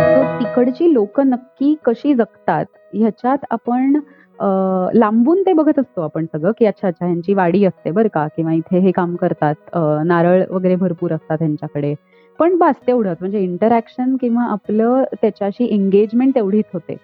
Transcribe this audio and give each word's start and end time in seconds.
So 0.00 0.22
तिकडची 0.38 0.92
लोक 0.94 1.20
नक्की 1.20 1.74
कशी 1.84 2.14
जगतात 2.14 2.64
ह्याच्यात 2.94 3.44
आपण 3.50 3.98
लांबून 4.94 5.42
ते 5.46 5.52
बघत 5.52 5.78
असतो 5.78 6.02
आपण 6.02 6.26
सगळं, 6.32 6.52
की 6.58 6.66
अच्छा, 6.66 6.88
अच्छा 6.88 7.06
ह्यांची 7.06 7.34
वाडी 7.34 7.64
असते 7.64 7.90
बरं 7.90 8.08
का 8.14 8.26
किंवा 8.36 8.52
इथे 8.52 8.78
हे 8.78 8.90
काम 8.90 9.14
करतात. 9.16 9.54
नारळ 10.06 10.42
वगैरे 10.50 10.76
भरपूर 10.76 11.12
असतात 11.12 11.38
ह्यांच्याकडे. 11.40 11.94
पण 12.38 12.56
बस 12.58 12.74
तेवढंच 12.86 13.16
म्हणजे 13.20 13.40
इंटरॅक्शन 13.40 14.16
किंवा 14.20 14.42
आपलं 14.42 15.04
त्याच्याशी 15.22 15.64
एंगेजमेंट 15.74 16.34
तेवढीच 16.34 16.64
होते. 16.74 16.96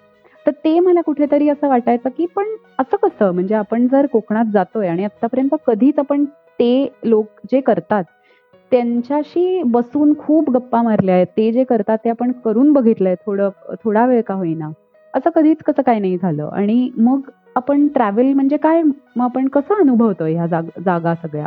तर 0.47 0.51
ते 0.65 0.79
मला 0.81 1.01
कुठेतरी 1.01 1.49
असं 1.49 1.69
वाटायचं, 1.69 2.09
की 2.09 2.27
पण 2.37 2.55
असं 2.79 2.97
कसं? 3.03 3.31
म्हणजे 3.31 3.55
आपण 3.55 3.87
जर 3.93 4.07
कोकणात 4.07 4.53
जातोय 4.53 4.89
आणि 4.89 5.05
आतापर्यंत 5.05 5.55
कधीच 5.67 5.99
आपण 5.99 6.25
ते 6.59 6.89
लोक 7.05 7.27
जे 7.53 7.61
करतात, 7.61 8.05
त्यांच्याशी 8.71 9.63
बसून 9.63 10.15
खूप 10.19 10.51
गप्पा 10.51 10.83
मारल्या 10.83 11.15
आहेत. 11.15 11.27
ते 11.27 11.53
जे 11.53 11.65
करतात 11.65 11.99
ते 12.05 12.11
आपण 12.11 12.33
करून 12.33 12.73
बघितलंय 12.73 13.15
थोडं 13.15 13.49
थोडा 13.85 14.07
वेळ 14.07 14.21
का 14.23 14.35
होईना. 14.35 14.71
असं 15.15 15.31
कधीच 15.31 15.57
कसं 15.59 15.83
काय 15.83 15.99
नाही 15.99 16.17
झालं 16.23 16.49
आणि 16.53 16.91
मग 16.99 17.21
आपण 17.57 17.89
ट्रॅव्हल 17.89 18.33
म्हणजे 18.33 18.57
काय? 18.57 18.83
मग 19.17 19.25
आपण 19.25 19.49
कसं 19.49 19.75
अनुभवतोय 19.75 20.35
ह्या 20.35 20.47
जाग 20.47 20.63
जागा 20.85 21.15
सगळ्या? 21.15 21.47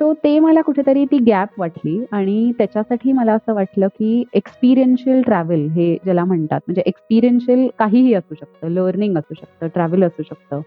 सो 0.00 0.12
ते 0.24 0.38
मला 0.38 0.60
कुठेतरी 0.60 1.04
ती 1.04 1.18
गॅप 1.18 1.48
वाटली 1.58 2.04
आणि 2.12 2.52
त्याच्यासाठी 2.58 3.12
मला 3.12 3.32
असं 3.32 3.54
वाटलं, 3.54 3.86
की 3.86 4.24
एक्सपिरियन्शियल 4.34 5.22
ट्रॅव्हल 5.22 5.66
हे 5.68 5.96
ज्याला 6.04 6.24
म्हणतात. 6.24 6.60
म्हणजे 6.66 6.82
एक्सपिरियन्शियल 6.86 7.68
काहीही 7.78 8.14
असू 8.14 8.34
शकतं. 8.34 8.68
लर्निंग 8.68 9.18
असू 9.18 9.34
शकतं, 9.34 9.66
ट्रॅव्हल 9.66 10.04
असू 10.04 10.22
शकतं. 10.22 10.60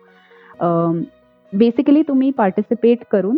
बेसिकली 1.53 2.01
तुम्ही 2.01 2.31
पार्टिसिपेट 2.31 2.97
करून 3.11 3.37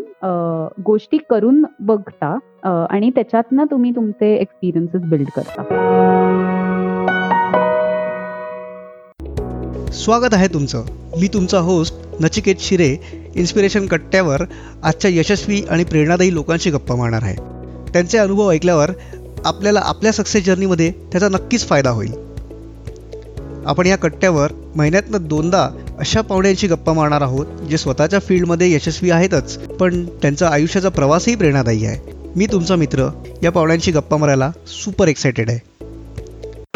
गोष्टी 0.85 1.17
करून 1.29 1.63
बघता 1.79 2.37
आणि 2.89 3.09
त्याच्यातनं 3.09 3.65
तुम्ही 3.71 3.91
तुमचे 3.91 4.33
एक्सपिरियन्सेस 4.35 5.01
बिल्ड 5.01 5.29
करता. 5.35 5.63
स्वागत 9.93 10.33
आहे 10.33 10.47
तुमचं. 10.47 10.83
मी 11.21 11.27
तुमचा 11.27 11.59
होस्ट 11.59 11.95
नचिकेत 12.21 12.55
शिरे 12.59 12.97
इन्स्पिरेशन 13.35 13.85
कट्ट्यावर 13.85 14.41
आजच्या 14.83 15.11
यशस्वी 15.11 15.61
आणि 15.69 15.83
प्रेरणादायी 15.83 16.33
लोकांशी 16.33 16.69
गप्पा 16.69 16.95
मारणार 16.95 17.23
आहे. 17.23 17.35
त्यांचे 17.93 18.17
अनुभव 18.17 18.51
ऐकल्यावर 18.51 18.89
आपल्याला 19.45 19.81
आपल्या 19.83 20.11
सक्सेस 20.11 20.45
जर्नीमध्ये 20.45 20.91
त्याचा 21.11 21.29
नक्कीच 21.29 21.67
फायदा 21.67 21.89
होईल. 21.89 22.13
आपण 23.65 23.85
या 23.85 23.97
कट्ट्यावर 23.97 24.47
महिन्यातनं 24.75 25.17
दोनदा 25.21 25.69
अशा 25.99 26.21
पाहुण्यांशी 26.21 26.67
गप्पा 26.67 26.93
मारणार 26.93 27.21
आहोत 27.21 27.45
जे 27.45 27.77
स्वतःच्या 27.77 28.19
फील्डमध्ये 28.19 28.73
यशस्वी 28.73 29.11
आहेतच 29.11 29.57
पण 29.57 30.05
त्यांचा 30.05 30.47
आयुष्याचा 30.47 30.89
प्रवासही 30.89 31.35
प्रेरणादायी 31.35 31.85
आहे. 31.85 32.11
मी 32.35 32.45
तुमचा 32.45 32.75
मित्र 32.75 33.09
या 33.43 33.51
पाहुण्यांशी 33.51 33.91
गप्पा 33.91 34.17
मारायला 34.17 34.51
सुपर 34.67 35.07
एक्सायटेड 35.07 35.49
आहे. 35.49 35.59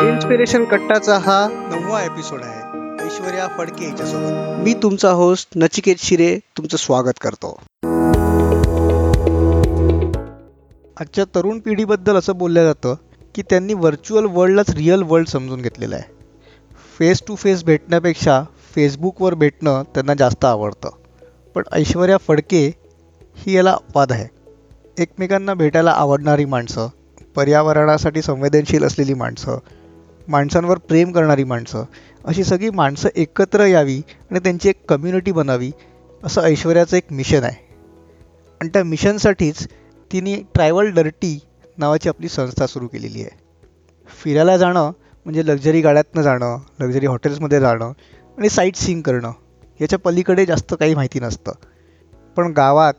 इन्स्पिरेशन 0.10 0.64
कट्टाचा 0.64 1.18
हा 1.18 1.48
नववा 1.50 2.04
एपिसोड 2.04 2.42
आहे. 2.44 2.62
ऐश्वर्या 3.06 3.48
फडके 3.58 3.86
याच्यासोबत. 3.86 4.64
मी 4.64 4.74
तुमचा 4.74 5.12
होस्ट 5.12 5.50
नचिकेत 5.56 5.96
शिरे 5.98 6.38
तुमचं 6.58 6.78
स्वागत 6.78 7.20
करतो. 7.22 7.60
आजच्या 11.00 11.26
तरुण 11.36 11.60
पिढीबद्दल 11.60 12.16
असं 12.16 12.36
बोललं 12.36 12.64
जातं 12.64 12.96
की 13.36 13.42
त्यांनी 13.42 13.74
व्हर्च्युअल 13.74 14.26
वर्ल्डलाच 14.30 14.70
रिअल 14.70 15.04
वर्ल्ड 15.04 15.28
समजून 15.28 15.62
घेतलेलं 15.62 15.96
आहे. 15.96 16.16
फेस 17.00 17.22
टू 17.28 17.36
फेस 17.36 17.64
भेटण्यापेक्षा 17.64 18.44
फेसबुकवर 18.76 19.34
भेटणं 19.34 19.84
त्यांना 19.84 20.14
जास्त 20.14 20.46
आवडतं. 20.46 20.90
पण 21.56 21.64
ऐश्वर्या 21.72 22.18
फडके 22.18 22.74
ही 23.36 23.56
याला 23.56 23.72
अपवाद 23.72 24.12
आहे. 24.12 24.28
एकमेकांना 24.98 25.54
भेटायला 25.54 25.92
आवडणारी 25.92 26.46
माणसं 26.46 26.88
पर्यावरणासाठी 27.36 28.22
संवेदनशील 28.22 28.84
असलेली 28.84 29.14
माणसं 29.14 29.58
माणसांवर 30.28 30.78
प्रेम 30.78 31.12
करणारी 31.12 31.44
माणसं 31.44 31.84
अशी 32.26 32.44
सगळी 32.44 32.70
माणसं 32.70 33.10
एकत्र 33.16 33.66
यावी 33.66 34.02
आणि 34.32 34.40
त्यांची 34.40 34.70
एक 34.70 34.90
कम्युनिटी 34.90 35.32
बनावी 35.32 35.72
असं 36.24 36.42
ऐश्वर्याचं 36.42 36.98
एक 36.98 37.04
मिशन 37.12 37.44
आहे. 37.44 37.68
आणि 38.62 38.70
त्या 38.70 38.84
मिशनसाठीच 38.84 39.68
तिने 40.12 40.36
ट्रॅव्हल 40.54 40.92
डर्टी 40.92 41.40
नावाची 41.78 42.10
आपली 42.10 42.30
संस्था 42.30 42.68
सुरू 42.68 42.88
केलेली 42.88 43.22
आहे. 43.22 43.38
फिरायला 44.24 44.58
जाणं 44.58 44.92
म्हणजे 45.26 45.46
लक्झरी 45.46 45.82
गाड्यातनं 45.82 46.22
जाणं 46.22 46.58
लक्झरी 46.80 47.06
हॉटेल्समध्ये 47.06 47.60
जाणं 47.60 47.92
आणि 48.38 48.50
साईट 48.50 48.76
सीन 48.76 49.02
करणं. 49.02 49.32
याच्या 49.82 50.00
पलीकडे 50.00 50.46
जास्त 50.46 50.76
काही 50.80 50.96
माहिती 50.96 51.20
नसतं. 51.20 51.52
पण 52.36 52.54
गावात 52.54 52.94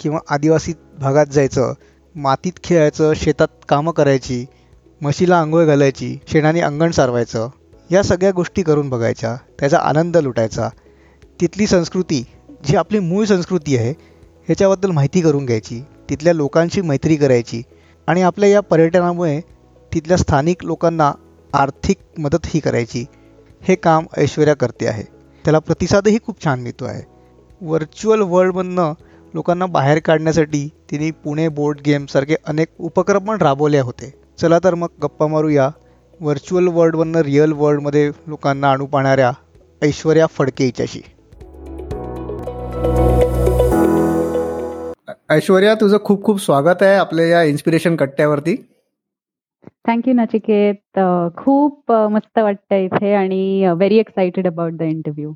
किंवा 0.00 0.18
आदिवासी 0.28 0.72
भागात 1.00 1.26
जायचं 1.26 1.72
मातीत 2.14 2.52
खेळायचं 2.64 3.12
शेतात 3.14 3.48
कामं 3.68 3.92
करायची 3.92 4.46
म्हशीला 5.00 5.40
आंघोळ 5.40 5.64
घालायची 5.64 6.18
शेणाने 6.28 6.60
अंगण 6.60 6.90
सारवायचं 6.90 7.48
या 7.90 8.02
सगळ्या 8.02 8.30
गोष्टी 8.30 8.62
करून 8.62 8.88
बघायच्या 8.88 9.36
त्याचा 9.60 9.78
आनंद 9.78 10.16
लुटायचा. 10.16 10.68
तिथली 11.40 11.66
संस्कृती 11.66 12.24
जी 12.64 12.76
आपली 12.76 12.98
मूळ 12.98 13.24
संस्कृती 13.24 13.76
आहे 13.76 13.90
ह्याच्याबद्दल 14.46 14.90
माहिती 14.90 15.20
करून 15.20 15.46
घ्यायची 15.46 15.84
तिथल्या 16.10 16.32
लोकांशी 16.32 16.80
मैत्री 16.80 17.16
करायची 17.16 17.62
आणि 18.06 18.22
आपल्या 18.22 18.48
या 18.48 18.60
पर्यटनामुळे 18.60 19.40
तिथल्या 19.94 20.16
स्थानिक 20.16 20.64
लोकांना 20.64 21.12
आर्थिक 21.52 21.96
मदतही 22.18 22.60
करायची. 22.60 23.04
हे 23.68 23.74
काम 23.74 24.06
ऐश्वर्या 24.16 24.54
करते 24.54 24.86
आहे. 24.86 25.02
त्याला 25.44 25.58
प्रतिसादही 25.58 26.18
खूप 26.26 26.44
छान 26.44 26.60
मिळतो 26.60 26.84
आहे. 26.84 27.02
व्हर्च्युअल 27.60 28.20
वर्ल्डमधनं 28.20 28.92
लोकांना 29.34 29.66
बाहेर 29.66 29.98
काढण्यासाठी 29.98 30.68
तिने 30.90 31.10
पुणे 31.10 31.48
बोर्ड 31.48 31.78
गेमसारखे 31.86 32.36
अनेक 32.46 32.68
उपक्रम 32.78 33.24
पण 33.24 33.38
राबवले 33.42 33.78
होते. 33.78 34.14
चला 34.38 34.58
तर 34.64 34.74
मग 34.74 34.88
गप्पा 35.02 35.26
मारूया. 35.26 35.70
व्हर्च्युअल 36.20 36.68
वर्ल्डमधनं 36.68 37.20
रिअल 37.20 37.52
वर्ल्डमध्ये 37.52 38.10
लोकांना 38.26 38.70
आणू 38.70 38.86
पाहणाऱ्या 38.86 39.32
ऐश्वर्या 39.82 40.26
फडके 40.26 40.64
हिच्याशी. 40.64 41.00
ऐश्वर्या 45.30 45.74
तुझं 45.74 45.98
खूप 46.04 46.24
खूप 46.24 46.40
स्वागत 46.40 46.82
आहे 46.82 46.94
आपल्या 46.94 47.26
या 47.26 47.42
इन्स्पिरेशन 47.42 47.96
कट्ट्यावरती. 47.96 48.71
Thank 49.66 50.08
you 50.08 50.14
Nachiket. 50.14 50.98
अ, 50.98 51.28
खूप 51.36 51.92
अ, 51.92 52.06
मस्त 52.08 52.38
वाटतं 52.38 52.76
इथे 52.76 53.14
आणि 53.14 53.66
very 53.76 53.98
excited 53.98 54.46
about 54.46 54.72
the 54.72 54.82
interview. 54.82 55.32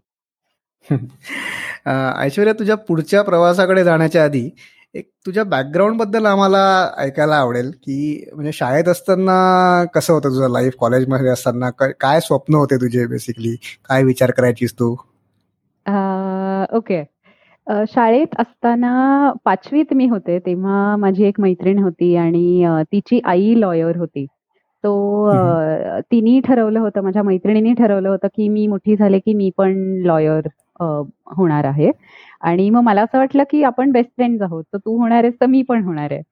अं, 1.87 2.13
ऐश्वर्या 2.19 2.53
तुझ्या 2.53 2.77
पुढच्या 2.77 3.23
प्रवासाकडे 3.23 3.85
जाण्याच्या 3.85 4.25
आधी 4.25 4.51
एक 4.95 5.11
तुझ्या 5.27 5.45
बॅकग्राऊंडबद्दल 5.45 6.27
आम्हाला 6.27 6.61
ऐकायला 6.99 7.37
आवडेल 7.37 7.71
की 7.71 8.25
म्हणजे 8.35 8.53
शाळेत 8.53 8.89
असताना 8.89 9.85
कसं 9.95 10.13
होतं 10.13 10.29
तुझं 10.29 10.49
लाईफ 10.49 10.73
कॉलेजमध्ये 10.81 11.29
असताना 11.29 11.71
क- 11.71 11.91
काय 12.01 12.21
स्वप्न 12.21 12.55
होते 12.55 12.77
तुझे 12.77 13.07
बेसिकली 13.07 13.57
काय 13.89 14.03
विचार 14.03 14.31
करायचीस 14.31 14.75
तू 14.75 14.97
अ, 15.87 15.93
ओके. 16.77 17.03
अ, 17.67 17.83
शाळेत 17.89 18.35
असताना 18.39 18.91
5वीत 19.45 19.93
मी 19.95 20.07
होते 20.09 20.39
तेव्हा 20.41 20.97
माझी 20.97 21.25
एक 21.25 21.41
मैत्रीण 21.41 21.79
होती 21.79 22.15
आणि 22.17 22.63
अ, 22.65 22.81
तिची 22.93 23.21
आई 23.25 23.55
लॉयर 23.61 23.97
होती. 23.97 24.25
सो 24.85 24.93
अ, 25.27 25.99
तिनी 26.11 26.41
ठरवलं 26.45 26.81
होतं 26.81 27.03
माझ्या 27.03 27.23
मैत्रिणीने 27.23 27.73
ठरवलं 27.75 28.09
होतं, 28.09 28.29
की 28.29 28.49
मी 28.49 28.67
मोठी 28.67 28.97
झाले 28.97 29.19
की 29.19 29.35
मी 29.35 29.51
पण 29.57 29.75
लॉयर 30.05 30.49
होणार 31.37 31.65
आहे 31.65 31.91
आणि 32.43 32.69
मग 32.71 32.81
मला 32.83 33.03
असं 33.03 33.19
वाटलं, 33.19 33.43
की 33.51 33.63
आपण 33.65 33.93
बेस्ट 33.93 34.11
फ्रेंड्स 34.17 34.43
आहोत. 34.43 34.65
तर 34.73 34.79
तू 34.79 34.97
होणार 34.99 35.23
आहेस 35.25 35.35
तर 35.41 35.47
मी 35.47 35.63
पण 35.63 35.85
होणार 35.85 36.13
आहे. 36.13 36.23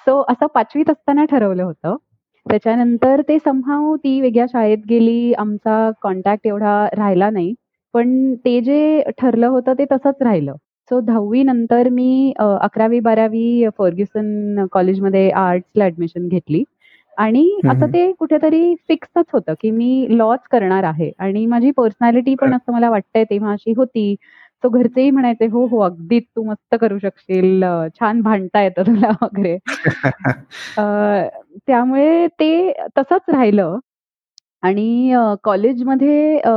सो 0.00 0.20
असं 0.28 0.46
5वीत 0.54 0.90
असताना 0.90 1.24
ठरवलं 1.24 1.62
होतं. 1.64 1.96
त्याच्यानंतर 2.46 3.20
ते 3.28 3.38
समहाऊ 3.38 3.96
ती 3.96 4.20
वेगळ्या 4.20 4.46
शाळेत 4.48 4.78
गेली. 4.90 5.32
आमचा 5.34 5.90
कॉन्टॅक्ट 6.02 6.46
एवढा 6.46 6.76
राहिला 6.96 7.30
नाही. 7.30 7.54
पण 7.96 8.34
ते 8.44 8.60
जे 8.62 8.78
ठरलं 9.18 9.48
होतं 9.48 9.74
ते 9.74 9.86
तसंच 9.92 10.22
राहिलं. 10.22 10.54
सो 10.90 11.00
10वी 11.02 11.42
नंतर 11.44 11.88
मी 11.90 12.08
अ, 12.38 12.44
11वी-12वी 12.64 13.68
फर्ग्युसन 13.78 14.66
कॉलेजमध्ये 14.72 15.30
आर्ट्सला 15.38 15.84
ॲडमिशन 15.84 16.28
घेतली 16.28 16.62
आणि 17.18 17.42
हं, 17.56 17.70
असं 17.70 17.86
हं. 17.86 17.92
ते 17.94 18.12
कुठेतरी 18.14 18.74
फिक्सच 18.88 19.26
होतं, 19.32 19.54
की 19.60 19.70
मी 19.72 20.06
लॉच 20.12 20.40
करणार 20.52 20.84
आहे 20.84 21.10
आणि 21.20 21.46
माझी 21.46 21.70
पर्सनॅलिटी 21.72 22.34
पण 22.36 22.54
असं 22.54 22.72
मला 22.72 22.90
वाटतंय 22.90 23.24
तेव्हा 23.24 23.52
अशी 23.52 23.74
होती. 23.76 24.14
सो 24.64 24.68
घरचेही 24.70 25.10
म्हणायचे, 25.10 25.46
"हो, 25.46 25.66
हो, 25.68 25.80
अगदीच 25.80 26.24
तू 26.36 26.44
मस्त 26.44 26.76
करू 26.80 26.98
शकशील. 26.98 27.62
अ, 27.64 27.86
छान 28.00 28.20
भांडता 28.22 28.62
येतं 28.62 28.82
तुला" 28.82 29.10
वगैरे. 29.22 29.58
अ, 30.78 30.84
त्यामुळे 31.68 32.26
ते 32.40 32.72
तसंच 32.98 33.30
राहिलं 33.30 33.78
आणि 34.66 35.14
कॉलेजमध्ये 35.44 36.38
अ, 36.38 36.50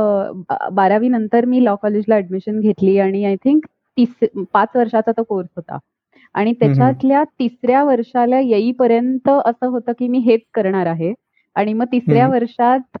बा 0.48 0.68
12वी 0.72 1.08
नंतर 1.08 1.44
मी 1.46 1.64
लॉ 1.64 1.74
कॉलेजला 1.82 2.14
ॲडमिशन 2.16 2.60
घेतली 2.60 2.98
आणि 3.00 3.24
आय 3.24 3.36
थिंक 3.44 3.66
तीस 3.96 4.14
5 4.54 4.76
वर्षाचा 4.76 5.12
तो 5.12 5.22
कोर्स 5.24 5.48
होता 5.56 5.78
आणि. 6.34 6.52
त्याच्यातल्या 6.54 7.22
तिसऱ्या 7.40 7.82
वर्षाला 7.84 8.40
येईपर्यंत 8.40 9.28
असं 9.30 9.66
होतं, 9.68 9.92
की 9.98 10.08
मी 10.08 10.18
हेच 10.20 10.40
करणार 10.54 10.86
आहे 10.86 11.12
आणि 11.56 11.72
मग 11.72 11.86
तिसऱ्या. 11.92 12.28
वर्षात 12.28 12.98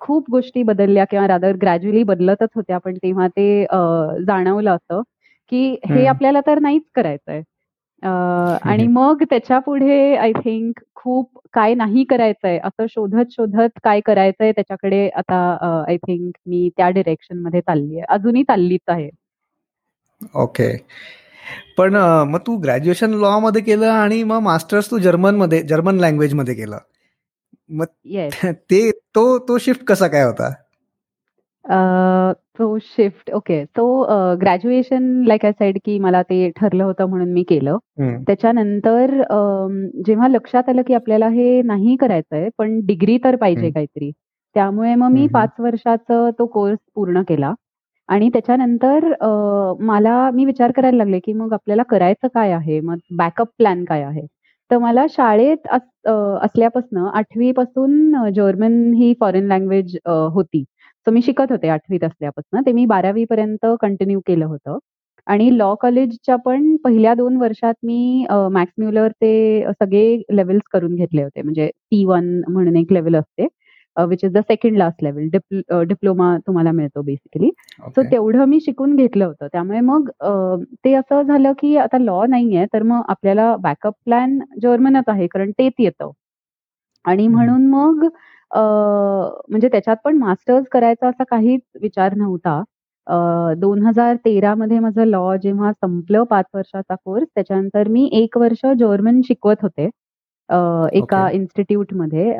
खूप 0.00 0.30
गोष्टी 0.30 0.62
बदलल्या 0.64 1.04
किंवा 1.06 1.26
रादर 1.28 1.56
ग्रॅज्युअली 1.62 2.02
बदलतच 2.04 2.48
होत्या. 2.56 2.78
पण 2.78 2.96
तेव्हा 2.98 3.28
ते 3.30 3.64
जाणवलं 4.26 4.70
असं, 4.72 5.02
की 5.52 5.68
हे 5.86 6.00
हं. 6.00 6.08
आपल्याला 6.08 6.40
तर 6.46 6.58
नाहीच 6.60 6.82
करायचंय. 6.94 7.42
आणि 8.02 8.86
मग 8.86 9.22
त्याच्या 9.30 9.58
पुढे 9.58 10.16
आय 10.16 10.32
थिंक 10.32 10.80
खूप 10.94 11.38
काय 11.52 11.74
नाही 11.74 12.04
करायचंय 12.04 12.58
असं 12.64 12.86
शोधत 12.86 13.30
शोधत 13.30 13.78
काय 13.84 14.00
करायचंय 14.00 14.52
त्याच्याकडे 14.52 15.08
आता 15.08 15.36
आय 15.88 15.96
थिंक 15.96 16.32
मी 16.46 16.68
त्या 16.76 16.88
डिरेक्शनमध्ये 16.90 17.60
चालली 17.60 17.96
आहे. 17.96 18.04
अजूनही 18.08 18.42
चाललीच 18.42 18.80
आहे. 18.88 19.10
ओके. 20.34 20.76
पण 21.78 21.96
मग 22.28 22.38
तू 22.46 22.56
ग्रॅज्युएशन 22.56 23.14
लॉ 23.14 23.38
मध्ये 23.40 23.62
केलं 23.62 23.86
आणि 23.86 24.22
मग 24.22 24.40
मास्टर्स 24.40 24.90
तू 24.90 24.98
जर्मनमध्ये 24.98 25.62
जर्मन 25.62 26.00
लँग्वेजमध्ये 26.00 26.54
केलं. 26.54 26.78
मग 27.68 27.86
ते 28.70 28.90
तो 29.14 29.38
तो 29.38 29.58
शिफ्ट 29.58 29.84
कसा 29.84 30.06
काय 30.08 30.24
होता? 30.24 30.50
तो 31.64 32.78
शिफ्ट 32.80 33.30
ओके 33.34 33.64
तो 33.76 33.84
ग्रॅज्युएशन 34.40 35.02
लाईक 35.26 35.44
आय 35.46 35.52
साईड 35.52 35.78
की 35.84 35.98
मला 35.98 36.22
ते 36.22 36.48
ठरलं 36.56 36.84
होतं 36.84 37.08
म्हणून 37.08 37.32
मी 37.32 37.42
केलं. 37.48 37.76
त्याच्यानंतर 38.26 39.10
जेव्हा 40.06 40.28
लक्षात 40.28 40.68
आलं 40.68 40.82
की 40.86 40.94
आपल्याला 40.94 41.28
हे 41.28 41.60
नाही 41.62 41.96
करायचंय 42.00 42.48
पण 42.58 42.78
डिग्री 42.86 43.18
तर 43.24 43.36
पाहिजे 43.36 43.70
काहीतरी. 43.70 44.10
त्यामुळे 44.56 44.94
मग 44.94 45.10
मी 45.12 45.26
पाच 45.34 45.50
वर्षाचा 45.60 46.28
तो 46.38 46.46
कोर्स 46.46 46.78
पूर्ण 46.94 47.22
केला. 47.28 47.52
आणि 48.08 48.28
त्याच्यानंतर 48.32 49.04
मला 49.80 50.30
मी 50.34 50.44
विचार 50.44 50.72
करायला 50.76 50.96
लागले 50.96 51.18
की 51.24 51.32
मग 51.32 51.52
आपल्याला 51.52 51.82
करायचं 51.90 52.28
काय 52.34 52.52
आहे? 52.52 52.80
मग 52.80 52.96
बॅकअप 53.18 53.48
प्लॅन 53.58 53.84
काय 53.84 54.02
आहे? 54.02 54.26
तर 54.70 54.78
मला 54.78 55.04
शाळेत 55.10 55.66
असल्यापासून 56.42 57.06
आठवी 57.08 57.50
पासून 57.52 58.30
जर्मन 58.34 58.92
ही 58.94 59.12
फॉरेन 59.20 59.46
लँग्वेज 59.48 59.96
होती. 60.06 60.64
सो 61.06 61.10
मी 61.10 61.20
शिकत 61.22 61.50
होते 61.52 61.68
आठवीत 61.68 62.04
असल्यापासून. 62.04 62.60
ते 62.66 62.72
मी 62.72 62.84
बारावी 62.86 63.24
पर्यंत 63.30 63.66
कंटिन्यू 63.80 64.20
केलं 64.26 64.44
होतं. 64.46 64.78
आणि 65.26 65.48
लॉ 65.58 65.74
कॉलेजच्या 65.80 66.36
पण 66.44 66.74
पहिल्या 66.84 67.12
दोन 67.14 67.36
वर्षात 67.36 67.74
मी 67.84 68.26
मॅक्स 68.52 68.72
म्युलर 68.78 69.08
सगळे 69.72 70.22
लेवल्स 70.36 70.62
करून 70.72 70.94
घेतले 70.94 71.22
होते. 71.22 71.42
म्हणजे 71.42 71.68
टी 71.90 72.04
वन 72.04 72.40
म्हणून 72.48 72.76
एक 72.76 72.92
लेवल 72.92 73.16
असते 73.16 73.46
which 73.96 74.24
is 74.24 74.32
the 74.32 74.38
second 74.48 74.76
last 74.78 75.02
level 75.04 75.28
diploma 75.88 76.36
तुम्हाला 76.46 76.70
मिळतो 76.72 77.02
बेसिकली 77.02 77.50
सो 77.96 78.02
तेवढं 78.10 78.44
मी 78.48 78.60
शिकून 78.60 78.94
घेतलं 78.96 79.24
होतं. 79.24 79.46
त्यामुळे 79.52 79.80
मग 79.80 80.08
ते 80.84 80.94
असं 80.94 81.22
झालं 81.22 81.52
की 81.60 81.76
आता 81.76 81.98
लॉ 81.98 82.24
नाहीये 82.28 82.64
तर 82.74 82.82
मग 82.82 83.02
आपल्याला 83.08 83.54
बॅकअप 83.62 83.94
प्लॅन 84.04 84.38
जर्मनच 84.62 85.08
आहे 85.08 85.26
कारण 85.32 85.50
तेच 85.58 85.72
येतं. 85.78 86.10
आणि 87.04 87.26
म्हणून 87.28 87.66
मग 87.70 88.06
म्हणजे 88.50 89.68
त्याच्यात 89.68 89.96
पण 90.04 90.16
मास्टर्स 90.18 90.66
करायचा 90.72 91.08
असा 91.08 91.24
काहीच 91.30 91.60
विचार 91.82 92.14
नव्हता. 92.16 92.62
दोन 93.58 93.82
हजार 93.86 94.16
तेरा 94.24 94.54
मध्ये 94.54 94.78
माझं 94.78 95.04
लॉ 95.06 95.36
जेव्हा 95.42 95.72
संपलं 95.74 96.24
पाच 96.30 96.44
वर्षाचा 96.54 96.94
कोर्स 97.04 97.26
त्याच्यानंतर 97.34 97.88
मी 97.88 98.08
एक 98.22 98.36
वर्ष 98.38 98.64
जर्मन 98.80 99.20
शिकवत 99.28 99.62
होते 99.62 99.88
एका 100.98 101.28
इन्स्टिट्यूटमध्ये 101.32 102.30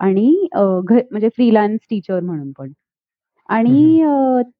आणि 0.00 0.48
म्हणजे 0.56 1.28
फ्रीलान्स 1.36 1.80
टीचर 1.90 2.20
म्हणून 2.20 2.50
पण. 2.58 2.72
आणि 3.48 4.02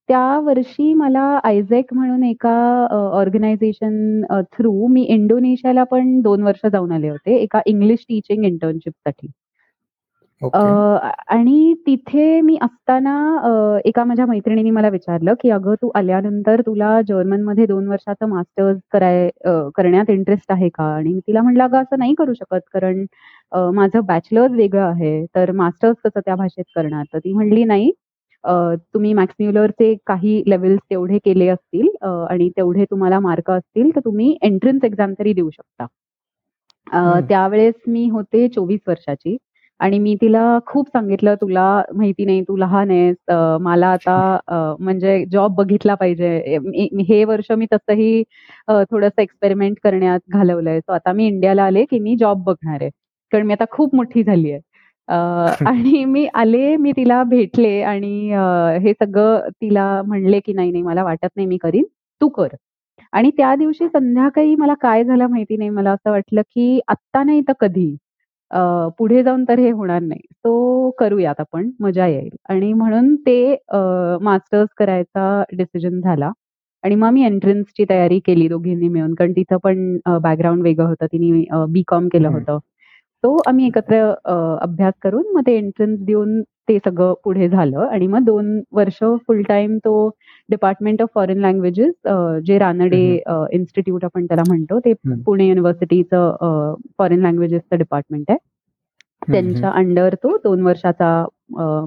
त्या 0.09 0.39
वर्षी 0.45 0.93
मला 0.95 1.23
आयझेक 1.45 1.93
म्हणून 1.95 2.23
एका 2.25 2.53
ऑर्गनायझेशन 2.91 4.23
थ्रू 4.53 4.87
मी 4.93 5.03
इंडोनेशियाला 5.11 5.85
पण 5.91 6.21
दोन 6.23 6.43
वर्ष 6.43 6.67
जाऊन 6.73 6.93
आले 6.93 7.09
होते 7.11 7.37
एका 7.43 7.61
इंग्लिश 7.67 8.05
टीचिंग 8.09 8.45
इंटर्नशिपसाठी. 8.45 9.29
आणि 11.29 11.73
तिथे 11.87 12.41
मी 12.41 12.57
असताना 12.63 13.81
एका 13.85 14.05
माझ्या 14.05 14.27
मैत्रिणीने 14.27 14.71
मला 14.71 14.89
विचारलं, 14.89 15.35
की 15.41 15.51
"अगं 15.51 15.75
तू 15.75 15.91
आल्यानंतर 15.95 16.61
तुला 16.61 17.01
जर्मनमध्ये 17.09 17.67
दोन 17.67 17.89
वर्षाचं 17.89 18.29
मास्टर्स 18.29 18.79
कराय 18.93 19.29
करण्यात 19.77 20.11
इंटरेस्ट 20.11 20.53
आहे 20.53 20.69
का?" 20.69 20.85
आणि 20.97 21.13
मी 21.15 21.21
तिला 21.27 21.43
म्हटलं, 21.43 21.63
"अगं 21.65 21.79
असं 21.79 21.99
नाही 21.99 22.15
करू 22.15 22.35
शकत 22.35 22.61
कारण 22.73 23.05
माझं 23.73 24.05
बॅचलर्स 24.07 24.53
वेगळं 24.53 24.83
आहे, 24.85 25.25
तर 25.35 25.51
मास्टर्स 25.55 25.97
कसं 26.05 26.21
त्या 26.21 26.35
भाषेत 26.37 26.65
करणार?" 26.77 27.05
तर 27.13 27.19
ती 27.19 27.33
म्हणली, 27.33 27.65
"नाही, 27.65 27.91
तुम्ही 28.95 29.13
मॅक्स 29.15 29.35
म्युलरचे 29.41 29.95
काही 30.07 30.43
लेव्हल्स 30.47 30.81
तेवढे 30.91 31.19
केले 31.25 31.49
असतील 31.49 31.89
आणि 32.03 32.49
तेवढे 32.57 32.85
तुम्हाला 32.85 33.21
मार्क 33.21 33.51
असतील, 33.51 33.91
तर 33.97 34.01
तुम्ही 34.05 34.37
एंट्रन्स 34.43 34.85
एक्झाम 34.85 35.13
तरी 35.19 35.33
देऊ 35.33 35.51
शकता." 35.51 35.87
त्यावेळेस 37.29 37.75
मी 37.89 38.09
होते 38.11 38.47
चोवीस 38.49 38.81
वर्षाची. 38.89 39.37
आणि 39.81 39.99
मी 39.99 40.15
तिला 40.21 40.59
खूप 40.67 40.89
सांगितलं, 40.89 41.35
"तुला 41.35 41.65
माहिती 41.95 42.25
नाही, 42.25 42.43
तू 42.43 42.57
लहान 42.57 42.91
आहेस. 42.91 43.17
मला 43.61 43.89
आता 43.89 44.77
म्हणजे 44.81 45.25
जॉब 45.33 45.55
बघितला 45.57 45.95
पाहिजे. 45.95 46.59
हे 47.05 47.23
वर्ष 47.25 47.51
मी 47.53 47.67
तसंही 47.73 48.23
थोडंसं 48.83 49.23
एक्सपेरिमेंट 49.23 49.77
करण्यात 49.83 50.21
घालवलंय. 50.31 50.81
सो 50.81 50.93
आता 50.93 51.13
मी 51.13 51.27
इंडियाला 51.27 51.65
आले, 51.65 51.85
की 51.85 51.99
मी 51.99 52.17
जॉब 52.17 52.43
बघणार 52.45 52.79
आहे. 52.83 52.91
कारण 53.33 53.47
मी 53.47 53.53
आता 53.53 53.65
खूप 53.71 53.95
मोठी 53.95 54.23
झाली 54.25 54.53
आहे." 54.53 54.61
आणि 55.93 56.05
मी 56.07 56.27
आले, 56.35 56.77
मी 56.77 56.93
तिला 56.93 57.23
भेटले 57.25 57.81
आणि 57.83 58.31
हे 58.83 58.93
सगळं 58.95 59.49
तिला 59.53 59.85
म्हणले, 60.07 60.41
की 60.41 60.53
"नाही, 60.53 60.71
नाही, 60.73 60.83
मला 60.85 61.05
वाटत 61.05 61.29
नाही 61.37 61.47
मी 61.49 61.57
करीन. 61.59 61.85
तू 62.21 62.29
कर." 62.31 62.49
आणि 63.13 63.31
त्या 63.37 63.55
दिवशी 63.57 63.89
संध्याकाळी 63.89 64.55
मला 64.57 64.75
काय 64.81 65.05
झालं 65.05 65.27
माहिती 65.27 65.57
नाही. 65.57 65.71
मला 65.71 65.93
असं 65.93 66.11
वाटलं, 66.11 66.43
की 66.45 66.81
आत्ता 66.89 67.23
नाही 67.25 67.41
तर 67.43 67.53
कधी? 67.61 67.97
पुढे 68.99 69.23
जाऊन 69.23 69.45
तर 69.49 69.59
हे 69.59 69.71
होणार 69.71 70.01
नाही. 70.03 70.21
तो 70.45 70.91
करूयात 70.99 71.41
आपण, 71.41 71.71
मजा 71.81 72.07
येईल. 72.07 72.37
आणि 72.51 72.73
म्हणून 72.73 73.15
ते 73.27 73.57
मास्टर्स 74.23 74.69
करायचा 74.79 75.43
डिसिजन 75.53 76.01
झाला. 76.01 76.31
आणि 76.85 76.95
मग 76.95 77.11
मी 77.13 77.23
एंट्रन्सची 77.25 77.85
तयारी 77.91 78.19
केली 78.27 78.49
दोघींनी 78.49 78.89
मिळून. 78.89 79.15
कारण 79.15 79.33
तिथं 79.33 79.57
पण 79.65 79.97
बॅकग्राऊंड 80.23 80.63
वेगळं 80.63 80.87
होतं. 80.89 81.07
तिने 81.13 81.45
बी-कॉम 81.73 82.09
केलं 82.13 82.29
होतं. 82.31 82.59
तो 83.25 83.37
आम्ही 83.49 83.67
एकत्र 83.67 83.97
अभ्यास 84.63 84.95
करून 85.03 85.25
मग 85.35 85.43
ते 85.47 85.57
एंट्रन्स 85.57 86.01
देऊन 86.07 86.41
ते 86.69 86.79
सगळं 86.85 87.15
पुढे 87.25 87.49
झालं 87.49 87.79
आणि 87.79 88.07
मग 88.07 88.19
दोन 88.19 88.61
वर्ष 88.73 88.99
फुल 89.03 89.43
टाइम 89.43 89.77
तो 89.79 90.11
डिपार्टमेंट 90.49 91.03
ऑफ 91.03 91.09
फॉरेन 91.15 91.39
लँग्वेजेस 91.39 92.09
जे 92.47 92.59
रानडे 92.59 93.23
इन्स्टिट्यूट 93.53 94.05
आपण 94.05 94.27
त्याला 94.27 94.43
म्हणतो 94.49 94.79
ते 94.79 94.93
पुणे 95.07 95.47
युनिव्हर्सिटीचं 95.47 96.75
फॉरेन 96.99 97.21
लँग्वेजेसचं 97.21 97.79
डिपार्टमेंट 97.79 98.31
आहे. 98.31 98.39
त्यांच्या 99.33 99.71
अंडर 99.71 100.15
तो 100.15 100.37
दोन 100.37 100.63
वर्षाचा 100.63 101.25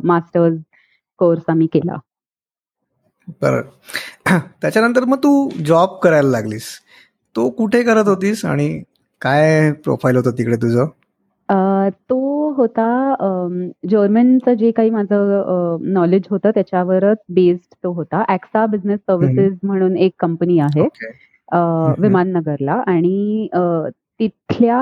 मास्टर्स 0.03 0.59
कोर्स 1.17 1.43
आम्ही 1.47 1.67
केला. 1.67 1.95
बरं. 3.27 3.61
त्याच्यानंतर 4.61 5.05
मग 5.05 5.17
तू 5.17 5.49
जॉब 5.65 5.89
करायला 6.03 6.29
लागलीस. 6.29 6.67
तो 7.35 7.49
कुठे 7.49 7.83
करत 7.83 8.07
होतीस 8.07 8.45
आणि 8.45 8.83
काय 9.21 9.71
प्रोफाईल 9.71 10.15
होतं 10.15 10.31
तिकडे 10.31 10.55
तुझं? 10.55 10.85
तो 11.91 12.30
होता 12.57 12.87
जर्मनचं 13.91 14.53
जे 14.53 14.71
काही 14.71 14.89
माझं 14.89 15.77
नॉलेज 15.93 16.27
होतं 16.29 16.51
त्याच्यावरच 16.55 17.17
बेस्ड 17.35 17.73
तो 17.83 17.91
होता. 17.93 18.23
ॲक्सा 18.29 18.65
बिझनेस 18.65 18.99
सर्व्हिसेस 18.99 19.57
म्हणून 19.63 19.97
एक 19.97 20.13
कंपनी 20.19 20.59
आहे 20.59 20.87
विमाननगरला 22.01 22.81
आणि 22.87 23.47
तिथल्या 24.19 24.79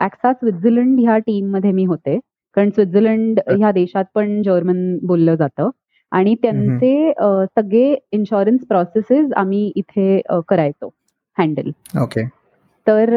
ॲक्सा 0.00 0.32
स्वित्झर्लंड 0.32 1.00
ह्या 1.00 1.16
टीममध्ये 1.18 1.72
मी 1.72 1.84
होते. 1.84 2.18
कारण 2.56 2.70
स्वित्झर्लंड 2.70 3.40
ह्या 3.48 3.70
देशात 3.72 4.04
पण 4.14 4.40
जर्मन 4.42 4.96
बोललं 5.06 5.34
जातं 5.34 5.70
आणि 6.12 6.34
त्यांचे 6.42 7.12
सगळे 7.56 7.94
इन्शुरन्स 8.12 8.66
प्रोसेसेस 8.68 9.32
आम्ही 9.36 9.70
इथे 9.76 10.20
करायचो 10.48 10.88
हँडल. 11.36 11.70
ओके. 12.02 12.24
तर 12.90 13.16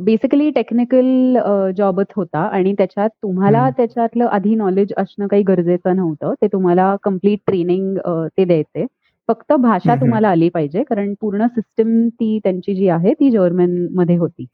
बेसिकली 0.00 0.50
टेक्निकल 0.50 1.36
जॉबच 1.76 2.12
होता 2.16 2.40
आणि 2.56 2.72
त्याच्यात 2.78 3.10
तुम्हाला 3.22 3.68
त्याच्यातलं 3.76 4.26
आधी 4.32 4.54
नॉलेज 4.54 4.92
असणं 4.98 5.26
काही 5.26 5.42
गरजेचं 5.42 5.96
नव्हतं. 5.96 6.34
ते 6.42 6.46
तुम्हाला 6.52 6.94
कंप्लीट 7.02 7.38
ट्रेनिंग 7.46 7.96
ते 8.38 8.44
द्यायचे. 8.44 8.86
फक्त 9.28 9.52
भाषा 9.52 9.94
तुम्हाला 9.94 10.28
आली 10.28 10.48
पाहिजे 10.48 10.82
कारण 10.82 11.12
पूर्ण 11.20 11.46
सिस्टम 11.46 12.08
ती 12.20 12.38
त्यांची 12.44 12.74
जी 12.74 12.88
आहे 12.88 13.12
ती 13.14 13.30
जर्मनमध्ये 13.30 14.16
होती. 14.18 14.46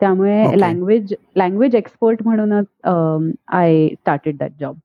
त्यामुळे 0.00 0.60
लँग्वेज 0.60 1.14
लँग्वेज 1.36 1.74
एक्सपर्ट 1.76 2.22
म्हणूनच 2.24 2.86
I 3.48 3.88
started 3.88 4.36
that 4.38 4.52
job. 4.60 4.76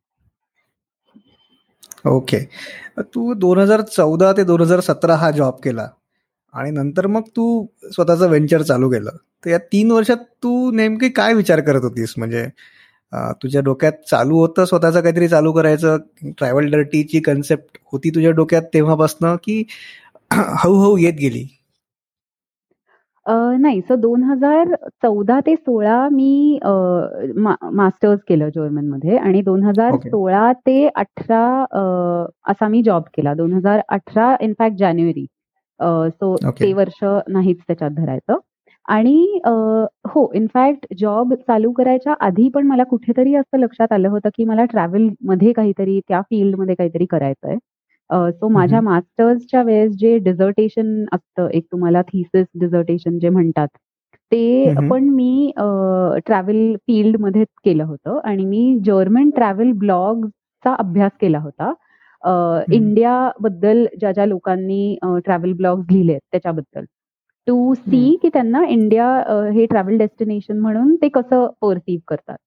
Okay. 2.05 2.39
तू 2.99 3.33
दोन 3.33 3.59
हजार 3.59 3.81
चौदा 3.81 4.31
ते 4.37 4.43
दोन 4.43 4.61
हजार 4.61 4.79
सतरा 4.79 5.15
हा 5.15 5.31
जॉब 5.31 5.53
केला. 5.63 5.87
आणि 6.55 6.71
नंतर 6.71 7.07
मग 7.07 7.21
तू 7.35 7.45
स्वतःचं 7.93 8.27
व्हेंचर 8.29 8.61
चालू 8.63 8.89
केलं. 8.91 9.17
तर 9.43 9.49
या 9.51 9.57
तीन 9.73 9.91
वर्षात 9.91 10.17
तू 10.43 10.71
नेमके 10.75 11.09
काय 11.17 11.33
विचार 11.33 11.59
करत 11.61 11.83
होतीस? 11.83 12.13
म्हणजे 12.17 12.45
तुझ्या 13.43 13.61
डोक्यात 13.63 13.93
चालू 14.09 14.37
होतं 14.39 14.65
स्वतःचं 14.65 15.01
काहीतरी 15.01 15.27
चालू 15.27 15.51
करायचं, 15.53 15.97
ट्रॅव्हल 16.37 16.69
डर्टीची 16.71 17.19
कन्सेप्ट 17.25 17.77
होती 17.91 18.09
तुझ्या 18.15 18.31
डोक्यात 18.31 18.63
तेव्हापासनं 18.73 19.35
की 19.43 19.63
हळूहळू 20.33 20.97
येत 20.97 21.13
गेली? 21.19 21.45
नाही. 23.25 23.79
सो 23.81 23.95
दोन 23.95 24.23
हजार 24.23 24.73
चौदा 25.03 25.39
ते 25.45 25.55
सोळा 25.55 26.07
मी 26.11 26.59
मास्टर्स 27.35 28.19
केलं 28.29 28.49
जर्मनमध्ये 28.55 29.17
आणि 29.17 29.41
दोन 29.41 29.63
हजार 29.63 29.95
सोळा 30.03 30.51
ते 30.67 30.87
अठरा 30.95 31.43
असा 32.51 32.67
मी 32.67 32.81
जॉब 32.83 33.03
केला. 33.15 33.33
दोन 33.33 33.53
हजार 33.53 33.81
अठरा 33.89 34.35
इनफॅक्ट 34.41 34.77
जानेवारी. 34.79 35.25
सो 35.79 36.35
ते 36.59 36.71
वर्ष 36.73 37.03
नाहीच 37.27 37.57
त्याच्यात 37.67 37.91
धरायचं. 37.91 38.37
आणि 38.87 39.39
अ, 39.43 39.49
हो 40.07 40.29
इनफॅक्ट 40.35 40.85
जॉब 40.97 41.33
चालू 41.39 41.71
करायच्या 41.71 42.13
आधी 42.19 42.47
पण 42.49 42.67
मला 42.67 42.83
कुठेतरी 42.83 43.33
असं 43.35 43.57
लक्षात 43.57 43.93
आलं 43.93 44.09
होतं, 44.09 44.29
की 44.35 44.43
मला 44.43 44.65
ट्रॅव्हलमध्ये 44.65 45.53
काहीतरी 45.53 45.99
त्या 46.07 46.21
फील्डमध्ये 46.21 46.75
काहीतरी 46.75 47.05
करायचंय. 47.05 47.57
अ, 48.09 48.29
सो 48.31 48.47
हं, 48.47 48.53
माझ्या 48.53 48.79
हं. 48.79 48.83
मास्टर्सच्या 48.85 49.61
वेळेस 49.63 49.91
जे 49.97 50.17
डिसर्टेशन 50.19 51.03
असतं, 51.13 51.47
एक 51.49 51.65
तुम्हाला 51.71 52.01
थिसिस 52.03 52.45
डिसर्टेशन 52.59 53.17
जे 53.19 53.29
म्हणतात, 53.29 53.67
ते 54.31 54.65
हं, 54.65 54.75
हं. 54.75 54.89
पण 54.89 55.09
मी 55.09 55.51
अ, 55.57 55.63
ट्रॅव्हल 56.25 56.75
फील्डमध्येच 56.87 57.47
केलं 57.65 57.83
होतं 57.83 58.19
आणि 58.23 58.45
मी 58.45 58.77
जर्मन 58.85 59.29
ट्रॅव्हल 59.29 59.71
ब्लॉग्सचा 59.77 60.73
अभ्यास 60.75 61.11
केला 61.21 61.39
होता. 61.39 61.73
अ, 62.25 62.29
हं. 62.29 62.63
इंडियाबद्दल 62.71 63.85
ज्या-ज्या 63.99 64.25
लोकांनी 64.25 64.97
ट्रॅव्हल 65.25 65.53
ब्लॉग्स 65.53 65.85
लिहिलेत 65.91 66.19
त्याच्याबद्दल. 66.31 66.83
टू. 67.47 67.73
सी 67.75 68.15
की 68.21 68.29
त्यांना 68.33 68.63
इंडिया 68.67 69.07
हे 69.53 69.65
ट्रॅव्हल 69.65 69.97
डेस्टिनेशन 69.97 70.59
म्हणून 70.59 70.95
ते 70.95 71.09
कसं 71.09 71.47
पर्सीव्ह 71.61 72.01
करतात. 72.07 72.37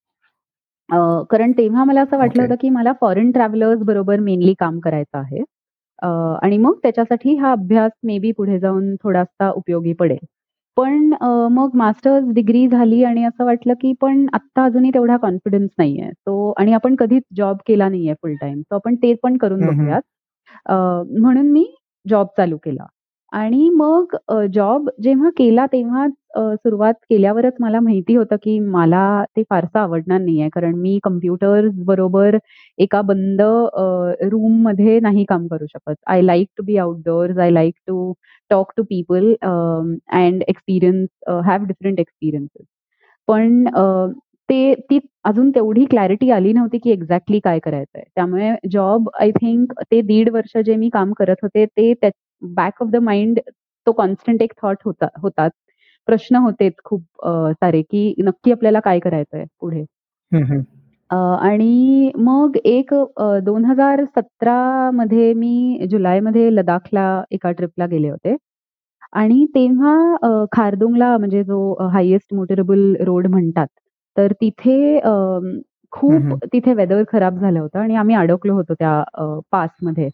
कारण 1.30 1.52
तेव्हा 1.52 1.84
मला 1.84 2.02
असं 2.02 2.18
वाटलं. 2.18 2.42
होतं, 2.42 2.54
की 2.60 2.68
मला 2.70 2.92
फॉरेन 3.00 3.30
ट्रॅव्हलर्स 3.30 3.82
बरोबर 3.82 4.20
मेनली 4.20 4.54
काम 4.58 4.78
करायचं 4.80 5.18
आहे. 5.18 5.42
आणि 6.42 6.56
मग 6.58 6.78
त्याच्यासाठी 6.82 7.34
हा 7.36 7.52
अभ्यास 7.52 7.92
मे 8.04 8.18
बी 8.18 8.32
पुढे 8.32 8.58
जाऊन 8.58 8.94
थोडासा 8.96 9.50
उपयोगी 9.50 9.92
पडेल. 9.92 10.18
पण 10.78 11.12
अ, 11.14 11.26
मग 11.50 11.74
मास्टर्स 11.74 12.24
डिग्री 12.34 12.66
झाली 12.68 13.02
आणि 13.04 13.24
असं 13.24 13.44
वाटलं, 13.44 13.74
की 13.74 13.92
पण 14.00 14.26
आत्ता 14.32 14.64
अजूनही 14.64 14.90
तेवढा 14.90 15.16
कॉन्फिडन्स 15.16 15.70
नाहीये. 15.78 16.10
सो 16.12 16.52
आणि 16.58 16.72
आपण 16.72 16.94
कधीच 16.96 17.22
जॉब 17.36 17.56
केला 17.66 17.88
नाहीये 17.88 18.14
फुल 18.14 18.34
टाईम. 18.34 18.60
सो 18.62 18.74
आपण 18.74 18.94
ते 18.96 19.14
पण 19.22 19.36
करून 19.36 19.62
हं, 19.62 19.68
हं. 19.68 19.74
बघूयात. 19.74 20.02
अ, 20.66 20.74
म्हणून 21.20 21.50
मी 21.52 21.66
जॉब 22.06 22.26
चालू 22.36 22.56
केला. 22.58 22.86
आणि 23.32 23.68
मग 23.70 24.14
अ, 24.28 24.44
जॉब 24.52 24.88
जेव्हा 25.02 25.30
केला 25.36 25.66
तेव्हा 25.72 26.04
अ, 26.34 26.40
सुरुवात 26.56 26.94
केल्यावरच 27.10 27.52
मला 27.60 27.80
माहिती 27.80 28.14
होतं, 28.14 28.36
की 28.42 28.58
मला 28.60 29.02
ते 29.36 29.42
फारसं 29.50 29.78
आवडणार 29.78 30.18
नाहीये. 30.20 30.48
कारण 30.48 30.74
मी 30.76 30.98
कॉम्प्युटर्स 31.02 31.72
बरोबर 31.86 32.36
एका 32.78 33.00
बंद 33.02 33.40
अ, 33.42 33.82
रूममध्ये 34.30 34.98
नाही 35.00 35.24
काम 35.26 35.46
करू 35.46 35.66
शकत. 35.66 35.94
I 36.06 36.22
like 36.22 36.48
to 36.56 36.62
be 36.64 36.76
outdoors. 36.78 37.38
I 37.38 37.50
like 37.50 37.74
to 37.86 38.12
talk 38.50 38.72
to 38.76 38.82
people 38.84 39.32
uh, 39.42 39.50
experience 40.48 41.08
uh, 41.26 41.40
have 41.46 41.64
different 41.64 42.00
experiences. 42.00 42.66
पण 43.28 43.66
अ, 43.68 43.82
ते 44.48 44.74
ती 44.90 44.98
अजून 45.24 45.50
तेवढी 45.50 45.84
क्लॅरिटी 45.86 46.30
आली 46.30 46.52
नव्हती, 46.52 46.78
की 46.78 46.90
एक्झॅक्टली 46.90 47.38
काय 47.40 47.58
करायचंय. 47.58 48.02
त्यामुळे 48.14 48.52
जॉब 48.72 49.08
आय 49.20 49.30
थिंक 49.32 49.72
ते 49.90 50.00
दीड 50.02 50.30
वर्ष 50.32 50.56
जे 50.66 50.76
मी 50.76 50.88
काम 50.90 51.12
करत 51.14 51.36
होते, 51.42 51.64
ते 51.66 51.92
त्या 51.94 52.10
बॅक 52.42 52.82
ऑफ 52.82 52.88
द 52.90 52.96
माइंड 53.04 53.40
तो 53.86 53.92
कॉन्स्टंट 53.94 54.42
एक 54.42 54.52
थॉट 54.62 54.78
होता 54.86 55.08
होताच. 55.22 55.52
प्रश्न 56.08 56.36
होतेच 56.38 56.74
खूप 56.84 57.02
सारे, 57.54 57.82
की 57.84 58.14
नक्की 58.20 58.52
आपल्याला 58.52 58.80
काय 58.82 58.98
करायचंय 59.00 59.44
पुढे. 59.60 59.84
आणि 61.10 62.10
मग 62.18 62.56
एक 62.64 62.92
अ, 62.94 63.38
2017 63.44 64.90
मध्ये 64.94 65.32
मी 65.34 65.86
जुलैमध्ये 65.90 66.50
लदाखला 66.54 67.06
एका 67.32 67.50
ट्रिपला 67.52 67.86
गेले 67.86 68.08
होते. 68.10 68.36
आणि 69.12 69.44
तेव्हा 69.54 70.44
खारदुंगला 70.52 71.16
म्हणजे 71.18 71.42
जो 71.44 71.88
हायेस्ट 71.92 72.34
मोटरेबल 72.34 72.94
रोड 73.06 73.26
म्हणतात, 73.28 73.66
तर 74.16 74.32
तिथे 74.34 75.00
खूप. 75.92 76.34
तिथे 76.52 76.74
वेदर 76.74 77.02
खराब 77.08 77.38
झालं 77.38 77.60
होतं 77.60 77.78
आणि 77.80 77.94
आम्ही 77.96 78.14
अडकलो 78.16 78.54
होतो 78.54 78.74
त्या 78.74 79.02
पासमध्ये. 79.52 80.08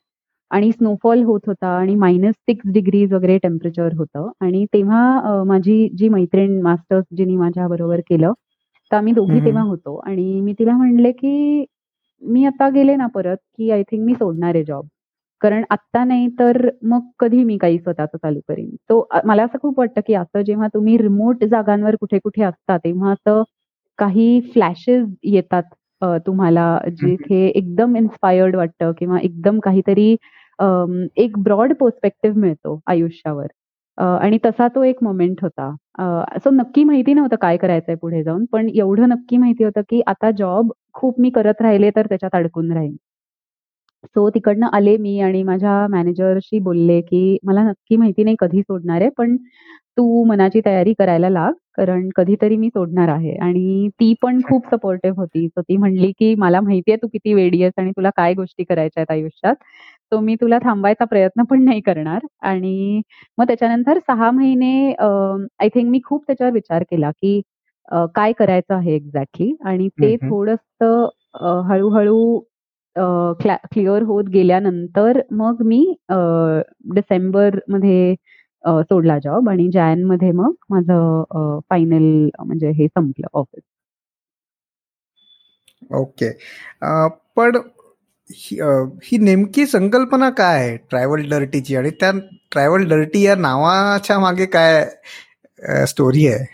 आणि 0.50 0.70
स्नोफॉल 0.72 1.22
होत 1.24 1.40
होता 1.46 1.68
आणि 1.78 1.94
-6 1.96 2.60
डिग्रीज 2.66 3.12
वगैरे 3.12 3.38
टेम्परेचर 3.38 3.94
होतं 3.96 4.30
आणि 4.40 4.64
तेव्हा 4.72 5.02
अ, 5.20 5.42
माझी 5.44 5.88
जी 5.94 6.08
मैत्रीण 6.10 6.60
मास्टर्स 6.62 7.04
जिनी 7.16 7.36
माझ्याबरोबर 7.36 8.00
केलं, 8.02 8.32
तर 8.90 8.96
आम्ही 8.96 9.12
दोघी 9.14 9.40
तेव्हा 9.40 9.62
हं. 9.62 9.68
होतो 9.68 9.96
आणि 10.06 10.40
मी 10.40 10.52
तिला 10.58 10.76
म्हणले, 10.76 11.12
की 11.12 11.64
"मी 12.22 12.44
आता 12.46 12.68
गेले 12.70 12.96
ना 12.96 13.06
परत, 13.08 13.36
की 13.58 13.70
आय 13.70 13.82
थिंक 13.82 14.04
मी 14.06 14.14
सोडणार 14.14 14.54
आहे 14.54 14.64
जॉब. 14.64 14.86
कारण 15.42 15.64
आत्ता 15.70 16.04
नाही 16.04 16.28
तर 16.38 16.68
मग 16.84 17.00
कधी 17.18 17.42
मी 17.44 17.56
काही 17.58 17.78
स्वतःचं 17.78 18.18
चालू 18.18 18.40
करीन." 18.48 18.70
अ, 19.10 19.20
मला 19.26 19.44
असं 19.44 19.58
खूप 19.62 19.78
वाटतं, 19.78 20.00
की 20.06 20.14
असं 20.14 20.42
जेव्हा 20.42 20.68
तुम्ही 20.74 20.98
रिमोट 20.98 21.44
जागांवर 21.46 21.96
कुठे-कुठे 21.96 22.42
असता, 22.44 22.76
तेव्हा 22.78 23.12
असं 23.12 23.42
काही 23.98 24.40
फ्लॅशेस 24.52 25.06
येतात 25.24 25.62
अ, 26.02 26.16
तुम्हाला 26.26 26.64
हं, 26.74 26.90
हं. 26.90 26.94
जिथे 26.98 27.46
एकदम 27.48 27.96
इन्स्पायर्ड 27.96 28.56
वाटतं 28.56 28.92
किंवा 28.98 29.18
एकदम 29.20 29.58
काहीतरी 29.60 30.16
अं, 30.58 31.06
एक 31.16 31.38
ब्रॉड 31.40 31.72
पर्स्पेक्टिव्ह 31.74 32.36
मिळतो 32.38 32.78
आयुष्यावर. 32.86 33.46
अ, 33.98 34.02
आणि 34.04 34.38
तसा 34.44 34.68
तो 34.68 34.82
एक 34.84 35.02
मोमेंट 35.02 35.42
होता. 35.42 35.68
अ, 35.98 36.38
सो 36.38 36.50
नक्की 36.50 36.84
माहिती 36.84 37.12
नव्हतं 37.14 37.36
काय 37.40 37.56
करायचंय 37.56 37.94
पुढे 37.96 38.22
जाऊन, 38.22 38.44
पण 38.52 38.68
एवढं 38.74 39.08
नक्की 39.08 39.36
माहिती 39.36 39.64
होतं, 39.64 39.80
की 39.90 40.00
आता 40.06 40.30
जॉब 40.38 40.72
खूप 40.94 41.20
मी 41.20 41.30
करत 41.30 41.62
राहिले 41.62 41.90
तर 41.90 42.06
त्याच्यात 42.06 42.34
अडकून 42.34 42.72
राहीन. 42.72 42.94
सो 44.06 44.28
तिकडनं 44.30 44.66
आले 44.72 44.96
मी 44.98 45.18
आणि 45.20 45.42
माझ्या 45.42 45.86
मॅनेजरशी 45.90 46.58
बोलले, 46.60 47.00
की 47.02 47.38
"मला 47.42 47.62
नक्की 47.62 47.96
माहिती 47.96 48.24
नाही 48.24 48.36
कधी 48.38 48.62
सोडणार 48.62 49.00
आहे, 49.00 49.10
पण 49.18 49.36
तू 49.96 50.24
मनाची 50.24 50.60
तयारी 50.66 50.92
करायला 50.98 51.28
लाग, 51.30 51.52
कारण 51.78 52.08
कधीतरी 52.16 52.56
मी 52.56 52.68
सोडणार 52.68 53.08
आहे." 53.10 53.36
आणि 53.38 53.88
ती 53.94 54.12
पण 54.22 54.40
खूप 54.44 54.66
सपोर्टिव्ह 54.74 55.16
होती. 55.16 55.46
सो 55.48 55.60
ती 55.62 55.76
म्हणली, 55.76 56.12
की 56.12 56.34
"मला 56.36 56.60
माहिती 56.60 56.90
आहे 56.92 56.98
तू 57.02 57.08
किती 57.08 57.34
वेडी 57.34 57.62
आहेस 57.62 57.72
आणि 57.78 57.90
तुला 57.92 58.10
काय 58.16 58.34
गोष्टी 58.34 58.64
करायच्या 58.64 59.00
आहेत 59.02 59.12
आयुष्यात. 59.12 59.54
सो 60.12 60.20
मी 60.20 60.34
तुला 60.36 60.58
थांबवायचा 60.60 61.04
प्रयत्न 61.06 61.42
पण 61.44 61.64
नाही 61.64 61.80
करणार." 61.82 62.26
आणि 62.44 63.00
मग 63.38 63.46
त्याच्यानंतर 63.46 63.98
6 64.00 64.30
महिने 64.32 64.72
आय 65.00 65.68
थिंक 65.70 65.90
मी 65.90 66.00
खूप 66.04 66.24
त्याच्यावर 66.26 66.52
विचार 66.54 66.82
केला, 66.84 67.10
की 67.12 67.40
काय 68.14 68.32
करायचं 68.32 68.74
आहे 68.74 68.94
एक्झॅक्टली 68.96 69.52
आणि 69.66 69.88
ते. 69.96 70.16
थोडंसं 70.18 71.06
हळू-हळू 71.68 72.38
क्लिअर 73.36 74.02
होत 74.04 74.24
गेल्यानंतर 74.30 75.20
मग 75.32 75.62
मी 75.64 75.80
अ, 76.08 76.16
डिसेंबरमध्ये 76.94 78.10
अ, 78.12 78.14
सोडला 78.64 79.18
जॉब 79.18 79.48
आणि 79.50 79.68
जानेमध्ये 79.72 80.30
मग 80.32 80.52
माझं 80.70 81.60
फायनल 81.70 82.28
म्हणजे 82.38 82.70
हे 82.70 82.86
संपलं 82.88 83.26
ऑफिस. 83.32 83.62
ओके. 85.92 86.30
पण 87.36 87.56
ही 89.04 89.18
नेमकी 89.18 89.66
संकल्पना 89.66 90.28
काय 90.30 90.58
आहे 90.60 90.76
ट्रॅव्हल 90.90 91.28
डर्टीची 91.30 91.76
आणि 91.76 91.90
त्या 92.00 92.10
ट्रॅव्हल 92.52 92.88
डर्टी 92.88 93.22
या 93.22 93.34
नावाच्या 93.36 94.18
मागे 94.18 94.46
काय 94.46 94.84
स्टोरी 95.86 96.26
आहे? 96.26 96.44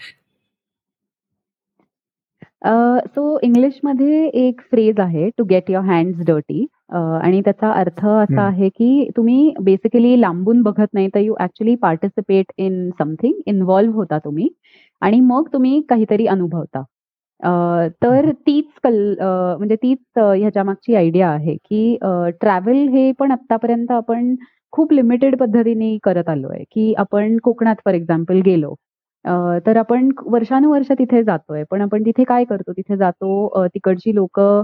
अ, 2.62 2.70
सो 3.06 3.38
इंग्लिशमध्ये 3.42 4.26
एक 4.38 4.60
फ्रेज 4.70 5.00
आहे 5.00 5.28
to 5.38 5.44
get 5.44 5.70
your 5.70 5.84
hands 5.84 6.24
dirty 6.26 6.66
आणि 6.92 7.40
त्याचा 7.40 7.70
अर्थ 7.73 8.04
असा. 8.06 8.42
आहे, 8.42 8.68
की 8.68 9.09
तुम्ही 9.16 9.52
बेसिकली 9.62 10.20
लांबून 10.20 10.62
बघत 10.62 10.87
नाही, 10.94 11.09
तर 11.14 11.20
you 11.20 11.35
actually 11.40 11.75
participate 11.82 12.52
in 12.59 12.88
something, 12.99 13.35
involve 13.47 13.92
होता 13.94 14.18
तुम्ही 14.25 14.49
आणि 15.02 15.20
मग 15.23 15.49
तुम्ही 15.52 15.80
काहीतरी 15.90 16.26
अनुभवता. 16.28 16.82
तर. 18.02 18.30
तीच 18.47 18.64
कल 18.85 18.97
म्हणजे 19.20 19.76
तीच 19.82 19.99
अ, 20.16 20.23
ह्याच्यामागची 20.32 20.94
आयडिया 20.97 21.28
आहे, 21.30 21.54
की 21.56 21.97
ट्रॅव्हल 22.40 22.87
हे 22.88 23.11
पण 23.18 23.32
आत्तापर्यंत 23.32 23.90
आपण 23.92 24.35
खूप 24.73 24.92
लिमिटेड 24.92 25.37
पद्धतीने 25.38 25.97
करत 26.04 26.28
आलोय, 26.28 26.62
की 26.73 26.92
आपण 26.99 27.37
कोकणात 27.44 27.76
फॉर 27.85 27.94
एक्झाम्पल 27.94 28.40
गेलो. 28.47 28.75
तर 29.66 29.76
आपण 29.76 30.11
वर्षानुवर्ष 30.26 30.90
तिथे 30.99 31.23
जातोय. 31.25 31.62
पण 31.70 31.80
आपण 31.82 32.02
तिथे 32.06 32.25
काय 32.25 32.44
करतो? 32.44 32.73
तिथे 32.73 32.97
जातो 32.97 33.66
तिकडची 33.66 34.14
लोकं 34.14 34.62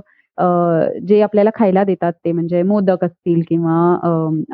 जे 1.09 1.21
आपल्याला 1.23 1.51
खायला 1.55 1.83
देतात 1.85 2.13
ते 2.25 2.33
म्हणजे 2.33 2.63
मोदक 2.63 3.05
असतील 3.05 3.41
किंवा 3.49 3.77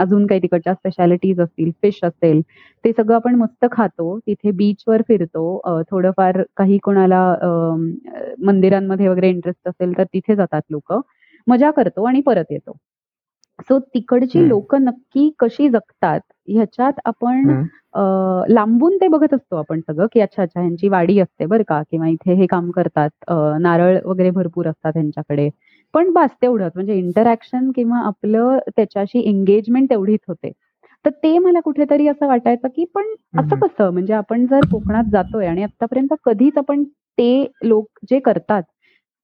अजून 0.02 0.26
काही 0.26 0.40
तिकडच्या 0.42 0.74
स्पेशालिटीज 0.74 1.40
असतील, 1.40 1.70
फिश 1.82 1.98
असेल, 2.04 2.40
ते 2.84 2.92
सगळं 2.92 3.14
आपण 3.16 3.34
मस्त 3.34 3.66
खातो. 3.72 4.18
तिथे 4.26 4.50
बीचवर 4.56 5.02
फिरतो. 5.08 5.82
थोडंफार 5.90 6.42
काही 6.56 6.78
कोणाला 6.84 7.22
मंदिरांमध्ये 8.46 9.08
वगैरे 9.08 9.28
इंटरेस्ट 9.28 9.68
असेल, 9.68 9.96
तर 9.98 10.04
तिथे 10.14 10.36
जातात 10.36 10.62
लोकं. 10.70 11.00
मजा 11.46 11.70
करतो 11.76 12.04
आणि 12.08 12.20
परत 12.26 12.50
येतो. 12.50 12.76
सो 13.68 13.78
तिकडची. 13.94 14.46
लोकं 14.48 14.82
नक्की 14.84 15.30
कशी 15.38 15.68
जगतात 15.70 16.20
ह्याच्यात 16.48 17.00
आपण 17.04 17.50
लांबून 18.48 18.96
ते 18.96 19.08
बघत 19.08 19.34
असतो 19.34 19.56
आपण 19.56 19.80
सगळं, 19.80 20.06
की 20.12 20.20
अच्छा, 20.20 20.42
अच्छा 20.42 20.60
ह्यांची 20.60 20.88
वाडी 20.88 21.18
असते 21.20 21.46
बरं 21.46 21.62
का 21.68 21.82
किंवा 21.90 22.08
इथे 22.08 22.34
हे 22.34 22.46
काम 22.46 22.70
करतात. 22.70 23.10
नारळ 23.60 23.98
वगैरे 24.04 24.30
भरपूर 24.30 24.68
असतात 24.68 24.92
ह्यांच्याकडे. 24.94 25.48
पण 25.94 26.10
बास 26.12 26.30
तेवढंच 26.42 26.72
म्हणजे 26.74 26.94
इंटरॅक्शन 26.94 27.70
किंवा 27.70 27.98
आपलं 27.98 28.58
त्याच्याशी 28.76 29.20
एंगेजमेंट 29.20 29.90
तेवढीच 29.90 30.20
होते. 30.28 30.50
तर 31.04 31.10
ते 31.22 31.38
मला 31.38 31.60
कुठेतरी 31.60 32.06
असं 32.08 32.26
वाटायचं, 32.26 32.68
की 32.68 32.84
पण 32.94 33.06
असं. 33.38 33.56
कसं? 33.56 33.90
म्हणजे 33.90 34.14
आपण 34.14 34.46
जर 34.46 34.60
कोकणात 34.72 35.04
जातोय 35.12 35.46
आणि 35.46 35.62
आत्तापर्यंत 35.62 36.14
कधीच 36.24 36.58
आपण 36.58 36.82
ते 37.18 37.46
लोक 37.64 37.86
जे 38.10 38.18
करतात, 38.20 38.62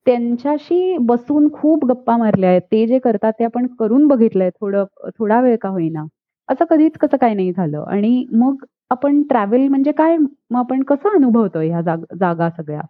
त्यांच्याशी 0.06 0.96
बसून 1.00 1.48
खूप 1.52 1.84
गप्पा 1.86 2.16
मारल्या 2.16 2.50
आहेत. 2.50 2.62
ते 2.72 2.86
जे 2.86 2.98
करतात 2.98 3.32
ते 3.38 3.44
आपण 3.44 3.66
करून 3.78 4.06
बघितलंय 4.06 4.50
थोडं 4.50 4.84
थोडा 5.18 5.40
वेळ 5.40 5.56
का 5.56 5.68
होईना. 5.68 6.04
असं 6.48 6.64
कधीच 6.70 6.92
कसं 6.98 7.16
काय 7.16 7.34
नाही 7.34 7.52
झालं 7.52 7.84
आणि 7.88 8.24
मग 8.32 8.64
आपण 8.90 9.22
ट्रॅव्हल 9.22 9.66
म्हणजे 9.68 9.92
काय 9.92 10.16
मग 10.16 10.58
आपण 10.58 10.82
कसं 10.82 11.08
अनुभवतोय 11.08 11.68
ह्या 11.68 11.80
जाग 11.80 12.04
जागा 12.20 12.48
सगळ्या 12.50 12.80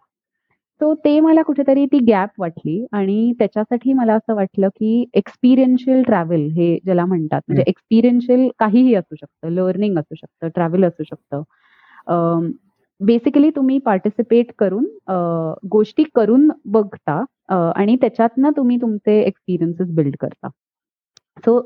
सो 0.80 0.92
ते 1.04 1.18
मला 1.20 1.42
कुठेतरी 1.42 1.84
ती 1.86 1.98
गॅप 2.08 2.30
वाटली 2.38 2.84
आणि 2.92 3.32
त्याच्यासाठी 3.38 3.92
मला 3.92 4.14
असं 4.14 4.34
वाटलं 4.34 4.68
की 4.68 5.04
एक्सपिरियन्शियल 5.14 6.02
ट्रॅव्हल 6.02 6.46
हे 6.56 6.76
ज्याला 6.84 7.04
म्हणतात 7.04 7.40
म्हणजे 7.48 7.62
एक्सपिरियन्शियल 7.66 8.48
काहीही 8.58 8.94
असू 8.94 9.14
शकतं 9.16 9.50
लर्निंग 9.52 9.98
असू 9.98 10.14
शकतं 10.14 10.48
ट्रॅव्हल 10.54 10.84
असू 10.84 11.04
शकतं. 11.04 11.42
बेसिकली 13.00 13.50
तुम्ही 13.56 13.78
पार्टिसिपेट 13.78 14.52
करून 14.58 14.84
गोष्टी 15.70 16.04
करून 16.14 16.48
बघता 16.66 17.22
आणि 17.76 17.96
त्याच्यातनं 18.00 18.50
तुम्ही 18.56 18.76
तुमचे 18.80 19.20
एक्सपिरियन्सेस 19.20 19.90
बिल्ड 19.96 20.16
करता. 20.20 20.48
सो 21.44 21.60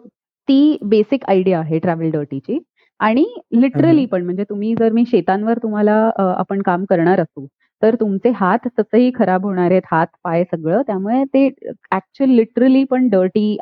ती 0.49 0.77
बेसिक 0.83 1.25
आयडिया 1.29 1.59
आहे 1.61 1.79
ट्रॅव्हल 1.79 2.11
डर्टीची 2.11 2.59
आणि 3.01 3.25
लिटरली 3.61 4.05
पण 4.07 4.25
म्हणजे 4.25 4.45
तुम्ही 4.51 4.75
जर 4.79 4.93
मी 4.93 5.05
शेतांवर 5.07 5.59
तुम्हाला 5.63 5.95
आपण 6.19 6.63
काम 6.63 6.85
करणार 6.91 7.21
असू 7.21 7.47
तर 7.83 7.95
तुमचे 8.01 8.31
हात 8.37 8.67
तसंही 8.79 9.11
खराब 9.15 9.45
होणार 9.47 9.71
आहेत 9.71 9.83
हात 9.91 10.07
पाय 10.25 10.45
सगळं. 10.45 10.83
त्यामुळे 10.87 11.23
ते 11.35 11.47
ऍक्च्युअल 11.93 12.31
लिटरली 12.35 12.85
पण 12.91 13.09
डर्टी 13.09 13.57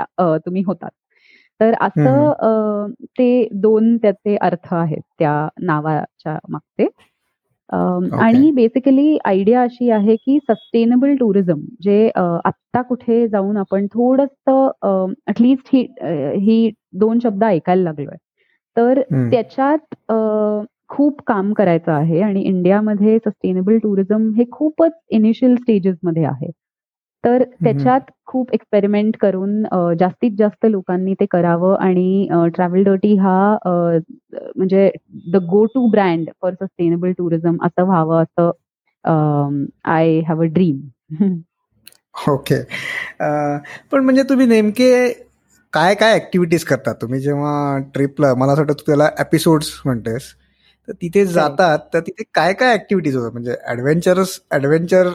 तुम्ही 0.46 0.62
होतात. 0.66 0.90
तर 1.60 1.74
असं 1.82 2.90
ते 3.18 3.48
दोन 3.62 3.96
त्याचे 4.02 4.36
अर्थ 4.42 4.72
आहेत 4.74 5.02
त्या 5.18 5.48
नावाच्या 5.62 6.38
मागचे. 6.50 6.86
आणि 8.20 8.50
बेसिकली 8.52 9.16
आयडिया 9.24 9.62
अशी 9.62 9.90
आहे 9.90 10.14
की 10.16 10.38
सस्टेनेबल 10.48 11.14
टुरिझम 11.16 11.60
जे 11.82 12.08
आत्ता 12.16 12.82
कुठे 12.82 13.26
जाऊन 13.28 13.56
आपण 13.56 13.86
थोडस 13.94 14.50
अटलिस्ट 15.28 15.68
ही 15.74 15.86
ही 16.46 16.70
दोन 17.00 17.18
शब्द 17.22 17.44
ऐकायला 17.44 17.82
लागलोय. 17.82 18.16
तर. 18.76 19.00
त्याच्यात 19.30 19.94
खूप 20.90 21.20
काम 21.26 21.52
करायचं 21.52 21.92
आहे 21.92 22.20
आणि 22.22 22.40
इंडियामध्ये 22.42 23.18
सस्टेनेबल 23.18 23.76
टुरिझम 23.78 24.30
हे 24.36 24.44
खूपच 24.52 24.92
इनिशियल 25.10 25.54
स्टेजेस 25.56 25.96
मध्ये 26.04 26.24
आहे. 26.24 26.50
तर 27.24 27.42
त्याच्यात 27.64 28.00
खूप 28.26 28.52
एक्सपेरिमेंट 28.54 29.16
करून 29.20 29.62
जास्तीत 29.98 30.36
जास्त 30.38 30.66
लोकांनी 30.66 31.14
ते 31.14 31.26
करावं 31.30 31.76
आणि 31.80 32.28
ट्रॅव्हल 32.54 32.82
डर्टी 32.84 33.14
हा 33.16 33.56
म्हणजे 33.66 34.90
the 35.32 35.36
go 35.50 35.64
to 35.74 35.86
brand 35.90 36.30
for 36.42 36.52
sustainable 36.52 37.12
tourism 37.18 37.56
असं 37.66 37.84
व्हावं 37.86 38.22
असं 38.22 39.64
I 39.90 40.18
have 40.28 40.42
a 40.42 40.46
dream 40.54 41.34
okay. 42.28 42.62
पण 43.92 44.04
म्हणजे 44.04 44.22
तुम्ही 44.28 44.46
नेमके 44.46 44.90
काय 45.72 45.94
काय 45.94 46.14
ऍक्टिव्हिटीज 46.14 46.64
करता? 46.64 46.92
तुम्ही 46.92 47.20
जेव्हा 47.20 47.78
ट्रिपला 47.94 48.34
मला 48.34 48.52
असं 48.52 48.60
वाटतं 48.62 48.78
तू 48.78 48.84
त्याला 48.86 49.08
एपिसोड्स 49.20 49.80
म्हणतेस. 49.84 50.22
तर 50.88 50.92
तिथे 51.02 51.24
जातात 51.26 51.78
तर 51.94 52.00
तिथे 52.00 52.22
काय 52.34 52.52
काय 52.52 52.74
ऍक्टिव्हिटीज 52.74 53.16
होतात? 53.16 53.32
म्हणजे 53.32 53.56
ऍडव्हेंचरस 53.70 54.38
ऍडव्हेंचर 54.52 55.08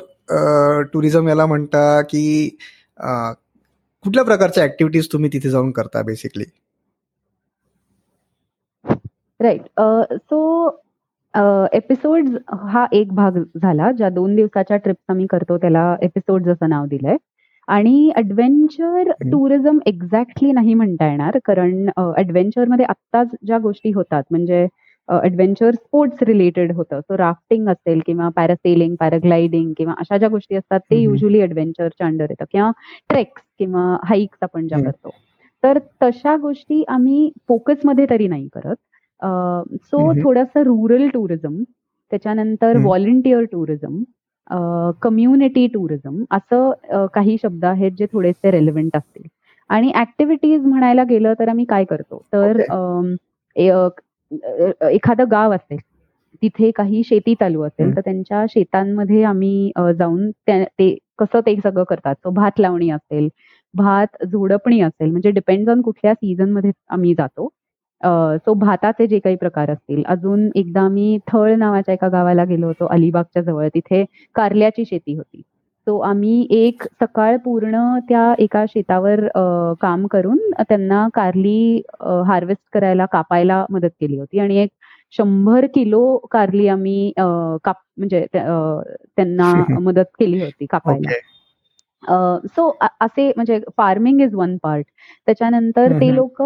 टुरिझम 0.93 1.27
याला 1.29 1.45
म्हणता 1.45 2.01
की 2.01 2.50
कुठल्या 3.00 4.24
प्रकारच्या 4.25 4.63
ऍक्टिव्हिटीज 4.63 5.07
तुम्ही 5.13 5.29
तिथे 5.34 5.50
जाऊन 5.50 5.72
करता 5.72 6.01
बेसिकली 6.05 6.43
राईट 9.39 9.62
सो 10.13 10.39
एपिसोड 11.74 12.27
हा 12.72 12.86
एक 12.93 13.12
भाग 13.13 13.38
झाला. 13.62 13.91
ज्या 13.91 14.10
दोन 14.10 14.36
दिवसाच्या 14.36 14.77
ट्रिप्स 14.77 15.12
आम्ही 15.12 15.25
करतो 15.29 15.57
त्याला 15.57 15.95
एपिसोड 16.01 16.48
असं 16.50 16.69
नाव 16.69 16.86
दिलंय. 16.89 17.17
आणि 17.67 18.12
ऍडव्हेंचर. 18.17 19.12
टुरिझम 19.31 19.79
एक्झॅक्टली 19.88 20.51
नाही 20.51 20.74
म्हणता 20.74 21.10
येणार. 21.10 21.38
कारण 21.45 21.88
ऍडव्हेंचरमध्ये 22.17 22.86
आत्ताच 22.89 23.27
ज्या 23.45 23.57
गोष्टी 23.60 23.91
होतात 23.95 24.24
म्हणजे 24.31 24.65
ऍडव्हेंचर 25.09 25.71
स्पोर्ट्स 25.74 26.24
रिलेटेड 26.24 26.71
होतं 26.75 27.00
सो 27.01 27.17
राफ्टिंग 27.17 27.67
असेल 27.69 28.00
किंवा 28.05 28.29
पॅरासेलिंग 28.35 28.95
पॅराग्लायडिंग 29.00 29.71
किंवा 29.77 29.93
अशा 30.00 30.17
ज्या 30.17 30.29
गोष्टी 30.29 30.55
असतात 30.55 30.79
ते. 30.81 31.00
युजली 31.00 31.41
ऍडव्हेंचरच्या 31.43 32.07
अंडर 32.07 32.25
येतं 32.29 32.45
किंवा 32.51 32.71
ट्रेक्स 33.09 33.41
किंवा 33.59 33.95
हाईक्स 34.03 34.38
आपण 34.43 34.67
ज्या. 34.67 34.79
करतो 34.81 35.09
तर 35.63 35.77
तशा 36.03 36.35
गोष्टी 36.37 36.83
आम्ही 36.89 37.29
फोकसमध्ये 37.48 38.05
तरी 38.09 38.27
नाही 38.27 38.48
करत 38.53 38.75
सो. 39.83 40.11
थोडंसं 40.24 40.63
रुरल 40.63 41.07
टुरिझम 41.09 41.61
त्याच्यानंतर 42.11 42.72
हम्म. 42.72 42.85
व्हॉलेंटियर 42.85 43.44
टुरिझम 43.51 44.03
कम्युनिटी 45.01 45.65
टुरिझम 45.68 46.24
असं 46.31 47.05
काही 47.13 47.37
शब्द 47.44 47.63
आहेत 47.65 47.91
जे 47.98 48.05
थोडेसे 48.11 48.51
रेलेव्हंट 48.51 48.98
असतील 48.98 49.27
आणि 49.70 49.91
ऍक्टिव्हिटीज 49.96 50.65
म्हणायला 50.65 51.03
गेलं 51.09 51.33
तर 51.39 51.48
आम्ही 51.50 51.65
काय 51.65 51.83
करतो 51.85 52.22
तर 52.33 52.61
एखादं 54.31 55.25
गाव 55.31 55.53
असेल 55.55 55.77
तिथे 56.44 56.70
काही 56.75 57.03
शेती 57.03 57.33
चालू 57.40 57.61
असेल. 57.64 57.96
तर 57.96 58.01
त्यांच्या 58.01 58.46
शेतांमध्ये 58.50 59.24
आम्ही 59.24 59.72
जाऊन 60.00 60.29
ते 60.50 60.96
कसं 61.20 61.40
ते 61.46 61.55
सगळं 61.64 61.83
करतात. 61.90 62.16
तो 62.16 62.29
भात 62.31 62.59
लावणी 62.59 62.90
असेल 62.92 63.27
भात 63.74 64.24
झोडपणी 64.25 64.79
असेल 64.81 65.11
म्हणजे 65.11 65.31
डिपेंड 65.31 65.70
ऑन 65.70 65.81
कुठल्या 65.81 66.14
सीझनमध्ये 66.14 66.72
आम्ही 66.90 67.14
जातो. 67.18 67.48
सो 68.38 68.53
भाताचे 68.55 69.07
जे 69.07 69.20
काही 69.20 69.35
प्रकार 69.35 69.70
असतील 69.72 70.03
अजून 70.07 70.50
एकदा 70.55 70.81
आम्ही 70.81 71.18
थळ 71.27 71.53
नावाच्या 71.57 71.94
एका 71.94 72.07
गावाला 72.09 72.44
गेलो 72.46 72.68
होतो 72.68 72.85
अलिबागच्या 72.88 73.42
जवळ 73.44 73.68
तिथे 73.75 74.03
कारल्याची 74.35 74.85
शेती 74.85 75.16
होती. 75.16 75.42
सो 75.87 75.98
आम्ही 76.01 76.48
एक 76.51 76.83
सकाळ 77.01 77.35
पूर्ण 77.45 77.77
त्या 78.09 78.33
एका 78.39 78.63
शेतावर 78.69 79.25
काम 79.81 80.05
करून 80.11 80.37
त्यांना 80.59 81.07
कारली 81.13 81.81
हार्वेस्ट 82.27 82.61
करायला 82.74 83.05
कापायला 83.11 83.65
मदत 83.71 83.89
केली 84.01 84.17
होती. 84.19 84.39
आणि 84.39 84.57
एक 84.57 84.69
शंभर 85.13 85.65
किलो 85.75 86.05
कारली 86.31 86.67
आम्ही 86.67 87.11
काप 87.63 87.75
म्हणजे 87.98 88.25
त्यांना 88.33 89.53
मदत 89.81 90.05
केली 90.19 90.39
होती 90.39 90.65
कापायला. 90.65 91.09
ओके. 91.09 92.48
सो 92.48 92.69
असे 93.01 93.31
म्हणजे 93.35 93.59
फार्मिंग 93.77 94.21
इज 94.21 94.33
वन 94.35 94.57
पार्ट 94.63 94.85
त्याच्यानंतर 95.27 95.93
ते. 95.93 96.13
लोक 96.15 96.41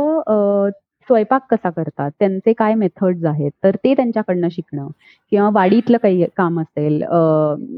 स्वयंपाक 1.09 1.45
कसा 1.51 1.69
करतात 1.69 2.11
त्यांचे 2.19 2.53
काय 2.53 2.73
मेथड्स 2.75 3.25
आहेत 3.25 3.51
तर 3.63 3.75
ते 3.83 3.93
त्यांच्याकडनं 3.95 4.47
शिकणं. 4.51 4.87
किंवा 5.31 5.49
वाडीतलं 5.53 5.97
काही 5.97 6.25
काम 6.37 6.59
असेल 6.61 7.01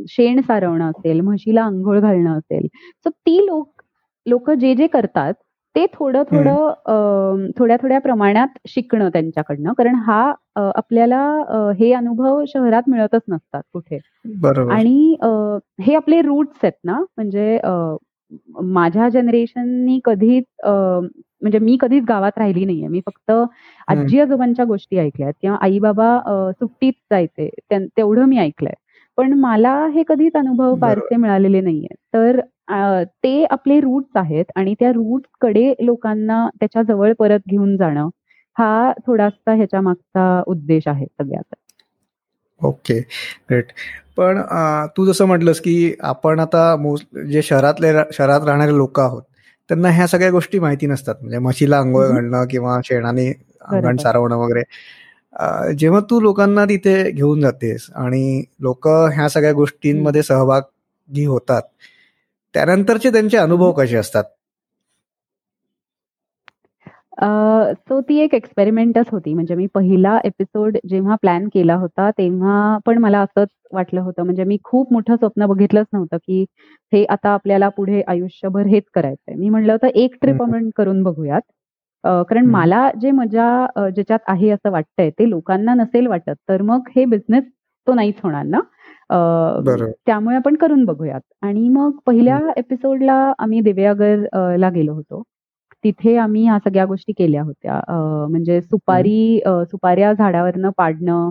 शेण 0.10 0.42
सारवणं 0.42 0.90
असेल 0.90 1.22
म्हशीला 1.22 1.64
आंघोळ 1.64 2.00
घालणं 2.00 2.38
असेल. 2.38 2.68
सो 3.06 3.10
ती 3.10 3.38
लोक 3.46 3.82
लोक 4.26 4.50
जे 4.52 4.74
जे 4.76 4.88
करतात 4.88 5.34
ते 5.76 5.86
थोडं 5.94 6.24
थोडं 6.32 7.46
थोड्या 7.60 7.76
थोड्या 7.82 8.00
प्रमाणात 8.00 8.58
शिकणं 8.68 9.10
त्यांच्याकडनं. 9.10 9.74
कारण 9.74 9.96
हा 9.96 10.22
आपल्याला 10.76 11.22
हे 11.80 11.92
अनुभव 11.94 12.44
शहरात 12.48 12.90
मिळतच 12.90 13.22
नसतात 13.30 13.62
कुठे. 13.74 14.00
आणि 14.72 15.16
हे 15.86 15.96
आपले 15.96 16.22
रूट्स 16.22 16.60
आहेत 16.64 16.74
ना 16.84 17.00
म्हणजे 17.18 17.58
माझ्या 18.64 19.08
जनरेशननी 19.10 20.00
कधीच 20.06 20.44
म्हणजे 20.66 21.60
मी 21.60 21.78
कधीच 21.82 22.04
गावात 22.10 22.38
राहिली 22.38 22.66
नाहीये. 22.66 22.88
मी 22.88 23.00
फक्त 23.06 23.32
आजी 23.88 24.20
आजोबांच्या 24.20 24.66
गोष्टी 24.66 24.98
ऐकल्यात 25.00 25.34
किंवा 25.42 25.58
आई 25.62 25.80
बाबा 25.80 26.52
सुट्टीत 26.60 26.94
जायचे 27.12 27.50
तेवढं 27.74 28.26
मी 28.26 28.38
ऐकलंय. 28.40 28.74
पण 29.18 29.34
मला 29.40 29.74
हे 29.94 30.04
कधीच 30.08 30.36
अनुभव. 30.36 30.76
फारसे 30.82 31.16
मिळालेले 31.16 31.62
नाहीये. 31.62 31.96
तर 32.14 32.40
ते 33.24 33.44
आपले 33.52 33.80
रूट्स 33.80 34.18
आहेत 34.18 34.52
आणि 34.56 34.74
त्या 34.80 34.92
रूट्सकडे 34.92 35.74
लोकांना 35.80 36.48
त्याच्याजवळ 36.60 37.14
परत 37.20 37.40
घेऊन 37.50 37.76
जाणं 37.78 38.10
हा 38.58 38.92
थोडासा 39.08 39.54
ह्याच्या 39.56 39.82
मागचा 39.82 40.42
उद्देश 40.48 40.88
आहे 40.88 41.06
सगळ्यात 41.08 41.56
ओके 42.62 43.00
ग्रेट 43.50 43.72
पण 44.18 44.42
तू 44.98 45.06
जसं 45.06 45.26
म्हटलंस 45.28 45.60
की 45.60 45.76
आपण 46.04 46.40
आता 46.40 46.64
जे 47.32 47.42
शहरातले 47.42 47.92
शहरात 48.14 48.42
राहणारे 48.46 48.76
लोक 48.78 49.00
आहोत 49.00 49.22
त्यांना 49.70 49.90
ह्या 49.90 50.08
सगळ्या 50.08 50.30
गोष्टी 50.32 50.60
माहिती 50.60 50.88
नसतात. 50.88 51.16
म्हणजे 51.22 51.38
म्हशीला 51.40 51.78
आंघोळ. 51.78 52.06
घालणं 52.08 52.46
किंवा 52.52 52.80
शेणाने 52.86 53.28
अंगण. 53.62 53.98
सारवणं 53.98 54.36
वगैरे. 54.38 54.64
जेव्हा 55.80 56.00
तू 56.10 56.20
लोकांना 56.22 56.66
तिथे 56.66 56.96
घेऊन 57.12 57.42
जातेस 57.42 57.88
आणि 57.96 58.44
लोक 58.62 58.88
ह्या 58.88 59.28
सगळ्या 59.30 59.52
गोष्टींमध्ये 59.54 60.24
सहभागी 60.24 61.26
होतात 61.26 61.62
त्यानंतरचे 62.56 63.12
त्यांचे 63.12 63.38
अनुभव 63.38 63.72
कसे 63.72 63.98
असतात? 63.98 64.24
सो 67.22 68.00
ती 68.02 68.18
एक 68.20 68.34
एक्सपेरिमेंटच 68.34 69.10
होती. 69.12 69.34
म्हणजे 69.34 69.56
मी 69.56 69.66
पहिला 69.68 70.18
एपिसोड 70.24 70.78
जेव्हा 70.90 71.16
प्लॅन 71.16 71.48
केला 71.54 71.76
होता 71.76 72.10
तेव्हा 72.18 72.78
पण 72.86 72.98
मला 72.98 73.20
असंच 73.22 73.48
वाटलं 73.74 74.02
होतं. 74.02 74.24
म्हणजे 74.24 74.44
मी 74.44 74.58
खूप 74.64 74.94
मोठं 74.94 75.16
स्वप्न 75.16 75.46
बघितलंच 75.46 75.86
नव्हतं 75.94 76.18
की 76.18 76.44
हे 76.94 77.04
आता 77.10 77.30
आपल्याला 77.30 77.70
पुढे 77.70 78.02
आयुष्यभर 78.08 78.66
हेच 78.68 78.84
करायचंय. 78.94 79.36
मी 79.36 79.50
म्हणलं 79.50 79.72
होतं 79.74 79.88
एक 79.96 80.16
ट्रिप 80.22 80.42
हम्म. 80.42 80.52
आपण 80.52 80.70
करून 80.76 81.04
बघूयात. 81.04 81.42
अ, 82.04 82.22
कारण. 82.24 82.46
मला 82.48 82.90
जे 83.02 83.12
मजा 83.12 83.48
अ, 83.76 83.88
ज्याच्यात 83.90 84.20
आहे 84.28 84.50
असं 84.50 84.72
वाटतंय 84.72 85.10
ते 85.10 85.30
लोकांना 85.30 85.74
नसेल 85.74 86.08
वाटत. 86.08 86.36
तर 86.50 86.62
मग 86.64 86.88
हे 86.96 87.06
बिझनेस 87.06 87.44
तो 87.88 87.94
नाहीच 87.94 88.16
होणार 88.24 88.44
ना? 88.46 88.60
अ, 89.10 89.16
बरोबर. 89.62 89.92
त्यामुळे 90.06 90.36
आपण 90.36 90.56
करून 90.56 90.84
बघूयात. 90.86 91.22
आणि 91.42 91.68
मग 91.70 91.92
पहिल्या 92.06 92.40
एपिसोडला 92.58 93.14
आम्ही 93.40 93.62
दिव्यागर 93.62 94.26
अ, 94.34 94.56
ला 94.58 94.70
गेलो 94.70 94.94
होतो. 94.94 95.24
तिथे 95.84 96.16
आम्ही 96.18 96.44
ह्या 96.46 96.58
सगळ्या 96.60 96.86
गोष्टी 96.86 97.14
केल्या 97.14 97.44
होत्या. 97.44 97.80
म्हणजे 98.30 98.60
सुपारी 98.62 99.40
सुपाऱ्या 99.66 100.12
झाडावरनं 100.14 100.70
पाडणं, 100.78 101.30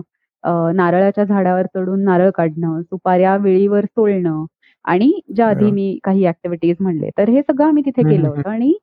नारळाच्या 0.75 1.23
झाडावर 1.25 1.65
चढून 1.75 2.03
नारळ 2.03 2.29
काढणं, 2.35 2.81
सुपाऱ्या 2.83 3.35
वेळीवर 3.37 3.85
सोलणं 3.87 4.45
आणि 4.85 5.11
ज्या 5.35 5.47
आधी! 5.47 5.71
मी 5.71 5.97
काही 6.03 6.25
ॲक्टिव्हिटीज 6.27 6.75
म्हणले. 6.79 7.09
तर 7.17 7.29
हे 7.29 7.41
सगळं 7.41 7.67
आम्ही 7.67 7.83
तिथे 7.85 8.03
केलं. 8.05 8.27
होतं 8.29 8.49
आणि 8.49 8.73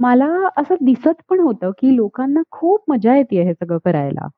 मला 0.00 0.28
असं 0.58 0.76
दिसत 0.82 1.22
पण 1.30 1.40
होतं, 1.40 1.70
की 1.78 1.96
लोकांना 1.96 2.42
खूप 2.52 2.84
मजा 2.90 3.16
येतेय 3.16 3.42
हे 3.44 3.54
सगळं 3.54 3.78
करायला. 3.84 4.28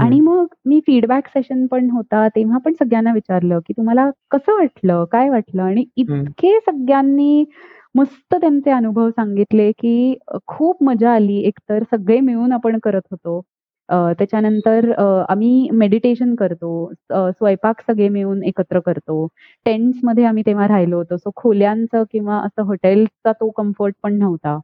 आणि 0.00 0.20
मग 0.20 0.46
मी 0.66 0.80
फीडबॅक 0.86 1.28
सेशन 1.28 1.66
पण 1.68 1.90
होता, 1.90 2.26
तेव्हा 2.30 2.58
पण 2.64 2.74
सगळ्यांना 2.74 3.12
विचारलं, 3.14 3.58
की 3.60 3.72
तुम्हाला 3.74 4.08
कसं 4.32 4.54
वाटलं? 4.54 5.04
काय 5.12 5.30
वाटलं? 5.30 5.62
आणि. 5.64 5.84
इतके 5.98 6.58
सगळ्यांनी 6.62 7.44
मस्त 7.94 8.34
त्यांचे 8.34 8.70
अनुभव 8.70 9.08
सांगितले, 9.10 9.70
की 9.72 10.14
खूप 10.46 10.82
मजा 10.84 11.12
आली. 11.14 11.38
एकतर 11.42 11.82
सगळे 11.90 12.18
मिळून 12.20 12.52
आपण 12.52 12.78
करत 12.82 13.02
होतो. 13.10 13.40
अ, 13.88 13.94
त्याच्यानंतर 14.18 14.90
अ, 14.92 15.04
आम्ही 15.28 15.68
मेडिटेशन 15.72 16.34
करतो. 16.34 16.70
अ, 17.10 17.28
स्वयंपाक 17.30 17.80
सगळे 17.82 18.08
मिळून 18.08 18.42
एकत्र 18.44 18.80
करतो. 18.80 19.26
टेंट्समध्ये 19.66 20.24
आम्ही 20.24 20.42
तेव्हा 20.46 20.68
राहिलो 20.68 20.96
होतो. 20.96 21.16
सो 21.16 21.30
खोल्यांचं 21.36 22.02
किंवा 22.12 22.38
असं 22.38 22.62
हॉटेल्सचा 22.62 23.32
तो 23.32 23.50
कम्फर्ट 23.50 23.94
पण 24.02 24.18
नव्हता. 24.18 24.58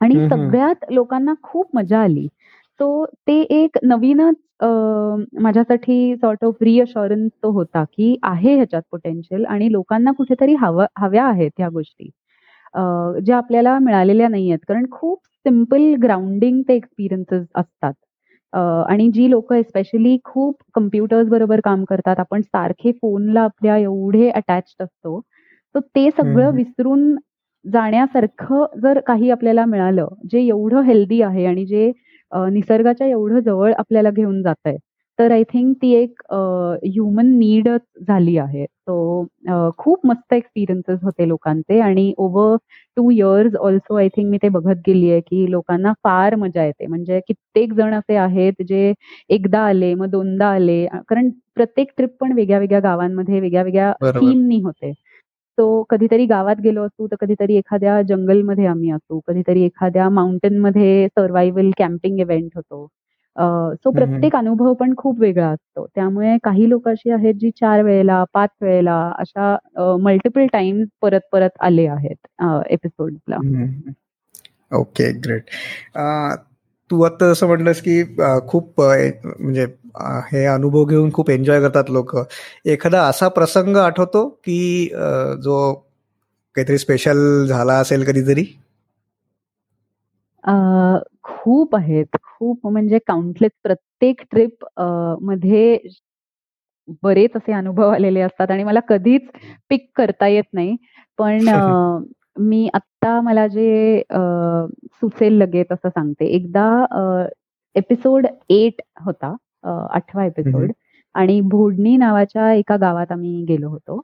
आणि 0.00 0.14
हं, 0.14 0.20
हं. 0.22 0.28
सगळ्यात 0.30 0.84
लोकांना 0.90 1.34
खूप 1.42 1.76
मजा 1.76 2.00
आली. 2.00 2.26
सो 2.80 3.04
ते 3.26 3.40
एक 3.54 3.78
नवीनच 3.84 4.36
अ, 4.60 4.66
माझ्यासाठी 5.40 6.14
सॉर्ट 6.16 6.44
ऑफ 6.44 6.62
रिअश्युरन्स 6.62 7.30
तो 7.42 7.50
होता, 7.50 7.82
की 7.88 8.16
आहे 8.24 8.54
ह्याच्यात 8.54 8.82
पोटेन्शियल 8.90 9.44
आणि 9.46 9.70
लोकांना 9.72 10.12
कुठेतरी 10.12 10.54
हवं 10.54 10.86
हव्या 10.98 11.24
आहेत 11.26 11.50
ह्या 11.58 11.68
गोष्टी. 11.68 12.08
अ, 12.74 12.80
ज्या 13.24 13.36
आपल्याला 13.36 13.78
मिळालेल्या 13.80 14.28
नाहीयेत. 14.28 14.58
कारण 14.68 14.84
खूप 14.90 15.18
सिंपल 15.46 15.94
ग्राउंडिंग 16.02 16.60
ते 16.62 16.74
एक्सपिरियन्सेस 16.74 17.46
असतात. 17.54 17.92
अ, 18.52 18.58
आणि 18.88 19.08
जी 19.10 19.30
लोकं 19.30 19.62
स्पेशली 19.62 20.16
खूप 20.24 20.56
कॉम्प्युटर्स 20.74 21.28
बरोबर 21.28 21.60
काम 21.60 21.84
करतात. 21.84 22.20
आपण 22.20 22.40
सारखे 22.42 22.92
फोनला 23.02 23.40
आपल्या 23.42 23.76
एवढे 23.78 24.28
अटॅच्ड 24.30 24.82
असतो. 24.82 25.20
तर 25.74 25.80
ते 25.96 26.10
सगळं 26.12 26.50
हं. 26.50 26.54
विसरून 26.54 27.14
जाण्यासारखं 27.64 28.64
जर 28.82 29.00
काही 29.06 29.30
आपल्याला 29.30 29.64
मिळालं, 29.66 30.06
जे 30.30 30.40
एवढं 30.42 30.82
हेल्दी 30.82 31.20
आहे 31.22 31.44
आणि 31.46 31.64
जे 31.66 31.90
अ, 32.32 32.44
निसर्गाच्या 32.48 33.06
एवढं 33.06 33.38
जवळ 33.40 33.72
आपल्याला 33.78 34.10
घेऊन 34.10 34.40
जातंय. 34.42 34.76
तर 35.18 35.32
आय 35.32 35.42
थिंक 35.44 35.76
ती 35.82 35.92
एक 35.94 36.20
ह्युमन 36.32 37.26
नीडच 37.38 37.80
झाली 38.08 38.36
आहे. 38.38 38.64
सो 38.66 39.24
खूप 39.78 40.06
मस्त 40.06 40.32
एक्सपिरियन्सेस 40.34 40.98
होते 41.02 41.26
लोकांचे 41.28 41.78
आणि 41.80 42.12
over 42.18 42.56
2 42.96 43.10
years 43.10 43.56
also 43.60 43.96
I 43.98 44.08
think 44.08 44.30
मी 44.30 44.38
ते 44.42 44.48
बघत 44.48 44.76
गेलीये, 44.86 45.20
की 45.20 45.50
लोकांना 45.50 45.92
फार 46.04 46.34
मजा 46.36 46.64
येते. 46.64 46.86
म्हणजे 46.86 47.20
कित्येक 47.28 47.72
जण 47.74 47.94
असे 47.94 48.16
आहेत, 48.18 48.62
जे 48.68 48.92
एकदा 49.30 49.60
आले, 49.66 49.92
मग 49.94 50.06
दोनदा 50.10 50.48
आले. 50.50 50.84
कारण 51.08 51.28
प्रत्येक 51.54 51.90
ट्रिप 51.96 52.10
पण 52.20 52.32
वेगळ्या-वेगळ्या 52.32 52.80
गावांमध्ये 52.82 53.40
वेगळ्या-वेगळ्या 53.40 53.92
बरोबर. 54.00 54.20
थीमनी 54.20 54.60
होते. 54.62 54.92
सो 55.58 55.82
कधीतरी 55.90 56.26
गावात 56.26 56.56
गेलो 56.62 56.82
असू, 56.82 57.06
तर 57.06 57.16
कधीतरी 57.20 57.56
एखाद्या 57.56 58.00
जंगलमध्ये 58.08 58.66
आम्ही 58.66 58.90
असू, 58.92 59.20
कधीतरी 59.28 59.62
एखाद्या 59.64 60.08
माउंटनमध्ये 60.10 61.06
सर्व्हायव्हल 61.10 61.70
कॅम्पिंग 61.78 62.18
इव्हेंट 62.20 62.50
होतो. 62.56 62.86
सो. 63.38 63.90
प्रत्येक 63.90 64.36
अनुभव 64.36 64.72
पण 64.74 64.94
खूप 64.96 65.20
वेगळा 65.20 65.48
असतो. 65.48 65.86
त्यामुळे 65.86 66.36
काही 66.44 66.68
लोकं 66.70 66.90
अशी 66.90 67.10
आहेत, 67.10 67.34
जी 67.34 67.50
4 67.50 67.82
वेळेला, 67.82 68.22
5 68.34 68.50
वेळेला 68.62 68.96
अशा 69.18 69.56
मल्टिपल 70.02 70.46
टाईम्स 70.52 70.88
परत-परत 71.02 71.50
आले 71.60 71.86
आहेत 71.88 72.26
हं. 73.32 73.66
Okay, 74.70 75.10
great. 75.18 75.42
तू 76.90 77.02
आता 77.02 77.32
जसं 77.32 77.46
म्हटलंस, 77.46 77.80
की 77.80 78.02
खूप 78.48 78.80
म्हणजे 78.80 79.66
हे 80.32 80.44
अनुभव 80.46 80.84
घेऊन 80.84 81.10
खूप 81.12 81.30
एन्जॉय 81.30 81.60
करतात 81.60 81.90
लोकं. 81.90 82.22
एखादा 82.66 83.02
असा 83.08 83.28
प्रसंग 83.28 83.76
आठवतो, 83.76 84.26
की 84.44 84.88
जो 85.42 85.72
काहीतरी 86.56 86.78
स्पेशल 86.78 87.46
झाला 87.46 87.74
असेल 87.78 88.04
कधीतरी? 88.04 88.44
खूप 91.24 91.76
आहेत. 91.76 92.16
खूप 92.40 92.66
म्हणजे 92.68 92.98
काउंटलेस 93.06 93.50
प्रत्येक 93.62 94.20
ट्रिपमध्ये 94.30 95.78
बरेच 97.02 97.30
असे 97.36 97.52
अनुभव 97.52 97.90
आलेले 97.90 98.20
असतात 98.20 98.50
आणि 98.50 98.64
मला 98.64 98.80
कधीच 98.88 99.22
पिक 99.70 99.88
करता 99.96 100.26
येत 100.28 100.44
नाही. 100.54 100.76
पण 101.18 101.36
मी 102.40 102.68
आत्ता 102.74 103.20
मला 103.20 103.46
जे 103.46 104.02
सुचेल 104.92 105.32
लगेच 105.38 105.66
असं 105.72 105.88
सांगते. 105.88 106.26
एकदा 106.26 106.66
एपिसोड 107.76 108.26
8 108.50 108.80
होता. 109.04 109.34
अ, 109.64 109.70
8वा 109.90 110.22
हं. 110.22 110.28
एपिसोड 110.28 110.72
आणि 111.14 111.40
भोडणी 111.50 111.96
नावाच्या 111.96 112.52
एका 112.54 112.76
गावात 112.76 113.12
आम्ही 113.12 113.44
गेलो 113.48 113.68
होतो. 113.68 114.00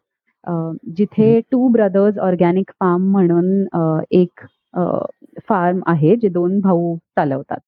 जिथे 0.96 1.40
टू 1.52 1.68
ब्रदर्स 1.68 2.18
ऑर्गॅनिक 2.18 2.70
फार्म 2.80 3.10
म्हणून 3.12 3.66
एक 4.12 4.40
फार्म 5.48 5.80
आहे, 5.86 6.16
जे 6.16 6.28
2 6.28 6.60
भाऊ 6.60 6.96
चालवतात. 7.16 7.58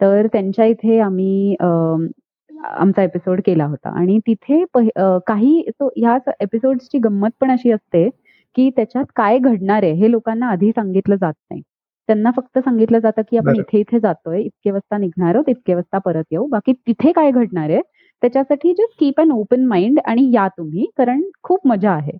तर 0.00 0.26
त्यांच्या 0.26 0.64
इथे 0.64 0.98
आम्ही 1.00 1.54
आमचा 1.60 3.02
एपिसोड 3.02 3.40
केला 3.46 3.64
होता 3.64 3.90
आणि 3.90 4.18
तिथे 4.26 4.64
काही 5.26 5.62
सो 5.68 5.88
ह्याच 5.96 6.28
एपिसोड्सची 6.40 6.98
गंमत 6.98 7.30
पण 7.40 7.50
अशी 7.50 7.70
असते, 7.72 8.08
की 8.56 8.68
त्याच्यात 8.76 9.04
काय 9.16 9.38
घडणार 9.38 9.82
आहे 9.82 9.92
हे 9.92 10.10
लोकांना 10.10 10.46
आधी 10.46 10.70
सांगितलं 10.70 11.16
जात 11.16 11.32
नाही. 11.50 11.62
त्यांना 12.08 12.30
फक्त 12.36 12.58
सांगितलं 12.58 12.98
जातं, 12.98 13.22
की 13.30 13.36
आपण 13.36 13.52
बरं. 13.52 13.60
इथे-इथे 13.60 13.98
जातोय, 14.00 14.40
इतके 14.42 14.70
वाजता 14.70 14.98
निघणार 14.98 15.34
आहोत, 15.34 15.48
इतके 15.48 15.74
वाजता 15.74 15.98
परत 15.98 16.24
येऊ. 16.32 16.46
बाकी 16.46 16.72
तिथे 16.86 17.12
काय 17.12 17.30
घडणार 17.30 17.70
आहे, 17.70 17.80
त्याच्यासाठी 18.22 18.72
just 18.72 18.98
keep 19.00 19.20
an 19.20 19.30
open 19.32 19.64
mind 19.66 20.00
आणि 20.06 20.30
या 20.34 20.46
तुम्ही, 20.48 20.86
कारण 20.96 21.22
खूप 21.42 21.66
मजा 21.66 21.92
आहे. 21.92 22.16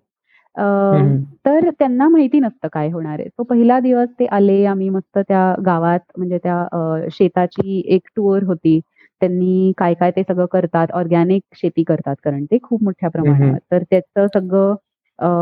तर 1.45 1.69
त्यांना 1.79 2.07
माहिती 2.09 2.39
नसतं 2.39 2.67
काय 2.73 2.89
होणार 2.91 3.19
आहे. 3.19 3.27
सो 3.29 3.43
पहिला 3.43 3.79
दिवस 3.79 4.07
ते 4.19 4.25
आले, 4.31 4.63
आम्ही 4.65 4.89
मस्त 4.89 5.17
त्या 5.19 5.53
गावात 5.65 5.99
म्हणजे 6.17 6.37
त्या 6.43 7.07
शेताची 7.11 7.81
एक 7.95 8.07
टूर 8.15 8.43
होती. 8.43 8.79
त्यांनी 9.21 9.71
काय-काय 9.77 10.11
ते 10.11 10.23
सगळं 10.27 10.45
करतात, 10.51 10.87
ऑर्गॅनिक 10.93 11.41
शेती 11.55 11.83
करतात 11.83 12.15
कारण 12.23 12.43
ते 12.51 12.57
खूप 12.63 12.83
मोठ्या. 12.83 13.09
प्रमाणावर. 13.09 13.57
तर 13.71 13.83
त्याचं 13.91 14.27
सगळं 14.33 14.75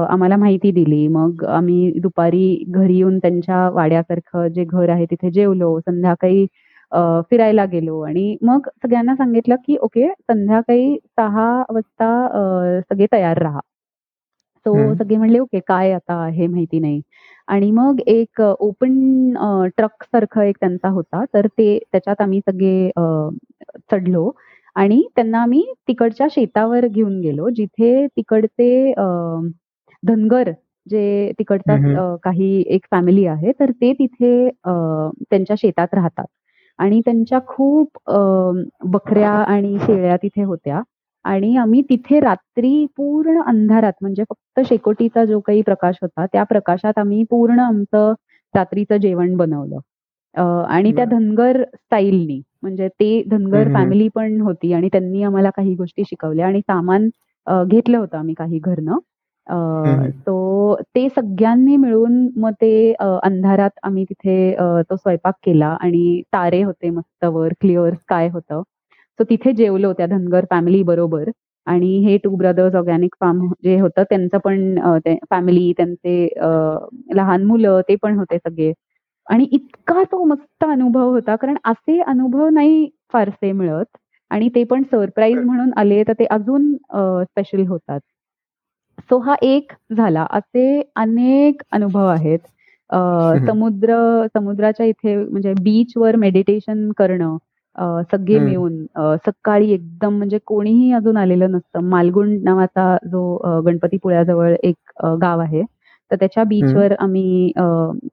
आम्हाला 0.10 0.38
माहिती 0.38 0.72
दिली. 0.72 1.08
मग 1.08 1.44
आम्ही 1.48 1.92
दुपारी 2.02 2.64
घरी 2.70 2.96
येऊन 2.98 3.18
त्यांच्या 3.20 3.70
वाड्यासारखं 3.74 4.48
जे 4.56 4.64
घर 4.66 4.90
आहे 4.90 5.06
तिथे 5.12 5.32
जेवलो. 5.32 5.80
संध्याकाळी 5.80 6.46
फिरायला 7.32 7.66
गेलो 7.72 8.00
आणि 8.02 8.36
मग 8.44 8.68
सगळ्यांना 8.84 9.16
सांगितलं, 9.16 9.56
की 9.66 9.78
ओके 9.82 10.08
संध्याकाळी 10.22 10.96
6 11.10 11.48
वाजता 11.72 12.82
सगळे 12.90 13.06
तयार 13.14 13.42
राहा. 13.42 13.60
सो. 14.60 14.94
सगळे 14.96 15.18
म्हणले, 15.18 15.40
"ओके 15.40 15.60
काय 15.68 15.92
आता 15.94 16.26
हे 16.30 16.48
माहिती 16.48 16.80
नाही." 16.80 17.02
आणि 17.48 17.72
मग 17.74 18.00
एक 18.08 18.42
ओपन 18.42 19.38
अ, 19.38 19.66
ट्रकसारखं 19.78 20.42
एक 20.44 20.58
त्यांचा 20.60 20.90
होता. 20.90 21.24
तर 21.34 21.48
ते 21.50 21.78
त्याच्यात 21.92 22.22
आम्ही 22.22 22.40
सगळे 22.42 22.90
चढलो 23.92 24.32
आणि 24.76 25.02
त्यांना 25.16 25.42
आम्ही 25.42 25.64
तिकडच्या 25.88 26.28
शेतावर 26.32 26.88
घेऊन 26.88 27.20
गेलो, 27.22 27.50
जिथे 27.52 28.06
तिकडचे 28.10 28.94
धनगर 30.04 30.52
जे 30.88 31.32
तिकडचा 31.40 31.76
काही 32.24 32.64
एक 32.70 32.86
फॅमिली 32.92 33.26
आहे, 33.28 33.52
तर 33.60 33.72
ते 33.74 33.92
तिथे 33.94 34.50
त्यांच्या 34.66 35.56
शेतात 35.60 35.94
राहतात 35.94 36.26
आणि 36.80 37.02
त्यांच्या 37.06 37.40
खूप 37.48 38.00
बकऱ्या 38.86 39.32
आणि 39.32 39.78
शेळ्या 39.82 40.16
तिथे 40.18 40.44
होत्या 40.44 40.82
आणि 41.26 41.56
आम्ही 41.58 41.82
तिथे 41.82 42.20
रात्री 42.20 42.86
पूर्ण 42.98 43.42
अंधारात 43.44 43.94
म्हणजे 44.02 44.24
फक्त 44.24 44.60
शेकोटीचा 44.66 45.26
जो 45.26 45.40
काही 45.40 45.62
प्रकाश 45.62 45.96
होता, 46.02 46.26
त्या 46.26 46.44
प्रकाशात 46.46 46.98
आम्ही 46.98 47.24
पूर्ण 47.30 47.60
आमचं 47.60 48.14
रात्रीचं 48.54 48.98
जेवण 48.98 49.36
बनवलं. 49.38 49.80
अ, 50.36 50.42
आणि 50.70 50.92
त्या 50.92 51.06
बरं. 51.06 51.18
धनगर 51.18 51.64
स्टाईलनी 51.76 52.42
म्हणजे 52.64 52.88
ते 52.90 53.18
हं, 53.22 53.30
धनगर 53.30 53.58
हं, 53.60 53.66
हं. 53.66 53.74
फॅमिली 53.74 54.08
पण 54.10 54.40
होती 54.42 54.74
आणि 54.74 54.90
त्यांनी 54.92 55.24
आम्हाला 55.24 55.50
काही 55.50 55.76
गोष्टी 55.76 56.04
शिकवल्या 56.06 56.48
आणि 56.48 56.60
सामान 56.62 57.10
अ, 57.48 57.64
घेतलं 57.66 57.98
होतं 57.98 58.18
आम्ही 58.18 58.34
काही 58.36 58.60
घरनं. 58.60 58.98
अ, 59.48 59.56
हं, 59.78 59.96
हं. 59.98 60.12
सो 60.20 60.76
ते 60.96 61.08
सगळ्यांनी 61.10 61.76
मिळून 61.78 62.28
मग 62.38 62.52
ते 62.62 62.94
अ, 62.94 63.06
अंधारात 63.24 63.80
आम्ही 63.84 64.04
तिथे 64.06 64.54
अ, 64.54 64.66
तो 64.90 64.96
स्वयंपाक 64.96 65.36
केला 65.44 65.68
आणि 65.82 66.22
तारे 66.34 66.62
होते 66.64 66.90
मस्त 66.90 67.26
वर, 67.26 67.54
क्लिअर 67.62 67.94
स्काय 67.96 68.30
होतं. 68.30 68.62
सो 69.20 69.24
तिथे 69.30 69.52
जेवलो 69.54 69.92
त्या 69.94 70.06
धनगर 70.08 70.46
फॅमिली 70.50 70.82
बरोबर 70.84 71.30
आणि 71.68 71.88
हे 72.06 72.18
टू 72.24 72.36
ब्रदर्स 72.36 72.76
ऑर्गॅनिक 72.76 73.16
फार्म 73.22 73.48
जे 73.64 73.80
होतं 73.80 74.04
त्यांचं 74.10 74.38
पण 74.44 74.76
ते 75.06 75.16
फॅमिली 75.30 75.72
त्यांचे 75.78 76.28
लहान 77.16 77.44
मुलं 77.46 77.82
ते 77.90 77.96
पण 78.04 78.18
होते 78.20 78.38
सगळे. 78.38 78.72
आणि 79.28 79.48
इतका 79.52 80.04
तो 80.12 80.24
मस्त 80.26 80.64
अनुभव 80.66 81.10
होता 81.14 81.36
कारण 81.36 81.58
असे 81.66 82.00
अनुभव 82.02 82.48
नाही 82.50 82.88
फारसे 83.14 83.52
मिळत 83.52 83.98
आणि 84.32 84.50
ते 84.56 84.64
पण 84.64 84.84
सरप्राईज 84.92 85.38
म्हणून 85.38 85.72
आले, 85.78 86.02
तर 86.08 86.14
ते 86.20 86.26
अजून 86.32 86.74
स्पेशल 87.24 87.66
होतात. 87.68 88.00
सो 89.10 89.18
हा 89.20 89.36
एक 89.42 89.72
झाला. 89.98 90.26
असे 90.32 90.82
अनेक 90.96 91.62
अनुभव 91.72 92.08
आहेत. 92.08 92.40
समुद्र 93.56 93.96
समुद्राच्या 94.34 94.86
इथे 94.86 95.16
म्हणजे 95.18 95.54
बीचवर 95.64 96.16
मेडिटेशन 96.16 96.92
करणं 96.98 97.36
सगळे 98.12 98.40
मिळून 98.40 98.86
सकाळी 99.26 99.72
एकदम 99.74 100.18
म्हणजे 100.18 100.38
कोणीही 100.46 100.92
अजून 100.94 101.18
आलेलं 101.18 101.52
नसतं. 101.52 101.80
मालगुंड 101.90 102.40
नावाचा 102.44 102.96
जो 103.12 103.62
गणपतीपुळ्याजवळ 103.66 104.56
एक 104.64 105.06
गाव 105.22 105.40
आहे. 105.42 105.64
तर 106.12 106.16
त्याच्या 106.16 106.44
बीचवर 106.44 106.94
आम्ही 107.00 107.52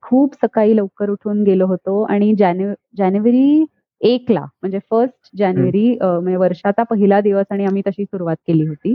खूप 0.03 0.35
सकाळी 0.43 0.77
लवकर 0.77 1.11
उठून 1.11 1.43
गेलो 1.45 1.67
होतो 1.67 2.03
आणि 2.05 2.35
जानेवारी 2.39 3.65
एकला 4.01 4.41
म्हणजे 4.41 4.79
फर्स्ट 4.91 5.37
जानेवारी 5.39 5.89
म्हणजे 6.03 6.37
वर्षाचा 6.37 6.83
पहिला 6.91 7.21
दिवस 7.21 7.47
आणि 7.51 7.65
आम्ही 7.65 7.83
तशी 7.87 8.05
सुरुवात 8.05 8.37
केली 8.47 8.67
होती. 8.67 8.95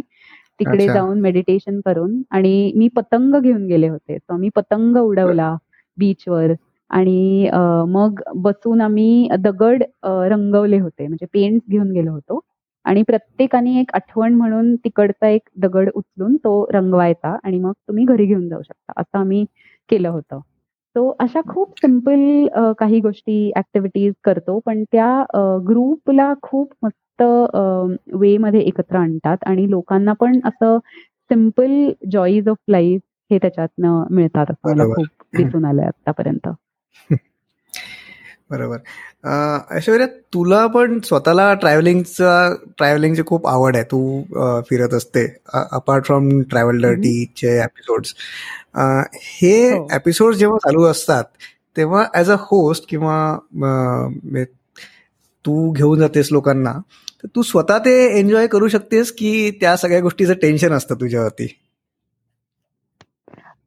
तिकडे 0.59 0.89
जाऊन 0.89 1.19
मेडिटेशन 1.21 1.79
करून 1.85 2.21
आणि 2.31 2.71
मी 2.75 2.87
पतंग 2.95 3.35
घेऊन 3.41 3.65
गेले 3.67 3.87
होते. 3.89 4.17
तर 4.19 4.35
मी 4.35 4.49
पतंग 4.55 4.97
उडवला 4.97 5.55
बीचवर 5.97 6.51
आणि 6.91 7.49
मग 7.89 8.21
बसून 8.35 8.81
आम्ही 8.81 9.27
दगड 9.39 9.83
रंगवले 10.05 10.79
होते. 10.79 11.07
म्हणजे 11.07 11.25
पेंट 11.33 11.61
घेऊन 11.69 11.91
गेलो 11.91 12.11
होतो. 12.11 12.39
आणि 12.85 13.01
प्रत्येकाने 13.07 13.79
एक 13.79 13.91
आठवण 13.95 14.33
म्हणून 14.33 14.75
तिकडचा 14.85 15.27
एक 15.29 15.41
दगड 15.61 15.89
उचलून 15.95 16.35
तो 16.43 16.53
रंगवायचा 16.73 17.35
आणि 17.43 17.59
मग 17.59 17.73
तुम्ही 17.87 18.05
घरी 18.05 18.25
घेऊन 18.25 18.47
जाऊ 18.49 18.61
शकता. 18.61 18.93
असं 19.01 19.19
आम्ही 19.19 19.45
केलं 19.89 20.09
होतं. 20.09 20.39
तो 20.95 21.09
अशा 21.19 21.41
खूप 21.49 21.77
सिंपल 21.81 22.47
काही 22.79 22.99
गोष्टी 23.01 23.51
ऍक्टिव्हिटीज 23.57 24.13
करतो. 24.23 24.59
पण 24.65 24.83
त्या 24.91 25.23
ग्रुपला 25.67 26.33
खूप 26.43 26.73
मस्त 26.83 27.23
वे 28.15 28.35
मध्ये 28.37 28.59
एकत्र 28.61 28.95
आणतात. 28.97 29.37
आणि 29.45 29.69
लोकांना 29.71 30.13
पण 30.19 30.39
असं 30.45 30.77
सिंपल 31.31 31.71
जॉईज 32.11 32.47
ऑफ 32.49 32.57
लाईफ 32.69 33.01
हे 33.31 33.37
त्याच्यातनं 33.37 34.03
मिळतात 34.11 34.45
असं 34.51 34.69
मला 34.71 34.83
खूप 34.95 35.07
दिसून 35.37 35.65
आलंय 35.65 35.85
आतापर्यंत. 35.87 36.47
बरोबर. 38.51 38.77
ऐश्वर्या 39.75 40.05
तुला 40.33 40.65
पण 40.67 40.99
स्वतःला 41.05 41.53
ट्रॅव्हलिंगचा 41.53 42.31
ट्रॅव्हलिंगची 42.77 43.23
खूप 43.27 43.47
आवड 43.47 43.75
आहे. 43.75 43.83
तू 43.83 44.61
फिरत 44.69 44.93
असते. 44.93 45.25
अपार्ट 45.71 46.05
फ्रॉम 46.05 46.29
ट्रॅव्हल 46.49 46.81
डर्टीचे 46.81 47.57
एपिसोड्स 47.63 48.13
हे 49.41 49.53
एपिसोड 49.95 50.33
हो. 50.33 50.37
जेव्हा 50.39 50.57
चालू 50.59 50.83
असतात 50.85 51.23
तेव्हा 51.77 52.03
ऍज 52.15 52.31
अ 52.31 52.35
होस्ट 52.41 52.85
किंवा 52.89 53.37
तू 55.45 55.71
घेऊन 55.71 55.99
जातेस 55.99 56.31
लोकांना 56.31 56.71
तर 57.23 57.27
तू 57.35 57.41
स्वतः 57.43 57.77
ते 57.85 57.93
एन्जॉय 58.19 58.47
करू 58.47 58.67
शकतेस 58.67 59.11
की 59.11 59.51
त्या 59.61 59.75
सगळ्या 59.77 59.99
गोष्टीचं 60.01 60.33
टेन्शन 60.41 60.73
असतं 60.73 60.95
तुझ्यावरती? 60.95 61.47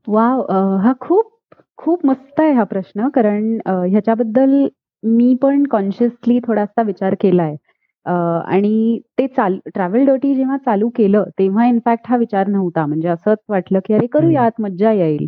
वाव 0.06 0.40
हा 0.82 0.92
खूप 1.00 1.30
खूप 1.78 2.04
मस्त 2.06 2.40
आहे 2.40 2.52
हा 2.54 2.64
प्रश्न 2.64 3.08
कारण 3.14 3.58
ह्याच्याबद्दल 3.66 4.66
मी 5.02 5.34
पण 5.42 5.62
कॉन्शियसली 5.70 6.38
थोडासा 6.46 6.82
विचार 6.82 7.14
केलाय. 7.20 7.54
आणि 8.06 8.98
ते 9.18 9.26
चाल 9.28 9.58
ट्रॅव्हल 9.74 10.04
डोटी 10.06 10.34
जेव्हा 10.34 10.56
चालू 10.64 10.88
केलं 10.96 11.24
तेव्हा 11.38 11.66
इनफॅक्ट 11.66 12.08
हा 12.10 12.16
विचार 12.16 12.46
नव्हता. 12.48 12.84
म्हणजे 12.86 13.08
असंच 13.08 13.38
वाटलं 13.48 13.80
की 13.86 13.94
अरे 13.94 14.06
करूयात 14.12 14.60
मज्जा 14.60 14.92
येईल. 14.92 15.26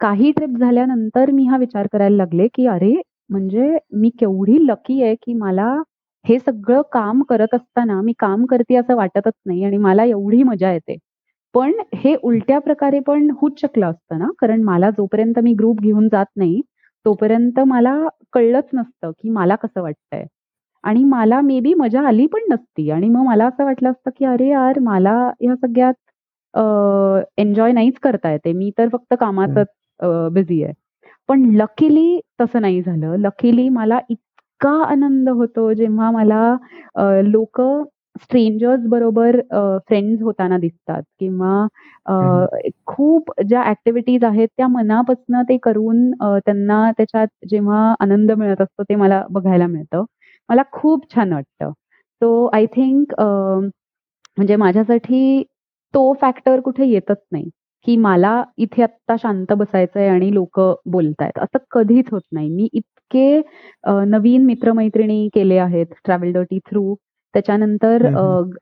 काही 0.00 0.30
ट्रिप 0.32 0.58
झाल्यानंतर 0.58 1.30
मी 1.30 1.44
हा 1.46 1.56
विचार 1.58 1.86
करायला 1.92 2.16
लागले 2.16 2.46
की 2.54 2.66
अरे 2.66 2.94
म्हणजे 3.30 3.76
मी 3.92 4.10
केवढी 4.20 4.58
लकी 4.66 5.02
आहे 5.02 5.14
की 5.22 5.34
मला 5.34 5.72
हे 6.24 6.38
सगळं 6.38 6.82
काम 6.92 7.22
करत 7.28 7.54
असताना 7.54 8.00
मी 8.02 8.12
काम 8.18 8.44
करते 8.46 8.76
असं 8.76 8.96
वाटतच 8.96 9.32
नाही 9.46 9.64
आणि 9.64 9.76
मला 9.78 10.04
एवढी 10.04 10.42
मजा 10.42 10.72
येते. 10.72 10.96
पण 11.54 11.72
हे 11.94 12.14
उलट्या 12.24 12.58
प्रकारे 12.60 12.98
पण 13.06 13.30
होऊच 13.40 13.60
शकलं 13.60 13.86
असतं 13.90 14.18
ना? 14.18 14.26
कारण 14.40 14.62
मला 14.64 14.90
जोपर्यंत 14.96 15.38
मी 15.44 15.52
ग्रुप 15.58 15.80
घेऊन 15.82 16.08
जात 16.12 16.26
नाही 16.36 16.60
तोपर्यंत 17.06 17.58
मला 17.66 17.94
कळलंच 18.32 18.68
नसतं 18.74 19.10
की 19.20 19.30
मला 19.30 19.54
कसं 19.62 19.82
वाटतंय. 19.82 20.24
आणि 20.84 21.02
मला 21.04 21.40
मे 21.40 21.58
बी 21.60 21.72
मजा 21.74 22.02
आली 22.08 22.26
पण 22.32 22.42
नसती. 22.50 22.90
आणि 22.90 23.08
मग 23.08 23.24
मला 23.26 23.46
असं 23.48 23.64
वाटलं 23.64 23.90
असतं 23.90 24.10
की 24.18 24.24
अरे 24.26 24.48
यार 24.48 24.78
मला 24.82 25.14
या 25.42 25.54
सगळ्यात 25.56 25.94
एन्जॉय 27.40 27.72
नाहीच 27.72 27.98
करता 28.02 28.30
येते. 28.32 28.52
मी 28.52 28.70
तर 28.78 28.88
फक्त 28.92 29.14
कामातच 29.20 29.66
बिझी 30.34 30.62
आहे. 30.64 30.72
पण 31.28 31.44
लकीली 31.56 32.20
तसं 32.40 32.60
नाही 32.62 32.80
झालं. 32.82 33.16
लकीली 33.18 33.68
मला 33.70 33.98
इतका 34.10 34.70
आनंद 34.86 35.28
होतो 35.30 35.72
जेव्हा 35.74 36.10
मला 36.10 36.56
लोक 37.24 37.60
स्ट्रेंजर्स 38.16 38.80
बरोबर 38.90 39.40
फ्रेंड्स 39.88 40.22
होताना 40.22 40.56
दिसतात 40.58 41.02
किंवा 41.20 41.66
खूप 42.86 43.30
ज्या 43.48 43.62
ऍक्टिव्हिटीज 43.70 44.24
आहेत 44.24 44.48
त्या 44.56 44.66
मनापासून 44.68 45.42
ते 45.48 45.56
करून 45.62 46.10
त्यांना 46.46 46.90
त्याच्यात 46.98 47.28
जेव्हा 47.50 47.82
आनंद 48.00 48.32
मिळत 48.32 48.60
असतो 48.62 48.82
ते 48.82 48.94
मला 48.96 49.22
बघायला 49.30 49.66
मिळतं. 49.66 50.04
मला 50.48 50.62
खूप 50.72 51.04
छान 51.14 51.32
वाटतं. 51.32 51.70
सो 52.22 52.46
आय 52.54 52.66
थिंक 52.74 53.12
म्हणजे 53.20 54.56
माझ्यासाठी 54.56 55.42
तो 55.94 56.12
फॅक्टर 56.20 56.60
कुठे 56.64 56.86
येतच 56.88 57.18
नाही 57.32 57.48
की 57.86 57.96
मला 57.96 58.42
इथे 58.58 58.82
आत्ता 58.82 59.14
शांत 59.22 59.52
बसायचंय 59.58 60.08
आणि 60.08 60.32
लोक 60.34 60.60
बोलतायत. 60.92 61.38
असं 61.38 61.58
कधीच 61.72 62.06
होत 62.12 62.22
नाही. 62.32 62.48
मी 62.50 62.68
इतके 62.72 63.40
नवीन 64.08 64.44
मित्रमैत्रिणी 64.46 65.28
केले 65.34 65.56
आहेत 65.58 65.86
ट्रॅव्हल 66.04 66.32
डटी 66.34 66.58
थ्रू 66.66 66.94
त्याच्यानंतर 67.34 68.06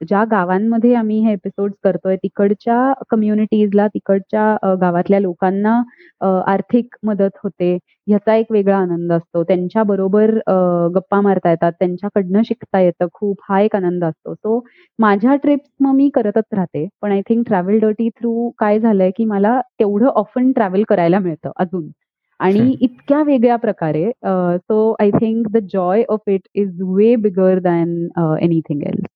ज्या 0.09 0.25
गावांमध्ये 0.31 0.95
आम्ही 0.95 1.19
हे 1.25 1.33
एपिसोड 1.33 1.73
करतोय 1.85 2.17
तिकडच्या 2.17 2.93
कम्युनिटीजला 3.11 3.87
तिकडच्या 3.89 4.75
गावातल्या 4.81 5.21
लोकांना 5.21 5.81
आर्थिक 6.47 6.97
मदत 7.05 7.39
होते 7.43 7.77
ह्याचा 8.07 8.35
एक 8.37 8.53
वेगळा 8.53 8.77
आनंद 8.79 9.13
असतो. 9.13 9.43
त्यांच्या 9.45 9.83
बरोबर 9.85 10.31
गप्पा 10.95 11.21
मारता 11.21 11.51
येतात 11.51 11.73
त्यांच्याकडनं 11.79 12.43
शिकता 12.47 12.81
येतं 12.81 13.07
खूप 13.15 13.41
हा 13.49 13.61
एक 13.61 13.77
आनंद 13.77 14.05
असतो. 14.05 14.35
सो 14.35 14.61
माझ्या 14.99 15.35
ट्रिप्स 15.37 15.71
मग 15.81 15.95
मी 15.97 16.09
करतच 16.15 16.55
राहते 16.55 16.87
पण 17.03 17.13
I 17.13 17.21
think 17.29 17.47
travel 17.49 17.79
dirty 17.81 18.09
through 18.11 18.49
काय 18.59 18.79
झालंय 18.81 19.11
की 19.17 19.25
मला 19.27 19.61
तेवढं 19.79 20.07
ऑफन 20.09 20.53
ट्रॅव्हल 20.53 20.83
करायला 20.89 21.19
मिळतं 21.21 21.51
अजून. 21.57 21.89
आणि 22.41 22.77
इतक्या 22.81 23.23
वेगळ्या 23.27 23.57
प्रकारे 23.57 24.11
so 24.21 24.95
I 25.01 25.11
think 25.11 25.47
the 25.53 25.59
joy 25.73 26.03
of 26.09 26.29
it 26.29 26.49
is 26.55 26.83
way 26.97 27.15
bigger 27.23 27.59
than 27.61 27.97
anything 28.43 28.83
else 28.87 29.07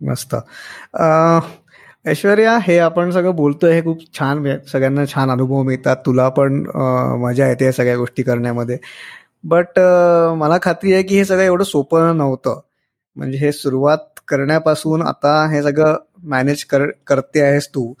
मस्त. 0.00 0.34
ऐश्वर्या 2.06 2.56
हे 2.62 2.78
आपण 2.78 3.10
सगळं 3.10 3.34
बोलतोय 3.36 3.72
हे 3.72 3.82
खूप 3.82 4.00
छान 4.18 4.44
सगळ्यांना 4.72 5.04
छान 5.14 5.30
अनुभव 5.30 5.62
मिळतात. 5.62 5.96
तुला 6.06 6.28
पण 6.28 6.62
मजा 7.22 7.48
येते 7.48 7.70
सगळ्या 7.72 7.96
गोष्टी 7.96 8.22
करण्यामध्ये. 8.22 8.76
बट 9.44 9.78
मला 10.38 10.58
खात्री 10.62 10.92
आहे 10.92 11.02
की 11.02 11.16
हे 11.16 11.24
सगळं 11.24 11.42
एवढं 11.42 11.64
सोपं 11.64 12.16
नव्हतं. 12.16 12.60
म्हणजे 13.16 13.38
हे 13.38 13.52
सुरुवात 13.52 14.20
करण्यापासून 14.28 15.02
आता 15.02 15.34
हे 15.52 15.62
सगळं 15.62 15.96
मॅनेज 16.28 16.64
कर 16.64 16.86
करते 17.06 17.40
आहेस 17.42 17.68
तू. 17.74 17.92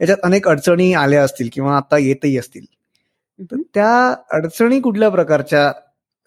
याच्यात 0.00 0.24
अनेक 0.24 0.48
अडचणी 0.48 0.92
आल्या 0.94 1.22
असतील 1.24 1.48
किंवा 1.52 1.76
आता 1.76 1.98
येतही 1.98 2.36
असतील. 2.38 2.64
तर 3.40 3.56
त्या 3.74 4.14
अडचणी 4.32 4.80
कुठल्या 4.80 5.08
प्रकारच्या 5.08 5.70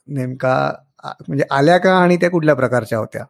नेमका 0.08 0.56
म्हणजे 1.28 1.44
आल्या 1.52 1.78
का 1.78 1.94
आणि 1.98 2.16
त्या 2.18 2.30
कुठल्या 2.30 2.56
प्रकारच्या 2.56 2.98
होत्या? 2.98 3.24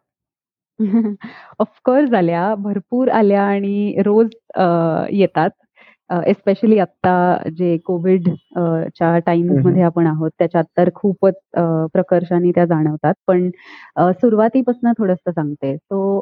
ऑफकोर्स 1.60 2.14
आल्या. 2.14 2.54
भरपूर 2.56 3.10
आल्या 3.10 3.44
आणि 3.44 4.02
रोज 4.06 4.30
येतात. 5.12 5.50
एस्पेशली 6.28 6.78
आता 6.80 7.14
जे 7.58 7.78
कोविड 7.78 8.30
च्या 8.96 9.18
टाइम्समध्ये 9.20 9.82
आपण 9.82 10.08
आहोत 10.08 10.32
त्याच्यात 10.40 10.64
तर 10.78 10.90
खूपच 10.96 11.34
प्रकर्षाने 11.94 12.52
त्या 12.52 12.66
जाणवतात. 12.66 13.14
पण 13.28 13.50
सुरुवातीपासून 13.98 14.92
थोडस 14.98 15.30
सांगते. 15.30 15.76
सो 15.78 16.22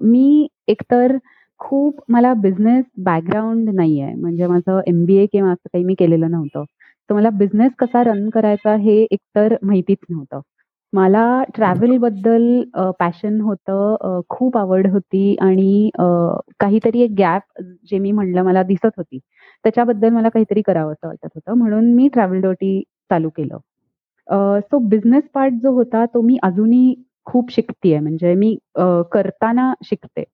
मी 0.00 0.46
एकतर 0.68 1.16
खूप 1.60 1.96
मला 2.08 2.32
बिझनेस 2.36 2.84
बॅकग्राऊंड 3.04 3.68
नाही 3.70 4.00
आहे 4.00 4.14
म्हणजे 4.14 4.46
माझं 4.46 4.80
एमबीए 4.86 5.26
किंवा 5.32 5.50
असं 5.52 5.68
काही 5.72 5.84
मी 5.84 5.94
केलेलं 5.98 6.30
नव्हतं. 6.30 6.64
तर 7.10 7.14
मला 7.14 7.30
बिझनेस 7.38 7.72
कसा 7.78 8.02
रन 8.04 8.28
करायचा 8.30 8.74
हे 8.76 8.96
एकतर 9.04 9.54
माहितीच 9.62 9.98
नव्हतं. 10.10 10.40
मला 10.92 11.24
ट्रॅव्हलबद्दल 11.54 12.62
पॅशन 13.00 13.40
होतं 13.40 14.20
खूप 14.28 14.56
आवड 14.58 14.86
होती 14.92 15.34
आणि 15.40 15.90
काहीतरी 16.60 17.00
एक 17.02 17.10
गॅप 17.18 17.60
जे 17.90 17.98
मी 17.98 18.12
म्हणलं 18.12 18.42
मला 18.44 18.62
दिसत 18.62 18.90
होती. 18.96 19.18
त्याच्याबद्दल 19.64 20.08
मला 20.10 20.28
काहीतरी 20.28 20.62
करावं 20.62 20.92
असं 20.92 21.06
वाटत 21.08 21.28
होतं. 21.34 21.54
म्हणून 21.54 21.92
मी 21.94 22.08
ट्रॅव्हल 22.14 22.40
डोटी 22.40 22.80
चालू 23.10 23.28
केलं. 23.36 23.58
सो 24.62 24.78
बिझनेस 24.88 25.24
पार्ट 25.34 25.54
जो 25.62 25.72
होता 25.74 26.04
तो 26.14 26.20
मी 26.22 26.38
अजूनही 26.42 26.94
खूप 27.26 27.50
शिकतेय. 27.52 27.98
म्हणजे 28.00 28.34
मी 28.34 28.56
करताना 29.12 29.72
शिकते. 29.84 30.24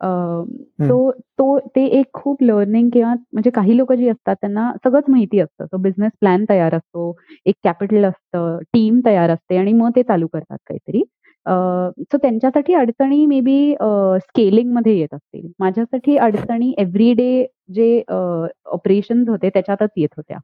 तो 0.00 1.10
तो 1.38 1.58
ते 1.74 1.84
एक 1.98 2.06
खूप 2.14 2.42
लर्निंग 2.42 2.88
किंवा 2.92 3.12
म्हणजे 3.32 3.50
काही 3.50 3.76
लोक 3.76 3.92
जी 3.92 4.08
असतात 4.08 4.36
त्यांना 4.40 4.70
सगळंच 4.84 5.04
माहिती 5.08 5.38
असतं. 5.40 5.66
सो 5.66 5.76
बिझनेस 5.82 6.12
प्लॅन 6.20 6.44
तयार 6.50 6.74
असतो 6.74 7.14
एक 7.46 7.54
कॅपिटल 7.64 8.04
असतं 8.04 8.58
टीम 8.72 9.00
तयार 9.06 9.30
असते 9.30 9.56
आणि 9.58 9.72
मग 9.72 9.90
ते 9.96 10.02
चालू 10.02 10.26
करतात 10.32 10.58
काहीतरी. 10.68 11.02
सो 11.46 12.16
त्यांच्यासाठी 12.18 12.74
अडचणी 12.74 13.24
मे 13.26 13.40
बी 13.40 13.74
स्केलिंगमध्ये 14.20 14.96
येत 14.98 15.14
असतील. 15.14 15.46
माझ्यासाठी 15.58 16.16
अडचणी 16.18 16.72
एव्हरी 16.78 17.12
डे 17.14 17.44
जे 17.74 18.02
ऑपरेशन 18.10 19.24
होते 19.28 19.48
त्याच्यातच 19.54 19.90
येत 19.96 20.08
होत्या. 20.16 20.38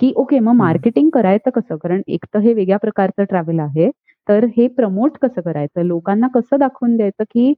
की 0.00 0.12
ओके 0.16 0.38
मग 0.40 0.54
मार्केटिंग 0.56 1.08
करायचं 1.14 1.50
कसं? 1.50 1.76
कारण 1.76 2.02
एक 2.08 2.24
तर 2.34 2.38
हे 2.40 2.52
वेगळ्या 2.54 2.78
प्रकारचं 2.78 3.24
ट्रॅव्हल 3.24 3.58
आहे. 3.60 3.90
तर 4.28 4.44
हे 4.56 4.66
प्रमोट 4.70 5.16
कसं 5.22 5.40
करायचं? 5.42 5.82
लोकांना 5.84 6.28
कसं 6.34 6.58
दाखवून 6.58 6.96
द्यायचं 6.96 7.24
की 7.30 7.52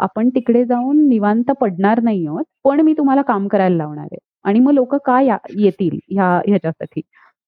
आपण 0.00 0.28
तिकडे 0.34 0.64
जाऊन 0.64 1.06
निवांत 1.08 1.50
पडणार 1.60 2.00
नाही 2.02 2.26
आहोत 2.26 2.44
पण 2.64 2.80
मी 2.80 2.92
तुम्हाला 2.98 3.22
काम 3.22 3.46
करायला 3.48 3.76
लावणार 3.76 4.04
आहे. 4.04 4.18
आणि 4.44 4.58
मग 4.60 4.72
लोक 4.72 4.94
का 5.06 5.20
येतील 5.20 5.98
ह्या 6.10 6.28
ह्याच्यासाठी? 6.46 7.00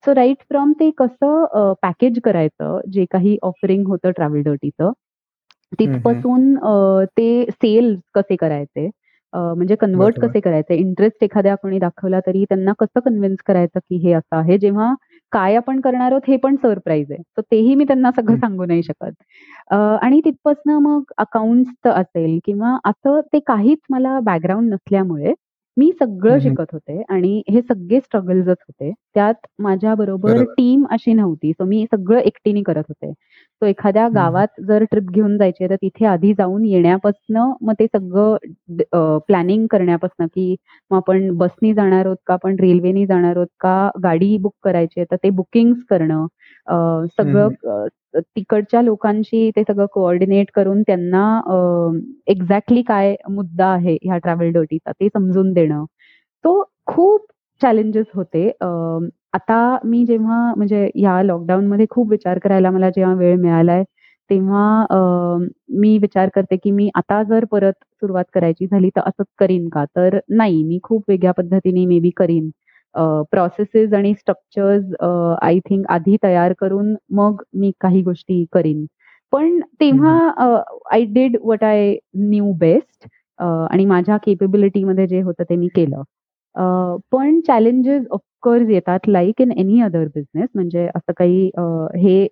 सो 0.05 0.15
राईट 0.15 0.37
फ्रॉम 0.51 0.73
ते 0.81 0.91
कसं 0.99 1.73
पॅकेज 1.83 2.19
करायचं 2.25 2.81
जे 2.93 3.05
काही 3.13 3.37
ऑफरिंग 3.43 3.87
होतं 3.89 4.11
ट्रॅव्हल 4.17 4.43
डर्टीचं 4.43 4.93
तिथपासून 5.81 6.55
ते 7.19 7.45
सेल्स 7.53 8.01
कसे 8.15 8.37
करायचे? 8.37 8.89
म्हणजे 9.33 9.75
कन्वर्ट 9.81 10.19
कसे 10.21 10.41
करायचे? 10.41 10.75
इंटरेस्ट 10.77 11.25
एखाद्या 11.25 11.55
कोणी 11.63 11.79
दाखवला 11.79 12.21
तरी 12.27 12.45
त्यांना 12.45 12.73
कसं 12.81 13.01
कन्व्हिन्स 13.05 13.39
करायचं 13.47 13.79
की 13.81 13.97
हे 14.07 14.13
असं 14.13 14.37
आहे? 14.37 14.59
जेव्हा 14.59 14.93
काय 15.33 15.55
आपण 15.57 15.81
करणार 15.81 16.11
आहोत 16.13 16.29
हे 16.29 16.37
पण 16.37 16.57
सरप्राईज 16.57 17.11
आहे. 17.13 17.23
तर 17.37 17.43
तेही 17.53 17.75
मी 17.75 17.85
त्यांना 17.85 18.11
सगळं 18.17 18.37
सांगू 18.37 18.65
नाही 18.65 18.83
शकत. 18.83 19.13
आणि 20.03 20.21
तिथपासनं 20.25 20.79
मग 20.79 21.13
अकाउंट्स 21.19 21.89
असेल 21.91 22.39
किंवा 22.45 22.77
असं 22.85 23.21
ते 23.33 23.39
काहीच 23.47 23.79
मला 23.91 24.19
बॅकग्राऊंड 24.21 24.73
नसल्यामुळे 24.73 25.33
मी 25.79 25.91
सगळं 26.01 26.39
शिकत 26.41 26.73
होते 26.73 27.03
आणि 27.11 27.43
हे 27.51 27.61
सगळे 27.63 27.99
स्ट्रगल्सच 28.01 28.57
होते. 28.61 28.93
त्यात 29.15 29.35
माझ्या 29.61 29.95
बरोबर 29.95 30.43
टीम 30.57 30.85
अशी 30.91 31.13
नव्हती. 31.13 31.53
सो 31.53 31.65
मी 31.65 31.85
सगळं 31.93 32.19
एकटीने 32.21 32.63
करत 32.63 32.83
होते. 32.89 33.13
सो 33.63 33.67
एखाद्या 33.67 34.09
गावात 34.15 34.61
जर 34.67 34.85
ट्रिप 34.91 35.11
घेऊन 35.13 35.37
जायची 35.39 35.69
तर 35.69 35.75
तिथे 35.83 36.05
आधी 36.07 36.33
जाऊन 36.39 36.65
येण्यापासनं 36.65 37.53
मग 37.63 37.73
ते 37.81 37.87
सगळं 37.87 39.19
प्लॅनिंग 39.29 39.67
करण्यापासनं 39.71 40.27
की 40.27 40.55
मग 40.91 40.97
आपण 40.97 41.31
बसनी 41.39 41.73
जाणार 41.75 42.05
आहोत 42.07 42.17
का? 42.27 42.35
आपण 42.35 42.57
रेल्वेनी 42.61 43.07
जाणार 43.07 43.37
आहोत 43.37 43.47
का? 43.61 43.91
गाडी 44.03 44.37
बुक 44.39 44.55
करायची 44.63 45.05
तर 45.05 45.17
ते 45.23 45.31
बुकिंग 45.33 45.73
करणं 45.91 46.27
सगळं 47.13 47.49
तिकडच्या 48.19 48.83
लोकांशी 48.83 49.51
ते 49.57 49.63
सगळं 49.65 49.87
कोऑर्डिनेट 49.93 50.51
करून 50.55 50.83
त्यांना 50.83 51.25
एक्झॅक्टली 52.29 52.83
काय 52.85 53.15
मुद्दा 53.31 53.67
आहे 53.69 53.97
ह्या 54.03 54.19
ट्रॅव्हल 54.19 54.51
डर्टीचा 54.53 54.93
ते 54.93 55.09
समजून 55.09 55.53
देणं. 55.53 55.85
तो 56.45 56.63
खूप 56.87 57.27
चॅलेंजेस 57.61 58.07
होते. 58.15 58.49
आता 59.35 59.79
मी 59.85 60.05
जेव्हा 60.07 60.39
म्हणजे 60.57 60.89
या 60.97 61.23
लॉकडाऊन 61.23 61.67
मध्ये 61.67 61.87
खूप 61.91 62.11
विचार 62.11 62.39
करायला 62.39 62.71
मला 62.71 62.91
जेव्हा 62.91 63.15
वेळ 63.17 63.37
मिळालाय 63.41 63.83
तेव्हा 64.31 65.37
मी 65.73 65.97
विचार 65.99 66.29
करते 66.35 66.57
की 66.57 66.71
मी 66.71 66.89
आता 66.97 67.23
जर 67.25 67.45
परत 67.53 67.73
सुरुवात 67.95 68.25
करायची 68.35 68.67
झाली 68.67 68.89
तर 68.97 69.01
असंच 69.07 69.27
करीन 69.39 69.69
का? 69.69 69.85
तर 69.97 70.19
नाही 70.31 70.63
मी 70.65 70.79
खूप 70.85 71.05
वेगळ्या 71.09 71.33
पद्धतीने 71.35 71.85
मे 71.87 71.99
बी 72.01 72.11
करीन. 72.17 72.49
प्रोसेसेस 72.95 73.93
आणि 73.95 74.13
स्ट्रक्चर्स 74.15 74.95
आय 75.43 75.59
थिंक 75.69 75.87
आधी 75.93 76.17
तयार 76.25 76.53
करून 76.61 76.95
मग 77.17 77.43
मी 77.55 77.71
काही 77.81 78.03
गोष्टी 78.03 78.45
करीन. 78.53 78.85
पण 79.33 79.59
तेव्हा 79.81 80.19
I 80.93 81.05
did 81.15 81.37
what 81.43 81.65
I 81.65 81.95
knew 82.19 82.53
best 82.59 83.07
आणि 83.71 83.85
माझ्या 83.87 84.17
केपेबिलिटीमध्ये 84.27 85.07
जे 85.07 85.21
होतं 85.23 85.45
ते 85.51 85.57
मी 85.57 85.69
केलं. 85.75 86.03
पण 87.13 87.41
चॅलेंजेस 87.47 88.05
ऑफकोर्स 88.11 88.69
येतात 88.71 89.09
like 89.09 89.41
in 89.43 89.53
any 89.53 89.81
other 89.83 90.05
business 90.15 90.49
म्हणजे 90.55 90.87
असं 90.97 91.13
काही 91.19 91.51
हे 91.97 92.27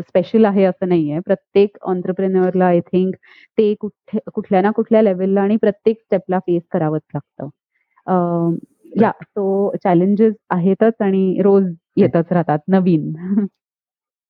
स्पेशल 0.00 0.44
आहे 0.44 0.64
असं 0.64 0.88
नाहीये. 0.88 1.18
प्रत्येक 1.26 1.76
ऑन्टरप्रेन्युअरला 1.82 2.66
आय 2.66 2.80
थिंक 2.92 3.14
ते 3.58 3.72
कुठे 3.80 4.18
कुठल्या 4.34 4.60
ना 4.62 4.70
कुठल्या 4.76 5.02
लेवलला 5.02 5.42
आणि 5.42 5.56
प्रत्येक 5.62 6.00
स्टेपला 6.00 6.38
फेस 6.46 6.62
करावंच 6.72 7.02
लागतं. 7.14 7.48
या 9.00 9.10
सो 9.22 9.74
चॅलेंजेस 9.76 10.34
आहेतच 10.50 11.02
आणि 11.02 11.40
रोज 11.42 11.64
येतच 11.96 12.32
राहतात 12.32 12.58
नवीन. 12.68 13.12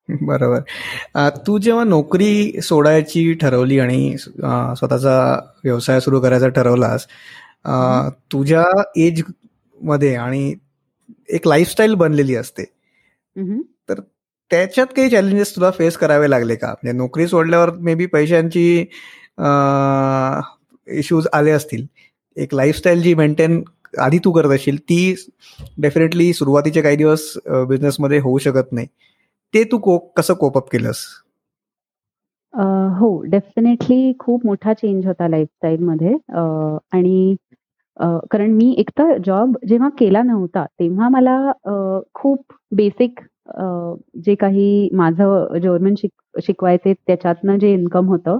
बरोबर. 0.09 1.31
तू 1.47 1.59
जेव्हा 1.59 1.85
नोकरी 1.85 2.61
सोडायची 2.63 3.33
ठरवली 3.33 3.79
आणि 3.79 4.17
स्वतःचा 4.19 5.15
व्यवसाय 5.65 6.01
सुरू 6.01 6.21
करायचा 6.21 6.49
ठरवलास 6.49 7.07
तुझ्या 8.33 8.65
एजमध्ये 8.97 10.15
आणि 10.15 10.55
एक 11.29 11.47
लाईफस्टाईल 11.49 11.95
बनलेली 11.95 12.37
असते. 12.37 12.65
तर 13.89 14.01
त्याच्यात 14.51 14.87
काही 14.87 15.11
चॅलेंजेस 15.11 15.55
तुला 15.57 15.71
फेस 15.71 15.97
करावे 15.97 16.31
लागले 16.31 16.55
का? 16.57 16.69
म्हणजे 16.69 16.97
नोकरी 16.99 17.27
सोडल्यावर 17.29 17.71
मे 17.71 17.95
बी 17.95 18.07
पैशांची 18.07 18.81
इश्यूज 20.89 21.27
आले 21.33 21.51
असतील. 21.51 21.87
एक 22.37 22.55
लाईफस्टाईल 22.55 23.03
जी 23.03 23.15
मेंटेन 23.15 23.63
आधी 23.99 24.19
तू 24.25 24.33
करत 24.33 24.51
असशील 24.51 24.77
ती 24.81 25.15
डेफिनेटली 25.79 26.33
सुरुवातीचे 26.33 26.83
काही 26.83 26.97
दिवस 26.97 27.33
बिझनेसमध्ये 27.69 28.19
होऊ 28.19 28.39
शकत 28.39 28.73
नाही. 28.73 28.87
ते 29.55 29.63
तू 29.65 29.79
को 29.79 29.99
कसं 30.17 30.35
कोपअप 30.35 30.71
केलंस? 30.73 31.05
हो 32.99 33.21
डेफिनेटली 33.23 34.13
खूप 34.19 34.47
मोठा 34.47 34.73
चेंज 34.73 35.07
होता 35.07 35.29
लाईफस्टाईलमध्ये 35.29 36.13
आणि 36.93 37.35
कारण 38.31 38.51
मी 38.51 38.75
एकतर 38.79 39.17
जॉब 39.27 39.57
जेव्हा 39.69 39.89
केला 39.89 40.23
नव्हता 40.23 40.65
तेव्हा 40.81 41.09
मला 41.09 41.53
खूप 42.15 42.53
बेसिक 42.73 43.21
जे 44.27 44.35
काही 44.35 44.89
माझं 44.93 45.47
गव्हर्नमेंट 45.65 45.99
शिक 45.99 46.41
शिकवायचे 46.43 46.93
त्याच्यातनं 47.07 47.59
जे 47.59 47.73
इन्कम 47.73 48.09
होतं 48.09 48.39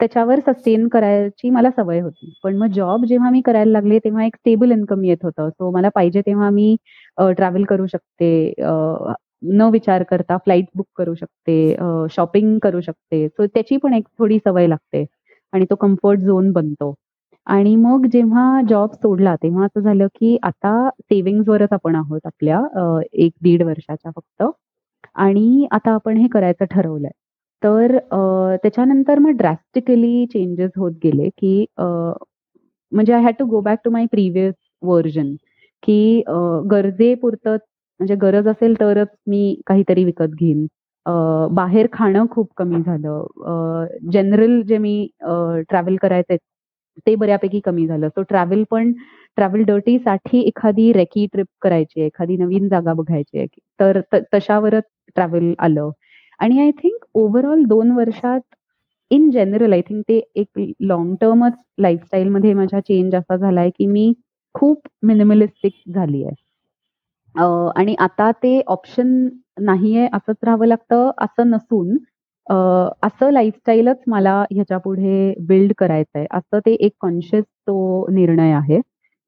त्याच्यावर 0.00 0.40
सस्टेन 0.46 0.86
करायची 0.92 1.50
मला 1.50 1.70
सवय 1.76 2.00
होती. 2.00 2.32
पण 2.44 2.56
मग 2.58 2.66
जॉब 2.74 3.04
जेव्हा 3.06 3.30
मी 3.30 3.40
करायला 3.46 3.70
लागले 3.72 3.98
तेव्हा 4.04 4.24
एक 4.24 4.36
स्टेबल 4.36 4.72
इन्कम 4.72 5.04
येत 5.04 5.24
होतं. 5.24 5.48
सो 5.50 5.70
मला 5.70 5.88
पाहिजे 5.94 6.20
तेव्हा 6.26 6.50
मी 6.50 6.74
ट्रॅव्हल 7.36 7.64
करू 7.68 7.86
शकते. 7.86 8.52
न 9.56 9.62
विचार 9.72 10.02
करता 10.10 10.36
फ्लाईट 10.44 10.66
बुक 10.76 10.86
करू 10.96 11.14
शकते. 11.14 11.76
शॉपिंग 12.10 12.58
करू 12.62 12.80
शकते. 12.80 13.26
सो 13.28 13.46
त्याची 13.46 13.76
पण 13.82 13.94
एक 13.94 14.04
थोडी 14.18 14.38
सवय 14.46 14.66
लागते. 14.68 15.04
आणि 15.52 15.64
तो 15.70 15.74
कम्फर्ट 15.80 16.20
झोन 16.20 16.50
बनतो. 16.52 16.94
आणि 17.46 17.74
मग 17.76 18.06
जेव्हा 18.12 18.60
जॉब 18.68 18.92
सोडला 18.94 19.34
तेव्हा 19.42 19.64
असं 19.64 19.80
झालं 19.80 20.06
की 20.20 20.36
आता 20.42 20.88
सेव्हिंग्जवरच 21.00 21.72
आपण 21.72 21.94
आहोत 21.96 22.20
आपल्या 22.26 22.60
एक 23.14 23.32
दीड 23.42 23.62
वर्षाच्या 23.62 24.10
फक्त. 24.16 24.42
आणि 25.16 25.66
आता 25.72 25.92
आपण 25.94 26.16
हे 26.18 26.28
करायचं 26.28 26.64
ठरवलंय. 26.70 27.10
तर 27.64 27.96
त्याच्यानंतर 28.62 29.18
मग 29.18 29.36
ड्रॅस्टिकली 29.36 30.26
चेंजेस 30.32 30.70
होत 30.76 30.92
गेले 31.04 31.28
की 31.38 31.64
म्हणजे 31.78 33.12
I 33.12 33.22
had 33.22 33.34
to 33.38 33.44
go 33.50 33.60
back 33.60 33.78
to 33.84 33.90
my 33.90 34.06
previous 34.12 34.54
version 34.82 35.34
की 35.82 36.22
गरजेपुरतं 36.70 37.56
म्हणजे 38.00 38.14
गरज 38.22 38.48
असेल 38.48 38.74
तरच 38.80 39.08
मी 39.28 39.54
काहीतरी 39.66 40.04
विकत 40.04 40.34
घेईन. 40.40 40.66
बाहेर 41.54 41.86
खाणं 41.92 42.26
खूप 42.30 42.48
कमी 42.56 42.80
झालं. 42.82 43.24
जनरल 44.12 44.60
जे 44.68 44.78
मी 44.78 44.96
ट्रॅव्हल 45.22 45.96
करायचे 46.02 46.36
ते 47.06 47.14
बऱ्यापैकी 47.16 47.60
कमी 47.64 47.86
झालं. 47.86 48.08
सो 48.08 48.22
ट्रॅव्हल 48.28 48.62
पण 48.70 48.92
ट्रॅव्हल 49.38 49.62
डर्टीसाठी 49.66 50.40
एखादी 50.48 50.92
रेकी 50.92 51.26
ट्रिप 51.32 51.46
करायची 51.62 52.00
आहे 52.00 52.06
एखादी 52.06 52.36
नवीन 52.36 52.68
जागा 52.68 52.92
बघायची 52.94 53.38
आहे. 53.38 53.46
तर 53.80 54.00
तशावरच 54.34 54.84
ट्रॅव्हल 55.16 55.52
आलं. 55.58 55.90
आणि 56.44 56.60
आय 56.60 56.70
थिंक 56.72 57.04
ओव्हरऑल 57.14 57.62
दोन 57.64 57.90
वर्षात 57.90 58.40
इन 59.10 59.30
जनरल 59.30 59.72
आय 59.72 59.80
थिंक 59.82 60.02
ते 60.08 60.20
एक 60.36 60.60
लॉंग 60.82 61.14
टर्मच 61.20 61.52
लाईफस्टाईलमध्ये 61.78 62.52
माझा 62.54 62.80
चेंज 62.80 63.14
असा 63.14 63.36
झालाय 63.36 63.70
की 63.70 63.86
मी 63.86 64.12
खूप 64.54 64.88
मिनिमलिस्टिक 65.02 65.72
झाली 65.94 66.22
आहे 66.24 66.34
आणि 67.78 67.94
आता 68.00 68.30
ते 68.42 68.60
ऑप्शन 68.68 69.08
नाहीये 69.60 70.06
असंच 70.12 70.36
राहावं 70.44 70.66
लागतं 70.66 71.10
असं 71.18 71.50
नसून 71.50 71.96
असं 73.02 73.30
लाईफस्टाईलच 73.32 74.02
मला 74.06 74.34
ह्याच्या 74.50 74.78
पुढे 74.78 75.32
बिल्ड 75.48 75.72
करायचं 75.78 76.18
आहे 76.18 76.26
असं 76.30 76.58
ते 76.66 76.72
एक 76.76 76.92
कॉन्शियस 77.00 77.44
तो 77.44 78.06
निर्णय 78.12 78.52
आहे. 78.52 78.80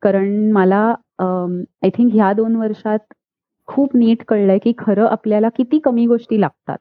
कारण 0.02 0.50
मला 0.52 0.82
आय 1.20 1.90
थिंक 1.94 2.12
ह्या 2.14 2.32
दोन 2.32 2.56
वर्षात 2.56 2.98
खूप 3.68 3.96
नीट 3.96 4.24
कळलंय 4.28 4.58
की 4.58 4.72
खरं 4.78 5.06
आपल्याला 5.08 5.48
किती 5.56 5.78
कमी 5.80 6.06
गोष्टी 6.06 6.40
लागतात. 6.40 6.78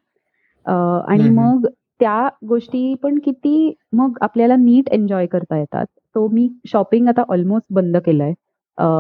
आणि 0.68 1.30
मग 1.32 1.66
त्या 2.00 2.28
गोष्टी 2.48 2.94
पण 3.04 3.20
किती 3.26 3.74
मग 3.94 4.18
आपल्याला 4.22 4.56
नीट 4.56 4.90
एन्जॉय 4.92 5.26
करता 5.26 5.58
येतात. 5.60 5.86
तो 6.16 6.28
मी 6.28 6.48
शॉपिंग 6.68 7.08
आता 7.08 7.24
ऑलमोस्ट 7.30 7.66
बंद 7.74 7.98
केलंय. 8.06 8.34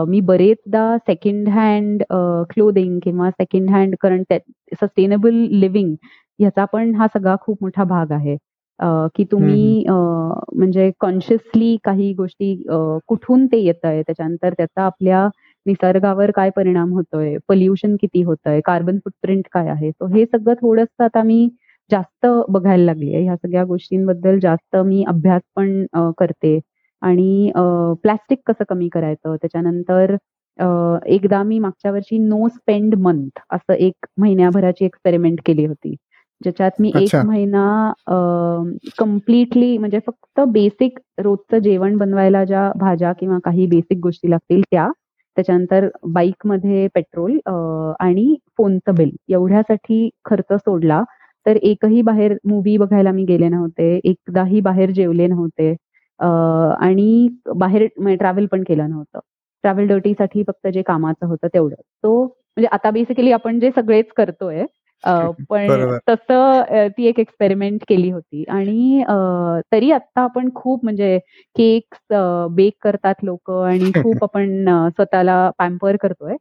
मी 0.08 0.20
बरेचदा 0.22 0.98
सेकंड 0.98 1.50
हँड 1.50 2.04
क्लोदिंग 2.50 3.00
किंवा 3.04 3.30
सेकंड 3.32 3.70
हँड 3.70 3.96
कारण 4.02 4.24
सस्टेनेबल 4.82 5.34
लिव्हिंग 5.52 5.96
ह्याचा 6.40 6.66
पण 6.66 6.94
हा 6.96 7.08
सगळा 7.14 7.36
खूप 7.42 7.58
मोठा 7.62 7.84
भाग 7.84 8.12
आहे. 8.12 8.36
की 9.16 9.24
तुम्ही 9.32 9.84
म्हणजे 9.90 10.90
कॉन्शियसली 11.00 11.76
काही 11.84 12.12
गोष्टी 12.14 12.56
कुठून 13.08 13.46
ते 13.48 13.58
येत 13.60 13.86
आहे. 13.86 14.02
त्याच्यानंतर 14.04 14.54
त्याचा 14.58 14.86
आपल्या 14.86 15.28
निसर्गावर 15.66 16.32
काय 16.36 16.50
परिणाम 16.56 16.92
होतोय? 16.94 17.38
पोल्युशन 17.48 17.96
किती 18.02 18.22
होतंय? 18.24 18.60
कार्बन 18.66 18.98
फुटप्रिंट 19.06 19.48
काय 19.54 19.68
आहे? 19.70 19.92
सो 19.92 20.08
हे 20.16 20.26
सगळं 20.26 20.54
थोडंसं 20.62 21.04
आता 21.04 21.24
मी 21.24 21.48
जास्त 21.92 22.26
बघायला 22.50 22.84
लागली 22.86 23.14
आहे. 23.14 23.24
ह्या 23.24 23.36
सगळ्या 23.36 23.64
गोष्टींबद्दल 23.66 24.40
जास्त 24.40 24.76
मी 24.86 25.04
अभ्यास 25.08 25.42
पण 25.56 25.86
करते. 26.20 26.60
आणि 27.02 27.52
प्लास्टिक 28.04 28.40
कसं 28.48 28.64
कमी 28.70 28.88
करायचं? 28.94 29.36
त्याच्यानंतर 29.42 30.16
एकदा 31.08 31.42
मी 31.44 31.58
मागच्या 31.60 31.92
वर्षी 31.92 32.18
नो 32.18 32.48
स्पेंड 32.48 32.96
मंथ 32.98 33.40
असं 33.54 33.74
एक 33.74 34.06
महिन्याभराची 34.20 34.86
एक्सपेरिमेंट 34.86 35.40
केली 35.46 35.66
होती. 35.66 35.96
ज्याच्यात 36.42 36.82
मी 36.82 36.92
एक 36.96 37.16
महिना 37.16 37.92
कम्प्लिटली 39.00 39.78
म्हणजे 39.78 40.00
फक्त 40.08 40.40
बेसिक 40.54 41.00
रोजचं 41.24 41.60
जेवण 41.60 41.98
बनवायला 41.98 42.44
ज्या 42.46 42.72
भाज्या 42.80 43.12
किंवा 43.20 43.38
काही 43.44 43.66
बेसिक 43.68 44.00
गोष्टी 44.04 44.30
लागतील 44.32 44.62
त्या, 44.72 44.88
त्याच्यानंतर 45.38 45.88
बाईकमध्ये 46.14 46.88
पेट्रोल 46.96 47.38
आणि 48.00 48.36
फोनचं 48.58 48.96
बिल 48.96 49.12
एवढ्यासाठी 49.30 50.10
खर्च 50.26 50.54
सोडला. 50.56 51.04
तर 51.46 51.56
एकही 51.64 52.02
बाहेर 52.02 52.36
मूवी 52.48 52.76
बघायला 52.78 53.12
मी 53.12 53.24
गेले 53.26 53.48
नव्हते. 53.50 53.94
एकदाही 54.04 54.60
बाहेर 54.62 54.92
जेवले 54.92 55.28
नव्हते. 55.28 55.76
आणि 56.80 57.28
बाहेर 57.58 57.88
म्हणजे 57.98 58.18
ट्रॅव्हल 58.18 58.46
पण 58.52 58.64
केलं 58.68 58.90
नव्हतं. 58.90 59.20
ट्रॅव्हल 59.64 59.88
डर्टीसाठी 59.88 60.44
फक्त 60.48 60.68
जे 60.70 60.82
कामाचं 60.88 61.28
होतं 61.28 61.48
तेवढं. 61.54 61.76
तो 62.04 62.24
म्हणजे 62.26 62.68
आता 62.74 62.92
बेसिकली 62.92 63.32
आपण 63.32 63.60
जे 63.60 63.72
सगळेच 63.76 64.12
करतोय 64.18 64.64
पण 65.04 65.98
तसं 66.10 66.88
ती 66.98 67.06
एक 67.08 67.20
एक्सपेरिमेंट 67.20 67.84
केली 67.90 68.10
होती. 68.12 68.44
आणि 68.50 69.04
तरी 69.72 69.92
आता 69.92 70.22
आपण 70.22 70.50
खूप 70.56 70.84
म्हणजे 70.84 71.18
केक्स 71.56 72.14
बेक 72.56 72.74
करतात 72.84 73.24
लोक 73.24 73.52
आणि 73.52 73.92
खूप 74.02 74.24
आपण 74.24 74.66
स्वतःला 74.96 75.50
पॅम्पर 75.60 75.96
करतोय. 76.02 76.36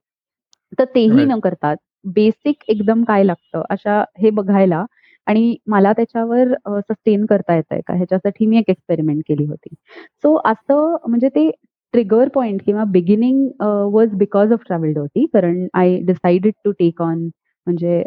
तर 0.79 0.85
तेही 0.95 1.25
न 1.25 1.39
करतात. 1.45 1.77
बेसिक 2.15 2.65
एकदम 2.69 3.03
काय 3.05 3.23
लागतं 3.25 3.63
अशा 3.71 4.03
हे 4.19 4.31
बघायला 4.31 4.85
आणि 5.27 5.57
मला 5.67 5.93
त्याच्यावर 5.93 6.53
सस्टेन 6.81 7.25
करता 7.27 7.55
येतंय 7.57 7.81
का? 7.87 7.95
ह्याच्यासाठी 7.95 8.47
मी 8.47 8.59
एक 8.59 8.71
एक्सपेरिमेंट 8.71 9.23
केली 9.29 9.45
होती. 9.45 9.75
सो 10.23 10.35
असं 10.45 10.97
म्हणजे 11.09 11.29
ते 11.29 11.51
ट्रिगर 11.95 12.29
पॉइंट 12.35 12.61
किंवा 12.67 12.85
beginning 12.85 13.47
was 13.93 14.15
because 14.19 14.53
of 14.53 14.63
travel 14.67 14.93
dirty 14.93 15.27
कारण 15.35 15.67
I 15.75 15.97
decided 16.07 16.53
to 16.65 16.71
take 16.73 17.03
on 17.03 17.29
म्हणजे 17.67 17.99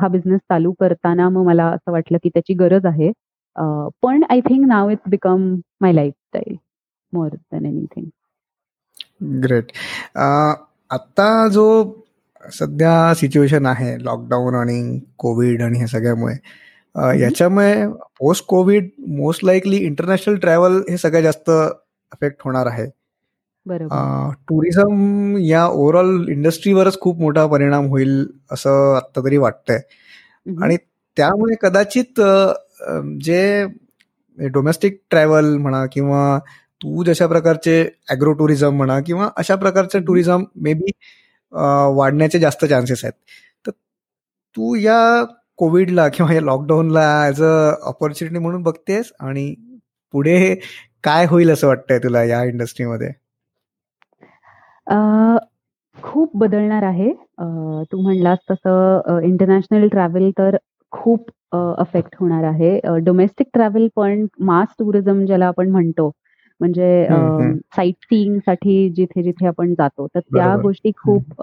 हा 0.00 0.08
बिझनेस 0.08 0.40
चालू 0.40 0.72
करताना 0.80 1.28
मग 1.28 1.44
मला 1.46 1.66
असं 1.66 1.92
वाटलं 1.92 2.18
की 2.22 2.28
त्याची 2.28 2.54
गरज 2.54 2.86
आहे. 2.86 3.10
पण 4.02 4.22
I 4.30 4.40
think 4.40 4.66
now 4.68 4.90
it's 4.90 5.08
become 5.10 5.54
my 5.80 5.92
lifestyle 5.92 6.56
more 7.12 7.28
than 7.28 7.66
anything. 7.66 8.06
Great. 9.42 9.72
आता 10.90 11.48
जो 11.48 11.66
सध्या 12.44 13.12
सिच्युएशन 13.14 13.66
आहे 13.66 13.96
लॉकडाऊन 14.04 14.54
आणि 14.54 14.98
कोविड 15.18 15.62
आणि 15.62 15.78
हे 15.78 15.86
सगळ्यामुळे 15.86 16.34
याच्यामुळे 17.20 17.74
post 18.18 18.46
Covid 18.46 18.88
most 19.18 19.44
likely 19.44 19.76
international 19.76 20.36
travel 20.38 20.80
हे 20.90 20.96
सगळ्यात 20.96 21.22
जास्त 21.22 21.50
अफेक्ट 21.50 22.42
होणार 22.44 22.66
आहे. 22.66 22.86
टुरिझम 24.48 25.36
या 25.40 25.64
ओव्हरऑल 25.66 26.28
इंडस्ट्रीवरच 26.30 26.98
खूप 27.00 27.18
मोठा 27.20 27.46
परिणाम 27.46 27.86
होईल 27.90 28.26
असं 28.52 28.94
आता 28.96 29.20
तरी 29.24 29.36
वाटतंय. 29.36 29.78
आणि 30.62 30.76
त्यामुळे 31.16 31.54
कदाचित 31.62 32.20
जे 33.24 33.66
डोमेस्टिक 34.38 35.00
ट्रॅव्हल 35.10 35.56
म्हणा 35.56 35.84
किंवा 35.92 36.38
तू 36.80 37.02
जशा 37.04 37.26
प्रकारचे 37.26 37.82
अॅग्रो 38.10 38.32
टुरिझम 38.34 38.76
म्हणा 38.76 38.98
किंवा 39.06 39.28
अशा 39.38 39.56
प्रकारचे 39.56 39.98
टुरिझम 40.06 40.44
मे 40.64 40.72
बी 40.74 40.90
वाढण्याचे 41.96 42.38
जास्त 42.40 42.64
चान्सेस 42.66 43.04
आहेत. 43.04 43.12
तर 43.66 43.70
तू 44.56 44.74
या 44.76 45.24
कोविडला 45.58 46.08
किंवा 46.08 46.34
या 46.34 46.40
लॉकडाऊनला 46.40 47.02
ॲज 47.24 47.42
अ 47.42 47.52
ऑपॉर्च्युनिटी 47.88 48.38
म्हणून 48.40 48.62
बघतेस 48.62 49.12
आणि 49.20 49.54
पुढे 50.14 50.54
काय 51.04 51.26
होईल 51.26 51.50
असं 51.52 51.66
वाटतंय 51.66 51.98
तुला 51.98 52.22
या 52.24 52.42
इंडस्ट्रीमध्ये? 52.44 53.10
खूप 55.96 56.30
बदलणार 56.38 56.82
आहे. 56.82 57.10
तू 57.92 58.00
म्हणलास 58.02 58.38
तसं 58.50 59.18
इंटरनॅशनल 59.24 59.88
ट्रॅव्हल 59.88 60.30
तर 60.38 60.56
खूप 60.92 61.30
अफेक्ट 61.54 62.14
होणार 62.20 62.44
आहे. 62.44 62.78
डोमेस्टिक 63.04 63.46
ट्रॅव्हल 63.54 63.86
पण 63.96 64.26
मास 64.44 64.68
टुरिझम 64.78 65.24
ज्याला 65.26 65.46
आपण 65.46 65.70
म्हणतो, 65.70 66.10
म्हणजे 66.60 67.06
साईटसाठी 67.76 68.88
जिथे-जिथे 68.96 69.46
आपण 69.46 69.72
जातो, 69.78 70.06
तर 70.14 70.20
त्या 70.34 70.54
गोष्टी 70.62 70.90
खूप 71.02 71.42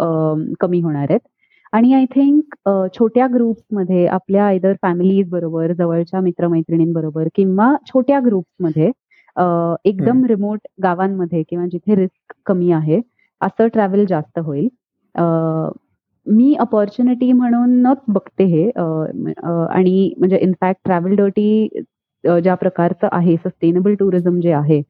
कमी 0.59 0.81
होणार 0.81 1.05
आहेत. 1.09 1.19
आणि 1.73 1.93
आय 1.93 2.05
थिंक 2.15 2.53
छोट्या 2.93 3.27
ग्रुप्समध्ये 3.33 4.05
आपल्या 4.07 4.45
आयदर 4.45 4.73
फॅमिलीज 4.81 5.29
बरोबर, 5.29 5.71
जवळच्या 5.73 6.19
मित्र-मैत्रिणींबरोबर 6.21 7.27
किंवा 7.35 7.73
छोट्या 7.87 8.19
ग्रुप्समध्ये 8.25 8.91
एकदम 9.89 10.23
रिमोट 10.25 10.59
गावांमध्ये 10.83 11.43
किंवा 11.49 11.65
जिथे 11.71 11.95
रिस्क 11.95 12.33
कमी 12.45 12.71
आहे, 12.71 12.99
असं 13.41 13.67
ट्रॅव्हल 13.73 14.05
जास्त 14.05 14.39
होईल. 14.39 14.67
मी 16.27 16.53
अपॉर्च्युनिटी 16.59 17.31
म्हणूनच 17.33 17.97
बघते 18.07 18.43
हे 18.45 18.69
आणि 18.69 20.13
म्हणजे 20.17 20.37
इनफॅक्ट 20.37 20.81
ट्रॅव्हल 20.85 21.15
डर्टी 21.15 21.67
ज्या 22.23 22.55
प्रकारचं 22.55 23.07
आहे, 23.11 23.35
सस्टेनेबल 23.37 23.93
टुरिझम 23.99 24.39
जे 24.41 24.51
आहे, 24.53 24.81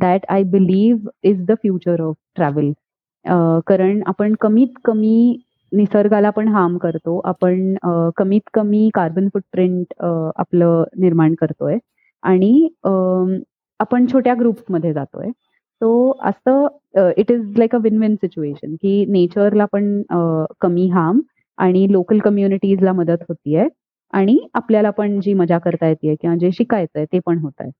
that 0.00 0.20
I 0.28 0.42
believe 0.52 1.08
is 1.28 1.44
the 1.46 1.52
future 1.62 2.00
of 2.02 2.14
travel. 2.36 2.72
कारण 3.66 4.00
आपण 4.06 4.34
कमीत 4.40 4.78
कमी 4.84 5.36
निसर्गाला 5.72 6.30
पण 6.30 6.48
हार्म 6.48 6.76
करतो. 6.78 7.18
आपण 7.24 7.74
कमीत 8.16 8.50
कमी 8.54 8.88
कार्बन 8.94 9.28
फुटप्रिंट 9.34 9.94
आपलं 10.02 10.84
निर्माण 11.00 11.34
करतोय 11.40 11.78
आणि 12.22 12.68
आपण 13.80 14.06
छोट्या 14.12 14.34
ग्रुप्समध्ये 14.38 14.92
जातोय. 14.92 15.30
सो 15.30 16.18
असं 16.28 16.66
it 17.16 17.30
is 17.32 17.58
like 17.58 17.74
a 17.74 17.78
win 17.78 17.98
win 17.98 18.14
situation 18.16 18.74
की 18.74 19.04
नेचरला 19.08 19.64
पण 19.72 20.00
कमी 20.60 20.88
हार्म 20.88 21.20
आणि 21.58 21.86
लोकल 21.90 22.18
कम्युनिटीजला 22.18 22.92
मदत 22.92 23.22
होतीये 23.28 23.68
आणि 24.12 24.38
आपल्याला 24.54 24.90
पण 24.90 25.18
जी 25.20 25.32
मजा 25.34 25.58
करता 25.58 25.88
येते 25.88 26.14
किंवा 26.14 26.36
जे 26.36 26.50
शिकायचंय 26.52 27.04
ते 27.12 27.18
पण 27.26 27.38
आहे 27.60 27.70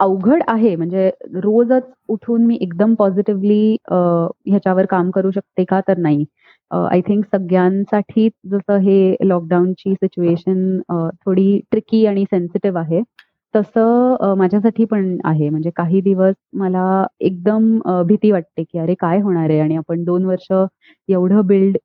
अवघड 0.00 0.42
आहे 0.48 0.74
म्हणजे 0.76 1.10
रोजच 1.34 1.84
उठून 2.08 2.44
मी 2.46 2.58
एकदम 2.60 2.94
पॉझिटिव्हली 2.94 3.76
ह्याच्यावर 3.90 4.86
काम 4.86 5.10
करू 5.10 5.30
शकते 5.30 5.64
का? 5.64 5.80
तर 5.88 5.98
नाही. 5.98 6.24
आय 6.70 7.00
थिंक 7.00 7.24
सगळ्यांसाठी 7.32 8.28
जसं 8.46 8.78
हे 8.80 9.14
लॉकडाऊनची 9.24 9.94
सिच्युएशन 9.94 10.80
थोडी 11.24 11.58
ट्रिकी 11.70 12.04
आणि 12.06 12.24
सेन्सिटिव्ह 12.24 12.80
आहे. 12.80 13.00
तसं 13.54 14.34
माझ्यासाठी 14.38 14.84
पण 14.84 15.16
आहे. 15.24 15.48
म्हणजे 15.50 15.70
काही 15.76 16.00
दिवस 16.00 16.34
मला 16.54 17.04
एकदम 17.20 17.78
भीती 18.06 18.30
वाटते, 18.30 18.62
की 18.64 18.78
अरे 18.78 18.94
काय 19.00 19.20
होणार 19.22 19.50
आहे? 19.50 19.58
आणि 19.60 19.76
आपण 19.76 20.04
दोन 20.04 20.24
वर्ष 20.24 20.52
एवढं 21.08 21.46
बिल्ड 21.46 21.76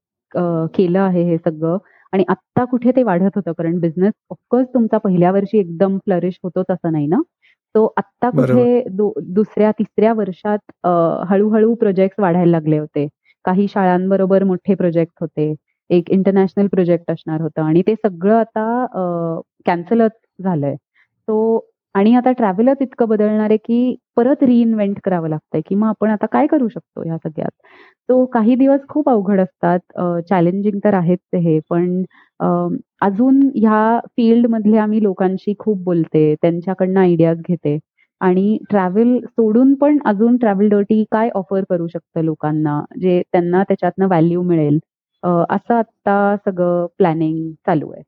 केलं 0.76 1.00
आहे 1.00 1.24
हे 1.26 1.38
सगळं 1.38 1.78
आणि 2.14 2.24
आत्ता 2.30 2.64
कुठे 2.66 2.92
ते 2.96 3.04
वाढत 3.04 3.36
होतं. 3.36 3.52
कारण 3.54 3.80
बिझनेस 3.80 4.14
ऑफकोर्स 4.32 4.68
तुमचा 4.74 4.98
पहिल्या 4.98 5.32
वर्षी 5.32 5.58
एकदम 5.60 5.98
फ्लरिश 6.06 6.40
होतो 6.44 6.64
तसं 6.70 6.92
नाही 6.92 7.08
ना. 7.08 7.22
तो 7.76 7.86
आत्ता 7.98 8.30
कुठे 8.32 8.84
दुसऱ्या, 8.90 9.72
तिसऱ्या 9.72 10.14
वर्षात 10.14 10.60
हळू-हळू 11.30 11.74
प्रोजेक्ट 11.76 12.20
वाढायला 12.22 12.52
लागले 12.52 12.78
होते. 12.80 13.08
काही 13.46 13.68
शाळांबरोबर 13.70 14.44
मोठे 14.44 14.76
प्रोजेक्ट 14.76 15.14
होते. 15.22 15.54
एक 15.90 16.10
इंटरनॅशनल 16.12 16.68
प्रोजेक्ट 16.68 17.12
असणार 17.12 17.42
होतं 17.42 17.62
आणि 17.64 17.82
ते 17.88 17.94
सगळं 17.98 18.36
आता 18.36 18.86
कॅन्सलच 19.66 20.12
झालंय. 20.44 20.76
सो 21.30 21.36
आणि 21.96 22.14
आता 22.16 22.32
ट्रॅव्हलच 22.32 22.78
इतकं 22.82 23.08
बदलणार 23.10 23.50
आहे, 23.50 23.58
की 23.58 23.96
परत 24.18 24.44
रिइन्व्हेंट 24.44 25.00
करावं 25.04 25.30
लागतंय, 25.30 25.62
की 25.68 25.76
मग 25.76 25.88
आपण 25.88 26.10
आता 26.10 26.26
काय 26.32 26.48
करू 26.48 26.68
शकतो 26.70 27.02
ह्या 27.04 27.18
सगळ्यात? 27.18 27.52
तो 28.10 28.26
काही 28.34 28.56
दिवस 28.56 28.80
खूप 28.90 29.10
अवघड 29.10 29.40
असतात. 29.42 29.80
चॅलेंजिंग 30.30 30.80
तर 30.84 30.94
आहेच 30.94 31.20
हे. 31.36 31.60
पण 31.70 32.04
अजून 33.02 33.40
ह्या 33.56 34.00
फील्डमधले 34.18 34.78
आम्ही 34.78 35.04
लोकांशी 35.04 35.54
खूप 35.60 35.84
बोलते. 35.84 36.34
त्यांच्याकडनं 36.42 37.00
आयडियाज 37.00 37.42
घेते 37.48 37.78
आणि 38.22 38.58
ट्रॅव्हल 38.70 39.18
सोडून 39.28 39.74
पण 39.82 39.98
अजून 40.06 40.38
ट्रॅव्हल 40.38 40.70
डर्टी 40.70 41.04
काय 41.12 41.30
ऑफर 41.36 41.64
करू 41.70 41.88
शकतं 41.88 42.24
लोकांना, 42.24 42.82
जे 43.02 43.22
त्यांना 43.32 43.64
त्याच्यातनं 43.64 44.08
व्हॅल्यू 44.08 44.42
मिळेल. 44.44 44.80
असं 45.50 45.76
आता 45.76 46.36
सगळं 46.46 46.86
प्लॅनिंग 46.98 47.52
चालू 47.68 47.92
आहे. 47.92 48.04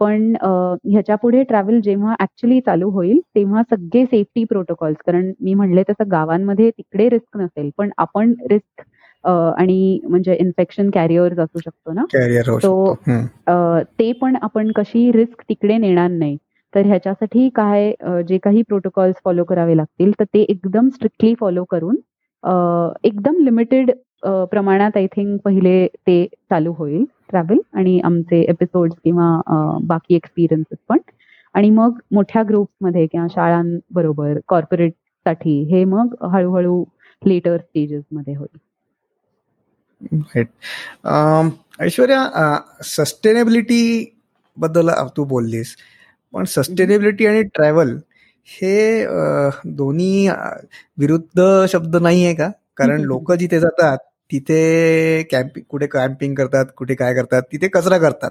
पण 0.00 0.32
ह्याच्या 0.42 1.16
पुढे 1.16 1.42
ट्रॅव्हल 1.42 1.80
जेव्हा 1.80 2.14
ऍक्च्युली 2.20 2.60
चालू 2.60 2.90
होईल, 2.90 3.18
तेव्हा 3.34 3.62
सगळे 3.70 4.04
सेफ्टी 4.04 4.44
प्रोटोकॉल्स 4.44 4.96
कारण 5.06 5.30
मी 5.40 5.54
म्हणले 5.54 5.82
तसं 5.88 6.10
गावांमध्ये 6.12 6.70
तिकडे 6.70 7.08
रिस्क 7.10 7.36
नसेल, 7.36 7.70
पण 7.78 7.90
आपण 7.98 8.32
रिस्क 8.50 8.82
आणि 9.24 9.98
म्हणजे 10.08 10.34
इन्फेक्शन 10.40 10.90
कॅरियर्स 10.90 11.38
असू 11.38 11.58
शकतो 11.58 11.92
ना. 11.92 12.04
सो 12.60 12.94
ते 13.98 14.12
पण 14.20 14.36
आपण 14.42 14.70
कशी 14.76 15.10
रिस्क 15.12 15.42
तिकडे 15.48 15.76
नेणार 15.78 16.10
नाही. 16.10 16.36
तर 16.74 16.86
ह्याच्यासाठी 16.86 17.48
काय 17.54 17.92
जे 18.28 18.38
काही 18.38 18.62
प्रोटोकॉल्स 18.62 19.16
फॉलो 19.24 19.44
करावे 19.44 19.76
लागतील, 19.76 20.12
तर 20.20 20.24
ते 20.24 20.42
एकदम 20.42 20.88
स्ट्रिक्टली 20.88 21.34
फॉलो 21.40 21.64
करून 21.70 21.96
एकदम 23.04 23.42
लिमिटेड 23.44 23.90
प्रमाणात 24.22 24.96
आय 24.96 25.06
थिंक 25.06 25.40
पहिले 25.44 25.86
ते 26.06 26.24
चालू 26.50 26.72
होईल 26.78 27.04
ट्रॅव्हल 27.30 27.58
आणि 27.78 27.98
आमचे 28.04 28.40
एपिसोड्स 28.42 28.94
किंवा 29.04 29.80
बाकी 29.88 30.14
एक्सपिरियन्सेस 30.14 30.78
पण. 30.88 30.98
आणि 31.54 31.70
मग 31.70 31.98
मोठ्या 32.12 32.42
ग्रुप्समध्ये 32.48 33.06
किंवा 33.06 33.26
शाळांबरोबर 33.30 34.38
कॉर्पोरेटसाठी 34.48 35.62
हे 35.70 35.84
मग 35.84 36.14
हळूहळू 36.32 36.82
लेटर 37.22 37.56
स्टेजेसमध्ये 37.56 38.34
होईल. 38.36 38.58
राईट 40.34 40.48
ऐश्वर्या 41.82 42.56
सस्टेनेबिलिटी 42.86 44.04
बद्दल 44.56 44.90
तू 45.16 45.24
बोललीस 45.24 45.74
पण 46.34 46.44
सस्टेनेबिलिटी 46.48 47.26
आणि 47.26 47.42
ट्रॅव्हल 47.54 47.96
हे 48.48 49.04
दोन्ही 49.66 50.28
विरुद्ध 50.98 51.66
शब्द 51.68 51.96
नाही 51.96 52.24
आहे 52.24 52.34
का? 52.34 52.50
कारण 52.76 53.00
लोक 53.00 53.32
जिथे 53.32 53.60
जातात 53.60 53.98
तिथे 54.30 55.22
कॅम्पिंग 55.30 55.64
कुठे 55.70 55.86
कॅम्पिंग 55.92 56.34
करतात 56.34 56.66
कुठे 56.76 56.94
काय 56.94 57.14
करतात 57.14 57.42
तिथे 57.52 57.68
कचरा 57.68 57.98
करतात. 57.98 58.30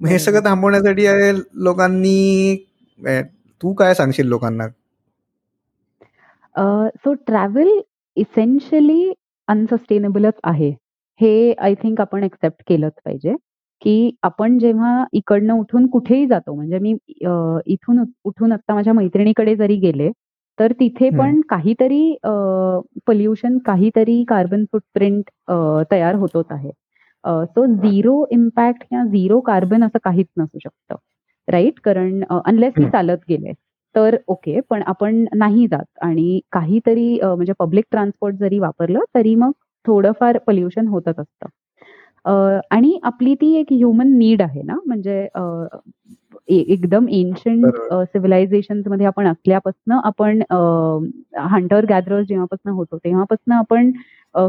हे 0.00 0.18
सगळं 0.18 0.44
थांबवण्यासाठी 0.44 1.06
लोकांनी 1.64 2.56
तू 3.60 3.72
काय 3.74 3.94
सांगशील 3.94 4.26
लोकांना? 4.28 4.66
सो 6.96 7.12
ट्रॅव्हल 7.26 7.68
इसेन्शियली 8.16 9.12
अनसस्टेनेबलच 9.48 10.34
आहे. 10.44 10.70
हे 11.20 11.52
आय 11.52 11.74
थिंक 11.74 12.00
आपण 12.00 12.24
एक्सेप्ट 12.24 12.62
केलंच 12.68 12.92
पाहिजे 13.04 13.34
की 13.82 14.10
आपण 14.22 14.58
जेव्हा 14.58 15.04
इकडनं 15.12 15.52
उठून 15.54 15.86
कुठेही 15.90 16.26
जातो 16.26 16.54
म्हणजे 16.54 16.78
मी 16.78 16.92
इथून 17.72 18.02
उठून 18.24 18.52
आता 18.52 18.74
माझ्या 18.74 18.92
मैत्रिणीकडे 18.92 19.54
जरी 19.56 19.76
गेले 19.80 20.08
तर 20.58 20.72
तिथे 20.80 21.08
पण 21.18 21.40
काहीतरी 21.48 22.02
पोल्युशन 23.06 23.58
काहीतरी 23.66 24.22
कार्बन 24.28 24.64
फुटप्रिंट 24.72 25.30
तयार 25.90 26.14
होतोच 26.14 26.46
आहे. 26.50 26.70
सो 27.24 27.64
झिरो 27.66 28.24
इम्पॅक्ट 28.32 28.82
किंवा 28.90 29.04
झिरो 29.04 29.40
कार्बन 29.46 29.84
असं 29.84 29.98
काहीच 30.04 30.26
नसू 30.38 30.58
शकतं. 30.58 30.96
राईट 31.48 31.80
कारण 31.84 32.22
अनलेस 32.44 32.72
मी 32.78 32.88
चालत 32.92 33.18
गेले. 33.28 33.52
तर 33.94 34.16
ओके 34.28 34.60
पण 34.70 34.82
आपण 34.86 35.24
नाही 35.36 35.66
जात. 35.70 35.84
आणि 36.02 36.40
काहीतरी 36.52 37.18
म्हणजे 37.22 37.52
पब्लिक 37.58 37.84
ट्रान्सपोर्ट 37.90 38.36
जरी 38.40 38.58
वापरलं 38.58 39.00
तरी 39.14 39.34
मग 39.34 39.50
थोडंफार 39.86 40.38
पोल्युशन 40.46 40.88
होतच 40.88 41.18
असतं. 41.18 41.48
आणि 42.70 42.98
आपली 43.02 43.34
ती 43.40 43.54
एक 43.58 43.72
ह्युमन 43.72 44.16
नीड 44.18 44.42
आहे 44.42 44.62
ना? 44.62 44.76
म्हणजे 44.86 45.20
एकदम 46.48 47.08
एन्शंट 47.08 47.66
सिव्हिलायझेशनमध्ये 48.12 49.06
आपण 49.06 49.26
असल्यापासून 49.28 49.92
आपण 50.04 50.42
हंटर 51.50 51.84
गॅदरर्स 51.88 52.26
जेव्हापासून 52.28 52.72
होतो 52.72 52.98
तेव्हापासून 53.04 53.52
आपण 53.54 53.90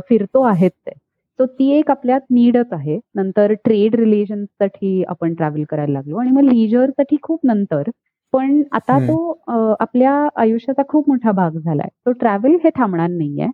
फिरतो 0.09 0.41
आहेत 0.43 0.71
ते. 0.88 0.91
सो 1.39 1.45
ती 1.45 1.69
एक 1.77 1.91
आपल्यात 1.91 2.21
नीडच 2.32 2.73
आहे. 2.73 2.99
नंतर 3.15 3.53
ट्रेड 3.65 3.95
रिलेशनसाठी 3.95 5.03
आपण 5.07 5.34
ट्रॅव्हल 5.34 5.63
करायला 5.69 5.93
लागलो 5.93 6.17
आणि 6.19 6.32
मग 6.32 6.51
लिजरसाठी 6.51 7.17
खूप 7.23 7.39
नंतर. 7.45 7.89
पण 8.34 8.61
आता 8.71 8.97
तो 8.99 9.75
आपल्या 9.80 10.11
आयुष्याचा 10.41 10.82
खूप 10.89 11.09
मोठा 11.09 11.32
भाग 11.32 11.57
झालाय. 11.57 11.88
तो 12.05 12.11
ट्रॅव्हल 12.11 12.55
हे 12.63 12.69
थांबणार 12.77 13.09
नाहीये. 13.09 13.47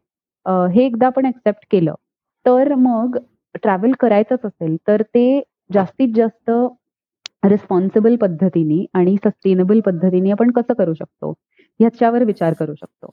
हे 0.74 0.86
एकदा 0.86 1.08
आपण 1.08 1.26
एक्सेप्ट 1.26 1.66
केलं 1.72 1.94
तर 2.46 2.74
मग 2.76 3.18
ट्रॅव्हल 3.64 3.92
करायचंच 4.00 4.46
असेल 4.46 4.76
तर 4.88 5.02
ते 5.16 5.42
जास्तीत 5.74 6.14
जास्त 6.16 6.52
रिस्पॉन्सिबल 7.44 8.16
पद्धतीने 8.22 8.86
आणि 9.00 9.16
सस्टेनेबल 9.26 9.80
पद्धतीने 9.86 10.32
आपण 10.32 10.52
कसं 10.52 10.74
करू 10.78 10.94
शकतो? 10.94 11.32
ह्याच्यावर 11.80 12.24
विचार 12.24 12.54
करू 12.60 12.74
शकतो. 12.76 13.10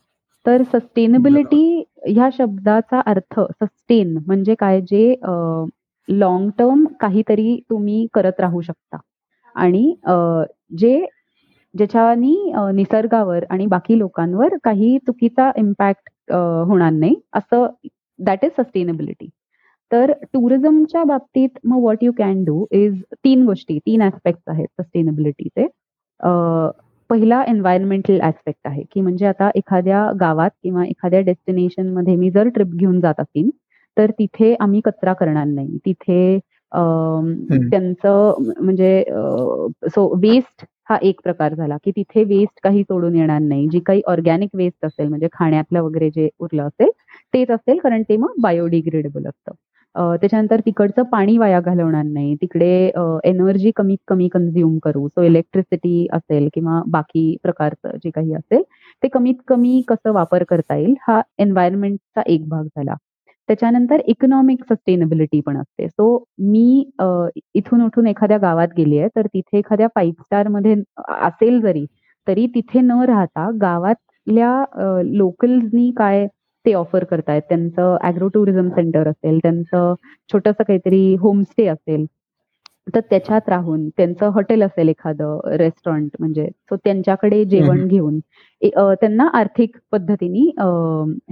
तर 0.46 0.62
सस्टेनेबिलिटी 0.72 1.82
ह्या 2.06 2.28
शब्दाचा 2.38 3.00
अर्थ 3.06 3.40
सस्टेन 3.40 4.16
म्हणजे 4.26 4.54
काय? 4.58 4.80
जे 4.80 5.14
लॉंग 6.08 6.48
टर्म 6.58 6.84
काहीतरी 7.00 7.58
तुम्ही 7.70 8.06
करत 8.14 8.40
राहू 8.40 8.60
शकता. 8.60 8.96
आणि 9.56 9.94
जे 10.78 11.04
ज्याच्यानी 11.74 12.34
निसर्गावर 12.74 13.44
आणि 13.50 13.66
बाकी 13.66 13.98
लोकांवर 13.98 14.56
काही 14.64 14.96
चुकीचा 15.06 15.50
इम्पॅक्ट 15.58 16.32
होणार 16.68 16.90
नाही 16.92 17.14
असं 17.34 17.66
दॅट 18.18 18.44
इज 18.44 18.50
सस्टेनेबिलिटी 18.58 19.28
तर 19.92 20.12
टुरिझमच्या 20.24 21.02
बाबतीत 21.04 21.58
मग 21.64 21.78
what 21.78 22.02
you 22.02 22.12
can 22.12 22.42
do 22.44 22.64
is 22.72 23.00
तीन 23.24 23.44
गोष्टी 23.46 23.78
तीन 23.78 24.02
ऍस्पेक्ट 24.02 24.50
आहेत 24.50 24.66
सस्टेनेबिलिटीचे 24.80 25.66
पहिला 27.10 27.42
एन्व्हायरमेंटल 27.48 28.20
ऍस्पेक्ट 28.22 28.66
आहे 28.66 28.82
की 28.92 29.00
म्हणजे 29.00 29.26
आता 29.26 29.50
एखाद्या 29.54 30.06
गावात 30.20 30.50
किंवा 30.62 30.84
एखाद्या 30.84 31.20
डेस्टिनेशनमध्ये 31.20 32.14
मी 32.16 32.30
जर 32.30 32.48
ट्रिप 32.48 32.74
घेऊन 32.74 33.00
जात 33.00 33.20
असेल 33.20 33.50
तर 33.96 34.10
तिथे 34.18 34.54
आम्ही 34.60 34.80
कचरा 34.84 35.12
करणार 35.12 35.46
नाही. 35.46 35.76
तिथे 35.86 36.38
त्यांचं 37.70 38.34
म्हणजे 38.60 39.02
सो 39.88 40.06
वेस्ट 40.22 40.64
हा 40.90 40.96
एक 41.02 41.20
प्रकार 41.24 41.54
झाला 41.54 41.76
की 41.84 41.90
तिथे 41.96 42.24
वेस्ट 42.24 42.60
काही 42.62 42.82
सोडून 42.82 43.16
येणार 43.16 43.40
नाही. 43.40 43.66
जी 43.68 43.80
काही 43.86 44.00
ऑर्गॅनिक 44.06 44.50
वेस्ट 44.54 44.86
असेल 44.86 45.08
म्हणजे 45.08 45.28
खाण्यातलं 45.32 45.80
वगैरे 45.82 46.10
जे 46.10 46.28
उरलं 46.40 46.62
असेल 46.66 46.90
तेच 47.34 47.50
असेल 47.50 47.78
कारण 47.82 48.02
ते 48.08 48.16
मग 48.16 48.32
बायोडिग्रेडेबल 48.42 49.26
असतं. 49.28 49.52
त्याच्यानंतर 49.96 50.60
तिकडचं 50.66 51.02
पाणी 51.12 51.36
वाया 51.38 51.60
घालवणार 51.60 52.04
नाही. 52.04 52.34
तिकडे 52.42 52.68
एनर्जी 53.24 53.70
कमीत 53.76 53.98
कमी 54.08 54.28
कन्झ्युम 54.32 54.78
करू. 54.84 55.06
सो 55.08 55.22
इलेक्ट्रिसिटी 55.22 56.06
असेल 56.12 56.48
किंवा 56.54 56.80
बाकी 56.92 57.36
प्रकारचं 57.42 57.96
जे 58.04 58.10
काही 58.10 58.34
असेल 58.34 58.62
ते 59.02 59.08
कमीत 59.12 59.34
कमी 59.48 59.80
कसं 59.88 60.12
वापर 60.14 60.44
करता 60.48 60.76
येईल 60.76 60.94
हा 61.08 61.20
एन्व्हायरमेंटचा 61.38 62.22
एक 62.26 62.48
भाग 62.48 62.64
झाला. 62.66 62.94
त्याच्यानंतर 63.48 64.00
इकॉनॉमिक 64.08 64.62
सस्टेनेबिलिटी 64.64 65.40
पण 65.46 65.56
असते. 65.60 65.88
सो 65.88 66.24
मी 66.40 66.84
इथून 67.54 67.82
उठून 67.84 68.06
एखाद्या 68.06 68.38
गावात 68.42 68.68
गेली 68.76 68.98
आहे 68.98 69.08
तर 69.16 69.26
तिथे 69.34 69.58
एखाद्या 69.58 69.88
फाईव्ह 69.94 70.22
स्टारमध्ये 70.22 70.74
असेल 71.22 71.60
जरी 71.60 71.84
तरी 72.26 72.46
तिथे 72.54 72.80
न 72.80 73.00
राहता 73.08 73.48
गावातल्या 73.60 75.02
लोकल्सनी 75.04 75.90
काय 75.96 76.26
ते 76.64 76.72
ऑफर 76.74 77.04
करतायत. 77.04 77.42
त्यांचं 77.48 77.96
अॅग्रो 78.02 78.28
टुरिझम 78.34 78.68
सेंटर 78.70 79.08
असेल 79.08 79.38
त्यांचं 79.42 79.94
छोटंसं 80.32 80.62
काहीतरी 80.68 81.14
होमस्टे 81.20 81.66
असेल 81.68 82.04
तर 82.94 83.00
त्याच्यात 83.10 83.48
राहून 83.48 83.88
त्यांचं 83.96 84.28
हॉटेल 84.34 84.62
असेल 84.62 84.88
एखादं 84.88 85.40
रेस्टॉरंट 85.58 86.16
म्हणजे 86.20 86.46
सो 86.70 86.76
त्यांच्याकडे 86.76 87.44
जेवण 87.44 87.86
घेऊन 87.86 88.18
त्यांना 88.62 89.26
आर्थिक 89.34 89.76
पद्धतीने 89.92 90.40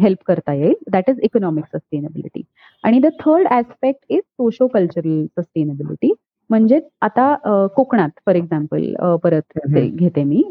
हेल्प 0.02 0.22
करता 0.26 0.54
येईल. 0.54 0.74
दॅट 0.92 1.10
इज 1.10 1.18
इकॉनॉमिक 1.22 1.64
सस्टेनेबिलिटी 1.66 2.42
आणि 2.84 2.98
the 2.98 3.06
third 3.20 3.46
aspect 3.52 4.04
is 4.08 4.20
socio 4.20 4.66
cultural 4.74 5.24
sustainability 5.38 6.12
म्हणजे 6.50 6.80
आता 7.02 7.34
कोकणात 7.76 8.10
फॉर 8.26 8.34
एक्झाम्पल 8.34 9.16
परत 9.22 9.58
घेते 9.76 10.24
मी. 10.24 10.42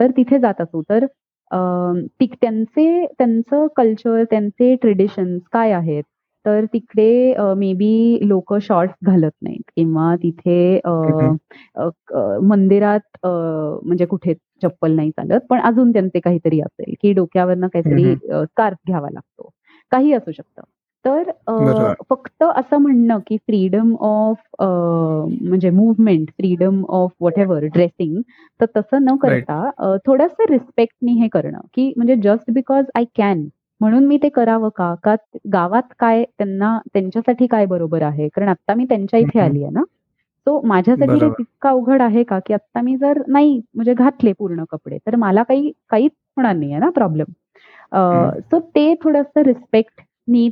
तर 0.00 0.10
तिथे 0.16 0.38
जात 0.38 0.60
असू 0.60 0.82
तर 0.90 1.06
त्यांचे 1.52 3.06
त्यांचं 3.18 3.66
कल्चर 3.76 4.24
त्यांचे 4.24 4.74
ट्रेडिशन्स 4.74 5.42
काय 5.52 5.72
आहेत? 5.72 6.02
तर 6.44 6.64
तिकडे 6.64 7.34
मे 7.56 7.72
बी 7.72 8.18
लोक 8.22 8.54
शॉर्ट्स 8.54 8.94
घालत 9.04 9.30
नाहीत 9.42 9.70
किंवा 9.76 10.14
तिथे 10.16 10.80
मंदिरात 12.42 13.16
म्हणजे 13.26 14.04
कुठे 14.06 14.34
चप्पल 14.62 14.92
नाही 14.92 15.10
चालत 15.10 15.40
पण 15.50 15.60
अजून 15.60 15.92
त्यांचे 15.92 16.20
काहीतरी 16.20 16.60
असेल 16.60 16.94
की 17.02 17.12
डोक्यावरनं 17.12 17.68
काहीतरी 17.68 18.14
स्कार्फ 18.46 18.78
घ्यावा 18.86 19.08
लागतो. 19.12 19.50
काही 19.90 20.12
असू 20.12 20.32
शकतं. 20.32 20.62
तर 21.06 21.30
फक्त 22.10 22.42
असं 22.42 22.78
म्हणणं 22.78 23.18
की 23.26 23.36
फ्रीडम 23.36 23.94
ऑफ 24.00 24.38
म्हणजे 24.60 25.70
movement 25.70 26.30
freedom 26.30 26.84
of 26.88 27.10
whatever 27.38 27.64
dressing 27.64 28.20
तर 28.60 28.66
तसं 28.76 29.04
न 29.04 29.16
करता 29.16 29.96
थोडस 30.06 30.40
रिस्पेक्टनी 30.50 31.12
हे 31.12 31.28
करणं. 31.28 31.58
की 31.74 31.92
म्हणजे 31.96 32.16
जस्ट 32.16 32.50
बिकॉज 32.50 32.84
आय 32.94 33.04
कॅन 33.16 33.46
म्हणून 33.80 34.06
मी 34.06 34.16
ते 34.22 34.28
करावं 34.28 34.68
का? 34.76 34.94
का 35.04 35.14
गावात 35.52 35.92
काय 35.98 36.24
त्यांना 36.38 36.78
त्यांच्यासाठी 36.92 37.46
काय 37.46 37.66
बरोबर 37.66 38.02
आहे? 38.02 38.28
कारण 38.28 38.48
आता 38.48 38.74
मी 38.74 38.84
त्यांच्या 38.84 39.20
इथे 39.20 39.40
आली 39.40 39.62
आहे 39.62 39.72
ना. 39.72 39.82
सो 40.46 40.60
माझ्यासाठी 40.64 41.20
ते 41.20 41.28
तितका 41.28 41.70
अवघड 41.70 42.02
आहे 42.02 42.22
का? 42.22 42.38
की 42.46 42.54
आता 42.54 42.80
मी 42.80 42.96
जर 42.96 43.22
नाही 43.28 43.60
म्हणजे 43.74 43.94
घातले 43.94 44.32
पूर्ण 44.32 44.64
कपडे 44.70 44.98
तर 45.06 45.16
मला 45.16 45.42
काही 45.42 45.70
काहीच 45.90 46.12
होणार 46.36 46.54
नाहीये 46.56 46.78
ना 46.78 46.90
प्रॉब्लेम 46.90 47.32
सो 48.50 48.58
ते 48.58 48.94
थोडस 48.94 49.36
रिस्पेक्ट 49.36 50.00
नी 50.28 50.48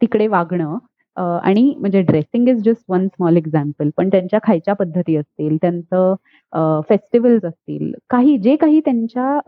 तिकडे 0.00 0.26
वागणं 0.28 0.76
आणि 1.16 1.62
म्हणजे 1.78 2.00
dressing 2.02 2.48
is 2.48 2.62
just 2.64 2.82
one 2.88 3.06
small 3.08 3.36
example 3.36 3.88
पण 3.96 4.08
त्यांच्या 4.08 4.38
खायच्या 4.42 4.74
पद्धती 4.74 5.16
असतील 5.16 5.56
त्यांचं 5.62 6.14
फेस्टिवल्स 6.88 7.44
असतील 7.44 7.92
काही 8.10 8.36
जे 8.38 8.56
काही 8.56 8.80
त्यांच्या 8.80 9.38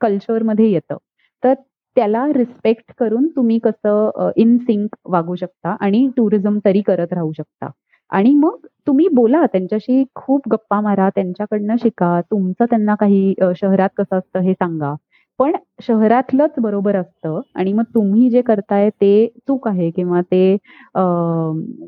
कल्चरमध्ये 0.00 0.70
येतं 0.72 0.96
तर 1.42 1.54
त्याला 1.96 2.26
रिस्पेक्ट 2.28 2.92
करून 2.98 3.26
तुम्ही 3.36 3.58
कसं 3.58 4.30
इन 4.36 4.56
सिंक 4.58 4.96
वागू 5.06 5.34
शकता 5.34 5.76
आणि 5.80 6.06
टुरिझम 6.16 6.58
तरी 6.64 6.80
करत 6.82 7.12
राहू 7.12 7.32
शकता. 7.32 7.70
आणि 8.12 8.32
मग 8.34 8.66
तुम्ही 8.86 9.06
बोला 9.14 9.44
त्यांच्याशी 9.46 10.04
खूप 10.14 10.48
गप्पा 10.52 10.80
मारा 10.80 11.08
त्यांच्याकडनं 11.14 11.76
शिका 11.78 12.20
तुमचं 12.30 12.64
त्यांना 12.64 12.94
काही 12.94 13.34
शहरात 13.56 13.88
कसं 13.96 14.16
असतं 14.18 14.40
हे 14.40 14.52
सांगा. 14.54 14.94
पण 15.38 15.56
शहरातलंच 15.82 16.54
बरोबर 16.62 16.96
असतं. 16.96 17.40
आणि 17.54 17.72
मग 17.72 17.84
तुम्ही 17.94 18.28
जे 18.30 18.42
करताय 18.42 18.88
ते 19.00 19.26
चूक 19.38 19.68
आहे 19.68 19.90
किंवा 19.96 20.20
ते 20.32 20.56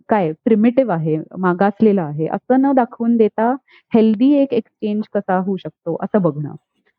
काय 0.08 0.30
प्रिमेटिव्ह 0.44 0.92
आहे 0.94 1.16
मागासलेलं 1.38 2.02
आहे 2.02 2.26
असं 2.32 2.60
न 2.62 2.72
दाखवून 2.76 3.16
देता 3.16 3.52
हेल्दी 3.92 4.32
एक 4.42 4.52
एक्सचेंज 4.54 5.02
कसा 5.14 5.38
होऊ 5.38 5.56
शकतो 5.56 5.96
असं 6.04 6.22
बघणं. 6.22 6.54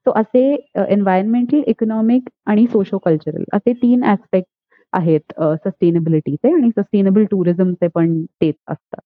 सो 0.05 0.11
असे 0.19 0.43
एन्व्हायरमेंटल 0.89 1.61
इकॉनॉमिक 1.67 2.29
आणि 2.47 2.65
सोशो 2.71 2.97
कल्चरल 2.97 3.43
असे 3.53 3.73
तीन 3.73 4.03
ऍस्पेक्ट 4.11 4.49
आहेत 4.93 5.33
सस्टेनेबिलिटीचे 5.65 6.53
आणि 6.53 6.69
सस्टेनेबल 6.69 7.23
टुरिझमचे 7.31 7.87
पण 7.95 8.21
तेच 8.41 8.55
असतात. 8.67 9.01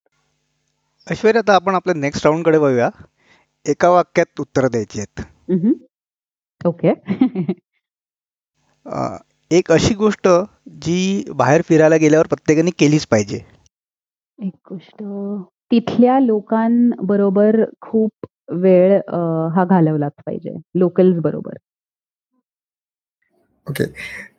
ऐश्वर्या 1.08 1.42
आता 1.42 1.56
आपण 1.56 1.76
आपल्या 1.76 1.96
नेक्स्ट 1.96 2.26
राऊंडकडे 2.26 2.58
वळूया. 2.58 2.90
एका 3.66 3.90
वाक्यात 3.90 4.40
उत्तर 4.42 4.68
द्यायची 4.68 5.00
आहेत. 5.00 5.22
ओके. 6.62 6.94
अ, 8.86 9.18
एक 9.52 9.72
अशी 9.72 9.94
गोष्ट 9.96 10.28
जी 10.82 10.98
बाहेर 11.36 11.62
फिरायला 11.62 11.98
गेल्यावर 11.98 12.28
प्रत्येकाने 12.28 12.72
केलीच 12.80 13.06
पाहिजे. 13.06 13.40
एक 14.40 14.54
गोष्ट. 14.70 15.04
तिथल्या 15.72 16.20
लोकांबरोबर 16.20 17.64
खूप 17.82 18.26
वेळ 18.54 19.00
अ, 19.00 19.18
हा 19.56 19.66
घालवलाच 19.66 20.14
पाहिजे. 20.26 20.56
लोकल्स 20.76 21.20
बरोबर. 21.20 21.58
ओके. 23.68 23.86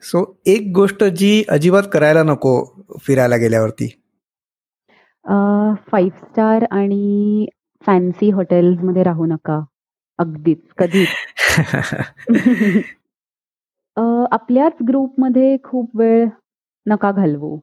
सो 0.02 0.22
एक 0.46 0.72
गोष्ट 0.72 1.04
जी 1.14 1.30
अजिबात 1.50 1.90
करायला 1.92 2.22
नको 2.22 2.54
फिरायला 3.00 3.36
गेल्यावरती? 3.36 3.88
फाईव्ह 5.90 6.16
स्टार 6.18 6.64
आणि 6.70 7.46
फॅन्सी 7.86 8.30
हॉटेल्समध्ये 8.30 9.02
राहू 9.02 9.26
नका. 9.26 9.60
अगदीच. 10.18 10.58
कधीच. 10.78 11.08
आपल्याच 14.32 14.82
ग्रुपमध्ये 14.88 15.56
खूप 15.64 15.90
वेळ 15.96 16.26
नका 16.86 17.10
घालवू. 17.12 17.56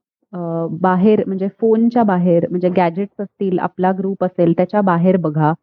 बाहेर 0.82 1.24
म्हणजे 1.28 1.48
फोनच्या 1.62 2.04
बाहेर 2.04 2.46
म्हणजे 2.50 2.70
गॅजेट्स 2.70 3.22
असतील 3.22 3.60
आपला 3.60 3.92
ग्रुप 3.98 4.24
असेल 4.24 4.54
त्याच्या 4.58 4.82
बाहेर 4.82 5.18
बघा. 5.18 5.54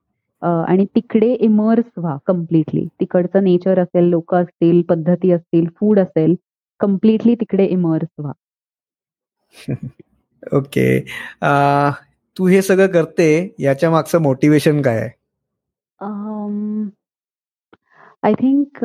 आणि 0.43 0.85
तिकडे 0.95 1.33
इमर्स 1.35 1.91
व्हा 1.97 2.17
कम्प्लिटली. 2.27 2.87
तिकडचं 3.01 3.45
नेचर 3.45 3.79
असेल 3.79 4.05
लोक 4.05 4.35
असतील 4.35 4.83
पद्धती 4.83 5.33
असतील 5.33 5.67
फूड 5.81 5.99
असेल 5.99 6.35
कम्प्लिटली 6.81 7.35
तिकडे 7.35 7.65
इमर्स 7.67 8.09
व्हा. 8.19 8.33
ओके. 10.53 11.01
तू 12.37 12.47
हे 12.47 12.63
सगळं 12.63 12.87
करते 12.87 13.55
याच्या 13.59 13.91
मागचं 13.91 14.23
मोटिवेशन 14.23 14.83
काय 14.83 14.99
आहे? 14.99 15.11
आय 18.23 18.33
थिंक 18.35 18.79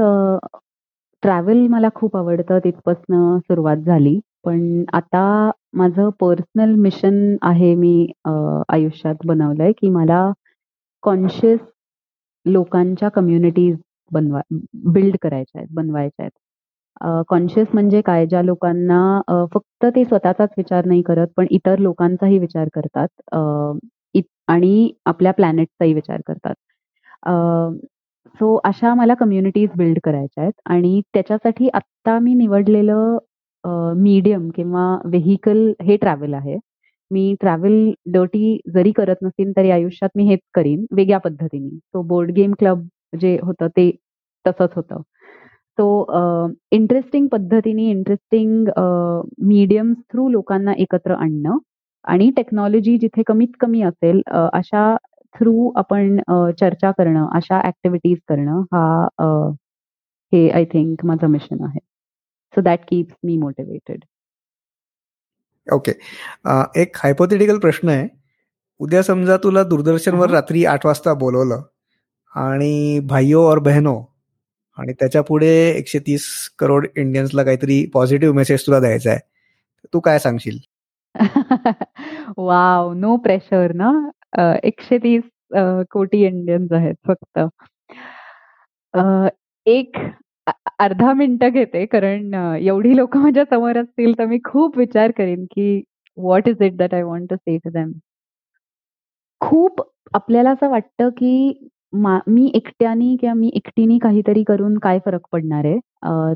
ट्रॅव्हल 1.24 1.66
मला 1.70 1.90
खूप 1.96 2.16
आवडतं 2.18 2.60
तिथपासनं 2.60 3.38
सुरुवात 3.40 3.78
झाली. 3.86 4.20
पण 4.46 4.84
आता 4.94 5.24
माझं 5.74 6.10
पर्सनल 6.20 6.74
मिशन 6.78 7.36
आहे 7.44 7.74
मी 7.76 7.96
अ, 8.26 8.32
आयुष्यात 8.70 9.26
बनवलंय 9.26 9.72
की 9.78 9.90
मला 9.92 10.30
कॉन्शियस 11.04 11.60
लोकांच्या 12.46 13.10
कम्युनिटीज 13.10 13.78
बनवा 14.12 14.42
बिल्ड 14.94 15.18
करायच्या 15.22 15.60
आहेत 15.62 15.70
बनवायच्या 15.76 16.26
आहेत. 16.26 17.24
कॉन्शियस 17.30 17.68
म्हणजे 17.74 18.02
काय? 18.02 18.26
ज्या 18.28 18.42
लोकांना 18.44 19.00
अ, 19.30 19.46
फक्त 19.54 19.86
ते 19.88 20.06
स्वतःचाच 20.06 20.50
विचार 20.58 20.86
नाही 20.86 21.02
करत 21.04 21.28
पण 21.38 21.48
इतर 21.52 21.80
लोकांचाही 21.80 22.40
विचार 22.40 22.70
करतात. 22.74 23.08
अ, 23.32 23.40
इत- 24.16 24.30
आणि 24.48 24.92
आपल्या 25.06 25.34
प्लॅनेटचाही 25.34 25.94
विचार 25.94 26.22
करतात. 26.28 26.56
सो 28.40 28.54
अशा 28.66 28.94
मला 28.96 29.14
कम्युनिटीज 29.20 29.70
बिल्ड 29.78 30.00
करायच्या 30.04 30.42
आहेत. 30.44 30.54
आणि 30.66 31.02
त्याच्यासाठी 31.14 31.68
आत्ता 31.74 32.18
मी 32.20 32.34
निवडलेलं 32.34 33.18
मीडियम 33.98 34.50
किंवा 34.56 34.86
व्हेकल 35.06 35.72
हे 35.84 35.96
ट्रॅव्हल 35.98 36.34
आहे. 36.34 36.58
मी 37.12 37.34
ट्रॅव्हल 37.42 37.92
डर्टी 38.14 38.58
जरी 38.74 38.92
करत 38.98 39.16
नसेन 39.24 39.52
तरी 39.58 39.70
आयुष्यात 39.72 40.10
मी 40.18 40.24
हेच 40.28 40.40
करीन 40.56 40.86
वेगळ्या 40.96 41.18
पद्धतीने. 41.20 41.70
सो 41.78 42.02
बोर्ड 42.08 42.32
गेम 42.36 42.54
क्लब 42.60 42.82
जे 43.22 43.38
होतं 43.44 43.68
ते 43.78 43.90
तसंच 44.46 44.70
होतं. 44.76 45.02
सो 45.78 46.46
इंटरेस्टिंग 46.72 47.28
पद्धतीने 47.32 47.90
इंटरेस्टिंग 47.90 48.68
मीडियम्स 49.48 49.98
थ्रू 50.12 50.28
लोकांना 50.30 50.74
एकत्र 50.78 51.14
आणणं 51.16 51.58
आणि 52.06 52.30
टेक्नॉलॉजी 52.38 52.98
जिथे 52.98 53.24
कमीत 53.28 53.56
कमी 53.60 53.82
असेल 53.84 54.22
अ, 54.28 54.48
अशा 54.54 54.96
थ्रू 55.36 55.72
आपण 55.78 56.18
अ, 56.30 56.36
चर्चा 56.60 56.92
करणं 56.98 57.28
अशा 57.36 57.62
ऍक्टिव्हिटीज 57.68 58.18
करणं 58.30 58.62
हा 58.74 58.86
अ, 59.20 59.26
हे 60.34 60.50
आय 60.52 60.66
थिंक 60.66 61.06
माझं 61.06 61.28
मिशन 61.32 61.64
आहे. 61.66 61.80
So 62.54 62.62
that 62.62 62.80
keeps 62.90 63.16
me 63.26 63.38
motivated 63.38 64.04
okay 65.68 65.92
एक 66.82 66.98
हायपोथेटिकल 66.98 67.58
प्रश्न 67.60 67.90
आहे. 67.90 68.08
उद्या 68.80 69.02
समजा 69.04 69.38
तुला 69.44 69.64
दूरदर्शनवर 69.66 70.28
हा. 70.30 70.34
रात्री 70.34 70.64
आठ 70.66 70.86
वाजता 70.86 71.14
बोलवलं 71.16 71.62
आणि 72.36 73.00
भाईयो 73.10 73.42
और 73.50 73.60
बहनो 73.62 73.96
आणि 74.78 74.94
त्याच्या 74.94 75.22
पुढे 75.24 75.50
एकशे 75.70 76.00
तीस 76.08 76.26
करोड 76.60 76.88
इंडियन्सला 76.98 77.44
काहीतरी 77.44 77.86
पॉझिटिव्ह 77.94 78.36
मेसेज 78.36 78.66
तुला 78.68 78.80
द्यायचा 78.80 79.10
आहे. 79.12 79.20
तू 79.94 80.00
काय 80.02 80.20
सांगशील? 80.20 80.58
वाव 82.40 82.94
नो 82.96 83.16
प्रेशर 83.24 83.74
ना? 83.76 83.92
एकशे 84.64 84.98
तीस 85.00 85.24
कोटी 85.92 86.26
इंडियन्स 86.26 86.72
आहेत 86.74 86.96
फक्त. 87.08 87.40
अ, 88.94 89.30
एक 89.66 89.98
अर्धा 90.80 91.14
मिनिटं 91.16 91.50
घेते 91.52 91.86
कारण 91.88 92.34
एवढी 92.58 92.96
लोक 92.98 93.18
माझ्यासमोर 93.18 93.78
असतील 93.78 94.14
तर 94.20 94.26
मी 94.26 94.40
खूप 94.46 94.78
विचार 94.78 95.12
करेन 95.18 95.46
की 95.52 95.82
what 96.18 96.48
is 96.50 96.62
it 96.64 96.76
that 96.78 96.94
I 96.94 97.04
want 97.04 97.30
to 97.30 97.36
say 97.38 97.58
to 97.60 97.70
them 97.72 97.92
खूप 99.42 99.82
आपल्याला 100.14 100.52
असं 100.52 100.70
वाटतं 100.70 101.10
की 101.12 101.54
मी 102.28 102.52
एकट्यानी 102.56 103.16
किंवा 103.22 103.34
मी 103.34 103.50
एकटीने 103.56 103.98
काहीतरी 104.00 104.44
करून 104.44 104.78
काय 104.80 105.00
फरक 105.06 105.22
पडणार 105.32 105.66
आहे? 105.66 105.80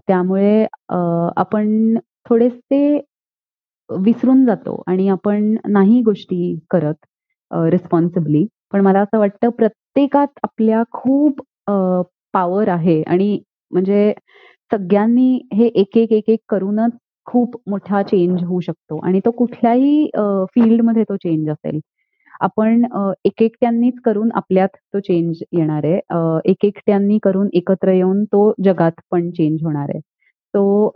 त्यामुळे 0.07 0.65
आपण 1.37 1.97
थोडेसे 2.29 2.99
विसरून 3.89 4.45
जातो 4.45 4.83
आणि 4.87 5.07
आपण 5.09 5.55
नाही 5.69 6.01
गोष्टी 6.03 6.57
करत. 6.71 7.05
रिस्पॉन्सिबली 7.71 8.45
पण 8.73 8.81
मला 8.81 8.99
असं 9.01 9.19
वाटतं 9.19 9.49
प्रत्येकात 9.51 10.27
आपल्या 10.43 10.83
खूप 10.93 11.41
पॉवर 12.33 12.69
आहे. 12.69 13.01
आणि 13.03 13.39
म्हणजे 13.71 14.13
सगळ्यांनी 14.71 15.39
हे 15.53 15.65
एक 15.67 15.97
एक 15.97 16.11
एक 16.13 16.29
एक 16.29 16.39
करूनच 16.49 16.91
खूप 17.27 17.55
मोठा 17.69 18.01
चेंज 18.03 18.43
होऊ 18.43 18.59
शकतो. 18.59 18.99
आणि 18.99 19.19
तो 19.25 19.31
कुठल्याही 19.31 20.09
फील्डमध्ये 20.55 21.03
तो 21.03 21.15
चेंज 21.17 21.49
असेल. 21.49 21.79
आपण 22.41 22.85
अ, 22.87 23.11
एकेकट्यांनीच 23.25 23.99
करून 24.05 24.29
आपल्यात 24.35 24.69
तो 24.93 24.99
चेंज 24.99 25.43
येणार 25.53 25.85
आहे. 25.85 25.99
अ, 26.09 26.39
एकेकट्यांनी 26.45 27.17
करून 27.23 27.49
एकत्र 27.53 27.91
येऊन 27.93 28.23
तो 28.25 28.51
जगात 28.65 29.01
पण 29.11 29.29
चेंज 29.31 29.63
होणार 29.63 29.89
आहे. 29.89 29.99
तो 30.53 30.91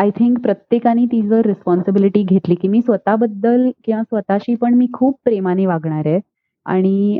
आय 0.00 0.10
थिंक 0.10 0.38
प्रत्येकाने 0.42 1.04
ती 1.06 1.20
जर 1.22 1.46
रिस्पॉन्सिबिलिटी 1.46 2.22
घेतली 2.24 2.54
की 2.54 2.68
मी 2.68 2.80
स्वतःबद्दल 2.82 3.68
किंवा 3.84 4.02
स्वतःशी 4.02 4.54
पण 4.56 4.74
मी 4.74 4.86
खूप 4.92 5.18
प्रेमाने 5.24 5.66
वागणार 5.66 6.06
आहे 6.06 6.20
आणि 6.66 7.18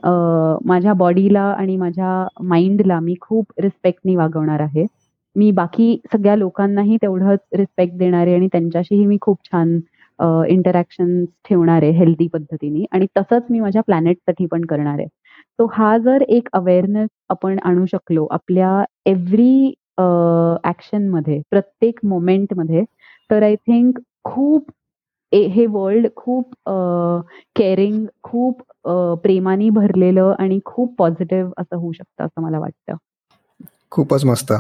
माझ्या 0.66 0.92
बॉडीला 0.94 1.42
आणि 1.52 1.76
माझ्या 1.76 2.12
माइंडला 2.44 2.98
मी 3.00 3.14
खूप 3.20 3.52
रिस्पेक्टनी 3.60 4.14
वागवणार 4.16 4.60
आहे. 4.60 4.84
मी 5.36 5.50
बाकी 5.52 5.96
सगळ्या 6.12 6.36
लोकांनाही 6.36 6.96
तेवढंच 7.02 7.38
रिस्पेक्ट 7.58 7.96
देणार 7.98 8.26
आहे 8.26 8.34
आणि 8.36 8.48
त्यांच्याशीही 8.52 9.06
मी 9.06 9.16
खूप 9.22 9.38
छान 9.44 9.78
इंटरॅक्शन 10.48 11.24
ठेवणार 11.48 11.82
आहे 11.82 11.90
हेल्दी 11.98 12.26
पद्धतीने 12.32 12.84
आणि 12.92 13.06
तसंच 13.18 13.42
मी 13.50 13.60
माझ्या 13.60 13.82
प्लॅनेटसाठी 13.82 14.46
पण 14.46 14.64
करणार 14.70 14.98
आहे. 14.98 15.06
सो 15.58 15.66
हा 15.72 15.96
जर 15.98 16.22
एक 16.28 16.48
अवेअरनेस 16.54 17.08
आपण 17.30 17.58
आणू 17.64 17.86
शकलो 17.86 18.26
आपल्या 18.30 18.82
एव्हरी 19.06 19.72
ऍक्शनमध्ये 20.64 21.40
प्रत्येक 21.50 22.00
मोमेंटमध्ये. 22.04 22.84
तर 23.30 23.42
आय 23.42 23.54
थिंक 23.56 23.98
खूप 24.24 24.70
ए- 25.32 25.46
हे 25.46 25.66
वर्ल्ड 25.66 26.06
खूप 26.16 26.54
केअरिंग 27.56 28.06
खूप 28.22 28.62
अ, 28.84 28.92
प्रेमाने 29.14 29.68
भरलेलं 29.70 30.34
आणि 30.38 30.60
खूप 30.64 30.94
पॉझिटिव्ह 30.98 31.52
असं 31.58 31.76
होऊ 31.76 31.92
शकतं 31.92 32.24
असं 32.24 32.42
मला 32.42 32.58
वाटतं. 32.58 32.96
खूपच 33.90 34.24
मस्त. 34.24 34.52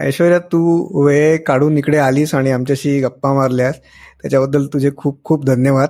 ऐश्वर्या 0.00 0.38
तू 0.38 0.60
वेळ 1.04 1.36
काढून 1.46 1.78
इकडे 1.78 1.98
आलीस 1.98 2.34
आणि 2.34 2.50
आमच्याशी 2.50 2.98
गप्पा 3.00 3.32
मारल्यास 3.34 3.80
त्याच्याबद्दल 4.22 4.66
तुझे 4.66 4.90
खूप 4.96 5.22
खूप 5.24 5.44
धन्यवाद. 5.44 5.88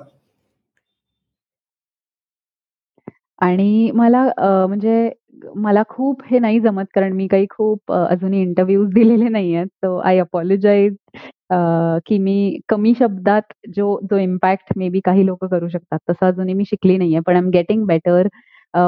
आणि 3.39 3.91
मला 3.95 4.23
अ, 4.37 4.67
म्हणजे 4.67 5.11
मला 5.57 5.83
खूप 5.89 6.23
हे 6.27 6.39
नाही 6.39 6.61
जमत 6.61 6.85
कारण 6.95 7.13
मी 7.13 7.27
काही 7.29 7.47
खूप 7.51 7.93
अ, 7.93 7.97
अजूनही 8.07 8.41
इंटरव्ह्यूज 8.43 8.89
दिलेले 8.95 9.29
नाही 9.31 9.55
आहेत. 9.55 9.67
सो 9.77 9.97
आय 10.01 10.19
अपॉलोजाइज 10.21 10.95
की 12.07 12.19
मी 12.19 12.59
कमी 12.69 12.93
शब्दात 12.99 13.53
जो 13.71 13.99
जो 14.11 14.17
इम्पॅक्ट 14.19 14.73
मे 14.77 14.89
बी 14.91 15.01
काही 15.05 15.27
लोक 15.27 15.45
करू 15.47 15.69
शकतात 15.69 15.99
तसं 16.11 16.27
अजूनही 16.27 16.55
मी 16.55 16.65
शिकली 16.67 16.97
नाहीये. 16.99 17.21
पण 17.21 17.33
आय 17.33 17.39
एम 17.39 17.49
गेटिंग 17.51 17.85
बेटर 17.87 18.29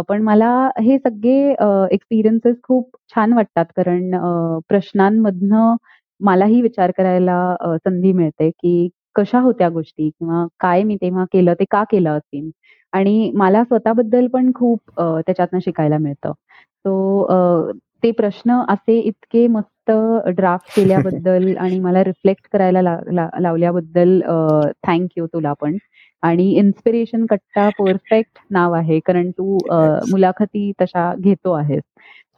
पण 0.09 0.23
मला 0.23 0.51
हे 0.81 0.99
सगळे 0.99 1.39
एक्सपिरियन्सेस 1.93 2.57
खूप 2.65 2.91
छान 3.15 3.33
वाटतात 3.33 3.65
कारण 3.77 4.15
अ, 4.17 4.59
प्रश्नांमधनं 4.69 5.75
मलाही 6.21 6.61
विचार 6.63 6.91
करायला 6.93 7.39
अ, 7.61 7.77
संधी 7.79 8.13
मिळते 8.15 8.51
की 8.53 8.89
कशा 9.17 9.39
होत्या 9.41 9.69
गोष्टी 9.69 10.09
किंवा 10.11 10.47
काय 10.61 10.83
मी 10.85 10.97
तेव्हा 10.97 11.25
केलं 11.33 11.55
ते 11.55 11.65
का 11.71 11.83
केलं 11.91 12.11
असेल. 12.13 12.51
आणि 12.93 13.31
मला 13.35 13.63
स्वतःबद्दल 13.65 14.27
पण 14.29 14.51
खूप 14.55 14.81
अ, 14.97 15.05
त्याच्यातनं 15.27 15.59
शिकायला 15.61 15.99
मिळतं. 15.99 16.33
सो 16.85 17.27
ते 18.03 18.11
प्रश्न 18.13 18.61
असे 18.69 18.99
इतके 19.01 19.47
मस्त 19.49 19.91
ड्राफ्ट 20.37 20.71
केल्याबद्दल 20.77 21.47
आणि 21.59 21.79
मला 21.81 22.03
रिफ्लेक्ट 22.05 22.47
करायला 22.53 22.83
ला, 22.83 22.97
ला, 23.13 23.29
लावल्याबद्दल 23.41 24.21
थँक्यू 24.87 25.27
तुला 25.27 25.53
पण. 25.61 25.77
आणि 26.23 26.45
इन्स्पिरेशन 26.55 27.25
कट्टा 27.27 27.69
परफेक्ट 27.79 28.39
नाव 28.51 28.73
आहे 28.75 28.99
कारण 29.01 29.31
तू 29.33 29.63
अ, 29.69 29.77
मुलाखती 30.07 30.71
तशा 30.81 31.13
घेतो 31.17 31.53
आहेस. 31.55 31.83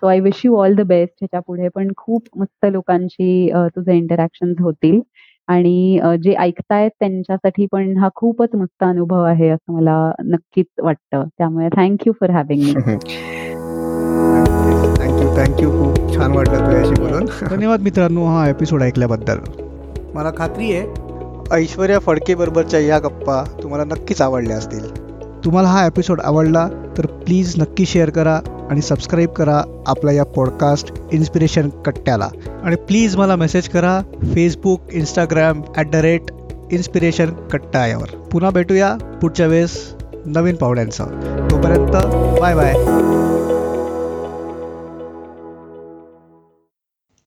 So 0.03 0.07
I 0.07 0.20
wish 0.20 0.40
you 0.44 0.57
all 0.57 0.74
the 0.74 0.80
best 0.86 1.14
ह्याच्या 1.14 1.40
पुढे 1.40 1.68
पण 1.74 1.92
खूप 1.96 2.28
मस्त 2.36 2.66
लोकांशी 2.66 3.51
अ, 3.51 3.66
तुझे 3.76 3.96
इंटरॅक्शन 3.96 4.53
होतील. 4.61 5.01
आणि 5.49 5.99
अ, 5.99 6.14
जे 6.14 6.34
ऐकतायत 6.34 6.91
त्यांच्यासाठी 7.01 7.66
पण 7.72 7.97
हा 7.99 8.09
खूपच 8.14 8.49
मस्त 8.55 8.84
अनुभव 8.84 9.22
आहे 9.22 9.49
असं 9.49 9.72
मला 9.72 10.12
नक्कीच 10.24 10.66
वाटतं. 10.82 11.24
त्यामुळे 11.38 11.68
thank you 11.76 12.12
for 12.12 12.30
having 12.30 12.62
me 12.62 12.74
thank you 14.99 15.28
thank you 15.36 15.70
खूप 15.70 16.14
छान 16.14 16.32
वाटलं 16.32 16.66
तुझ्याशी 16.66 17.03
बोलून. 17.03 17.26
धन्यवाद 17.51 17.80
मित्रांनो 17.80 18.24
हा 18.24 18.49
एपिसोड 18.49 18.82
ऐकल्याबद्दल. 18.82 19.38
मला 20.14 20.30
खात्री 20.36 20.72
आहे. 20.72 20.86
ऐश्वर्या 21.53 21.99
फडके 21.99 22.34
बरोबरच्या 22.34 22.80
या 22.80 22.99
गप्पा 22.99 23.43
तुम्हाला 23.62 23.84
नक्कीच 23.84 24.22
आवडल्या 24.22 24.57
असतील. 24.57 24.88
तुम्हाला 25.45 25.68
हा 25.68 25.86
एपिसोड 25.86 26.20
आवडला 26.20 26.68
तर 26.99 27.07
प्लीज 27.07 27.55
नक्की 27.59 27.86
शेअर 27.86 28.11
करा. 28.11 28.41
आणि 28.70 28.80
सबस्क्राईब 28.80 29.28
करा 29.28 29.62
आपल्या 29.86 30.14
या 30.14 30.24
पॉडकास्ट 30.24 30.92
इन्स्पिरेशन 31.12 31.68
कट्ट्याला. 31.68 32.28
आणि 32.62 32.76
प्लीज 32.76 33.16
मला 33.16 33.36
मेसेज 33.36 33.68
करा 33.68 34.00
Facebook 34.34 34.80
Instagram 34.92 35.62
at 35.76 35.90
the 35.90 35.96
rate 35.96 36.22
inspiration 36.70 37.26
Katta 37.26 37.86
यावर 37.86 38.16
पुन्हा 38.32 38.50
भेटूया 38.50 38.94
पुढच्या 39.22 39.46
वेळेस 39.46 39.94
नवीन 40.26 40.56
पाहुण्यांचं. 40.56 41.04
तोपर्यंत 41.50 41.92
बाय 42.40 42.54
बाय 42.54 42.74